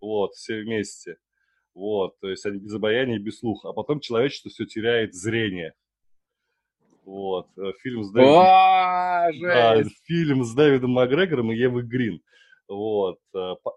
вот, 0.00 0.34
все 0.34 0.60
вместе. 0.60 1.16
Вот, 1.74 2.18
то 2.20 2.28
есть 2.28 2.44
они 2.44 2.58
без 2.58 2.74
обаяния 2.74 3.16
и 3.16 3.22
без 3.22 3.38
слуха. 3.38 3.70
А 3.70 3.72
потом 3.72 4.00
человечество 4.00 4.50
все 4.50 4.64
теряет 4.64 5.14
зрение. 5.14 5.74
Вот, 7.04 7.48
э, 7.56 7.72
фильм 7.82 8.04
с 8.04 8.12
Дэвидом... 8.12 8.34
О, 8.34 9.30
да, 9.40 9.82
фильм 10.04 10.44
с 10.44 10.54
Дэвидом 10.54 10.90
Макгрегором 10.90 11.52
и 11.52 11.56
Евой 11.56 11.82
Грин. 11.82 12.20
Вот, 12.68 13.18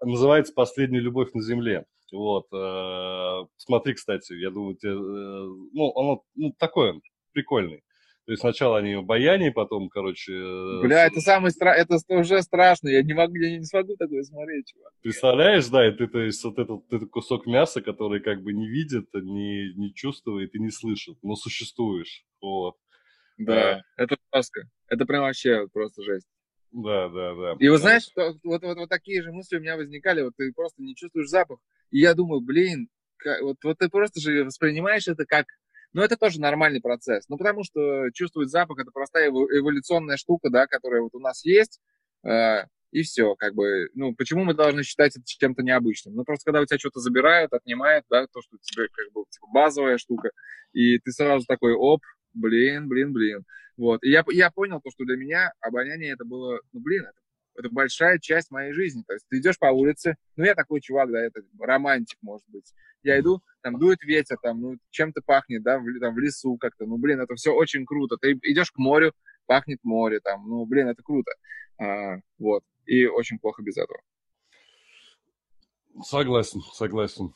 называется 0.02 0.54
«Последняя 0.54 1.00
любовь 1.00 1.32
на 1.34 1.42
земле». 1.42 1.86
Вот. 2.12 2.48
Э, 2.54 3.48
смотри, 3.58 3.94
кстати, 3.94 4.34
я 4.34 4.52
думаю, 4.52 4.76
тебе, 4.76 4.92
э, 4.92 4.96
ну, 4.96 5.98
оно 5.98 6.24
ну, 6.36 6.54
такое, 6.58 7.00
прикольный. 7.32 7.84
То 8.26 8.34
есть 8.34 8.42
сначала 8.42 8.78
они 8.78 8.96
в 8.96 9.04
баянии, 9.04 9.50
потом, 9.50 9.90
короче... 9.90 10.34
Э, 10.34 10.82
Бля, 10.82 11.06
это 11.06 11.22
самый 11.22 11.52
стра... 11.52 11.74
это 11.74 11.98
уже 12.10 12.42
страшно, 12.44 12.90
я 12.90 13.02
не 13.02 13.14
могу, 13.14 13.36
я 13.36 13.58
не 13.58 13.66
смогу 13.66 13.96
такое 13.96 14.24
смотреть, 14.24 14.68
чувак. 14.68 14.94
Представляешь, 15.02 15.68
да, 15.70 15.88
и 15.88 15.92
ты, 15.92 16.08
то 16.08 16.20
есть, 16.20 16.44
вот 16.44 16.60
этот, 16.60 16.82
этот 16.92 17.10
кусок 17.10 17.48
мяса, 17.48 17.82
который 17.82 18.20
как 18.20 18.44
бы 18.44 18.54
не 18.54 18.68
видит, 18.70 19.08
не, 19.14 19.74
не 19.76 19.94
чувствует 19.94 20.54
и 20.54 20.60
не 20.60 20.70
слышит, 20.70 21.18
но 21.24 21.36
существуешь, 21.36 22.24
вот. 22.42 22.76
Да, 23.38 23.78
а... 23.78 23.82
это 24.02 24.18
жестко, 24.34 24.70
это 24.88 25.06
прям 25.06 25.24
вообще 25.24 25.68
просто 25.74 26.04
жесть. 26.04 26.28
Да, 26.72 27.10
да, 27.10 27.36
да. 27.36 27.56
И 27.60 27.68
вот 27.68 27.82
знаешь, 27.82 28.10
вот, 28.16 28.38
вот, 28.44 28.64
вот, 28.64 28.78
вот 28.78 28.90
такие 28.90 29.22
же 29.22 29.32
мысли 29.32 29.58
у 29.58 29.60
меня 29.60 29.76
возникали, 29.76 30.22
вот 30.22 30.34
ты 30.38 30.54
просто 30.54 30.82
не 30.82 30.96
чувствуешь 30.96 31.28
запах. 31.28 31.60
И 31.90 32.00
я 32.00 32.14
думаю, 32.14 32.42
блин, 32.42 32.88
как, 33.18 33.42
вот, 33.42 33.58
вот 33.64 33.78
ты 33.78 33.90
просто 33.90 34.22
же 34.22 34.46
воспринимаешь 34.46 35.08
это 35.08 35.26
как... 35.26 35.48
Ну, 35.94 36.02
это 36.02 36.16
тоже 36.16 36.40
нормальный 36.40 36.80
процесс. 36.80 37.28
Ну, 37.28 37.38
потому 37.38 37.66
что 37.66 38.10
чувствовать 38.14 38.50
запах– 38.50 38.80
это 38.82 38.92
простая 38.92 39.30
эволюционная 39.30 40.16
штука, 40.16 40.50
да, 40.50 40.66
которая 40.66 41.02
вот 41.02 41.14
у 41.14 41.20
нас 41.20 41.44
есть. 41.44 41.82
Э, 42.24 42.64
и 42.92 43.04
все, 43.04 43.36
как 43.36 43.56
бы, 43.56 43.90
ну, 43.94 44.16
почему 44.16 44.46
мы 44.46 44.54
должны 44.54 44.84
считать 44.84 45.16
это 45.18 45.26
чем-то 45.26 45.64
необычным? 45.64 46.16
Ну, 46.16 46.24
просто 46.24 46.46
когда 46.46 46.62
у 46.62 46.66
тебя 46.66 46.80
что-то 46.80 47.00
забирают, 47.00 47.52
отнимают, 47.52 48.06
да, 48.10 48.28
то, 48.28 48.42
что 48.42 48.58
тебе, 48.62 48.88
как 48.88 49.12
бы, 49.14 49.24
типа, 49.30 49.48
базовая 49.52 49.98
штука, 49.98 50.32
и 50.72 50.98
ты 51.00 51.12
сразу 51.12 51.46
такой, 51.46 51.74
оп, 51.74 52.02
блин, 52.34 52.88
блин, 52.88 53.14
блин. 53.14 53.44
Вот, 53.82 54.04
и 54.04 54.12
я, 54.12 54.24
я 54.30 54.52
понял 54.52 54.80
то, 54.80 54.92
что 54.92 55.06
для 55.06 55.18
меня 55.18 55.54
обоняние 55.60 56.14
это 56.14 56.24
было, 56.24 56.60
ну, 56.72 56.82
блин, 56.82 57.02
это, 57.02 57.20
это 57.56 57.70
большая 57.74 58.20
часть 58.20 58.52
моей 58.52 58.74
жизни. 58.74 59.04
То 59.08 59.14
есть 59.14 59.26
ты 59.28 59.40
идешь 59.40 59.58
по 59.58 59.72
улице, 59.72 60.18
ну, 60.36 60.46
я 60.46 60.54
такой 60.54 60.82
чувак, 60.82 61.10
да, 61.12 61.20
это 61.20 61.42
романтик, 61.60 62.20
может 62.22 62.46
быть. 62.48 62.76
Я 63.02 63.20
иду, 63.20 63.42
там 63.64 63.80
дует 63.80 64.04
ветер, 64.04 64.38
там, 64.40 64.62
ну, 64.62 64.78
чем-то 64.92 65.24
пахнет, 65.26 65.64
да, 65.64 65.80
в, 65.80 66.00
там, 66.00 66.14
в 66.14 66.20
лесу 66.20 66.58
как-то, 66.58 66.86
ну, 66.86 67.00
блин, 67.00 67.22
это 67.22 67.34
все 67.34 67.56
очень 67.56 67.88
круто. 67.88 68.18
Ты 68.18 68.34
идешь 68.44 68.70
к 68.70 68.78
морю, 68.78 69.14
пахнет 69.48 69.80
море, 69.82 70.20
там, 70.20 70.48
ну, 70.48 70.64
блин, 70.68 70.88
это 70.88 71.02
круто. 71.02 71.32
А, 71.80 72.20
вот 72.38 72.62
и 72.86 73.08
очень 73.08 73.40
плохо 73.40 73.64
без 73.64 73.78
этого. 73.78 74.00
Согласен, 76.04 76.62
согласен. 76.72 77.34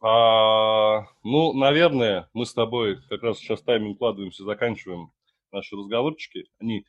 А, 0.00 1.02
ну, 1.22 1.52
наверное, 1.52 2.30
мы 2.32 2.46
с 2.46 2.54
тобой 2.54 3.02
как 3.10 3.22
раз 3.22 3.36
сейчас 3.36 3.60
тайминг 3.60 3.96
укладываемся, 3.96 4.44
заканчиваем 4.44 5.12
наши 5.52 5.76
разговорчики. 5.76 6.46
Они 6.58 6.86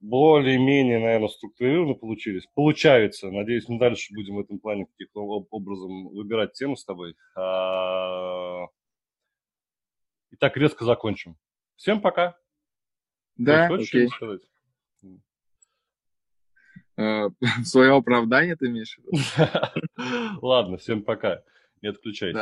более-менее, 0.00 0.98
наверное, 0.98 1.28
структурированно 1.28 1.94
получились. 1.94 2.46
Получается. 2.54 3.30
Надеюсь, 3.30 3.68
мы 3.68 3.78
дальше 3.78 4.12
будем 4.14 4.36
в 4.36 4.40
этом 4.40 4.58
плане 4.58 4.86
каким-то 4.86 5.20
образом 5.50 6.08
выбирать 6.08 6.52
тему 6.52 6.76
с 6.76 6.84
тобой. 6.84 7.16
А... 7.36 8.66
И 10.30 10.36
так 10.36 10.56
резко 10.56 10.84
закончим. 10.84 11.36
Всем 11.76 12.00
пока. 12.00 12.36
Да, 13.36 13.66
окей. 13.68 14.08
Сказать? 14.08 14.42
Э, 16.96 17.28
свое 17.64 17.96
оправдание 17.96 18.56
ты 18.56 18.66
имеешь 18.66 18.98
в 18.98 19.04
виду? 19.04 20.40
Ладно, 20.46 20.76
всем 20.76 21.02
пока. 21.02 21.42
Не 21.82 21.88
отключайтесь. 21.88 22.40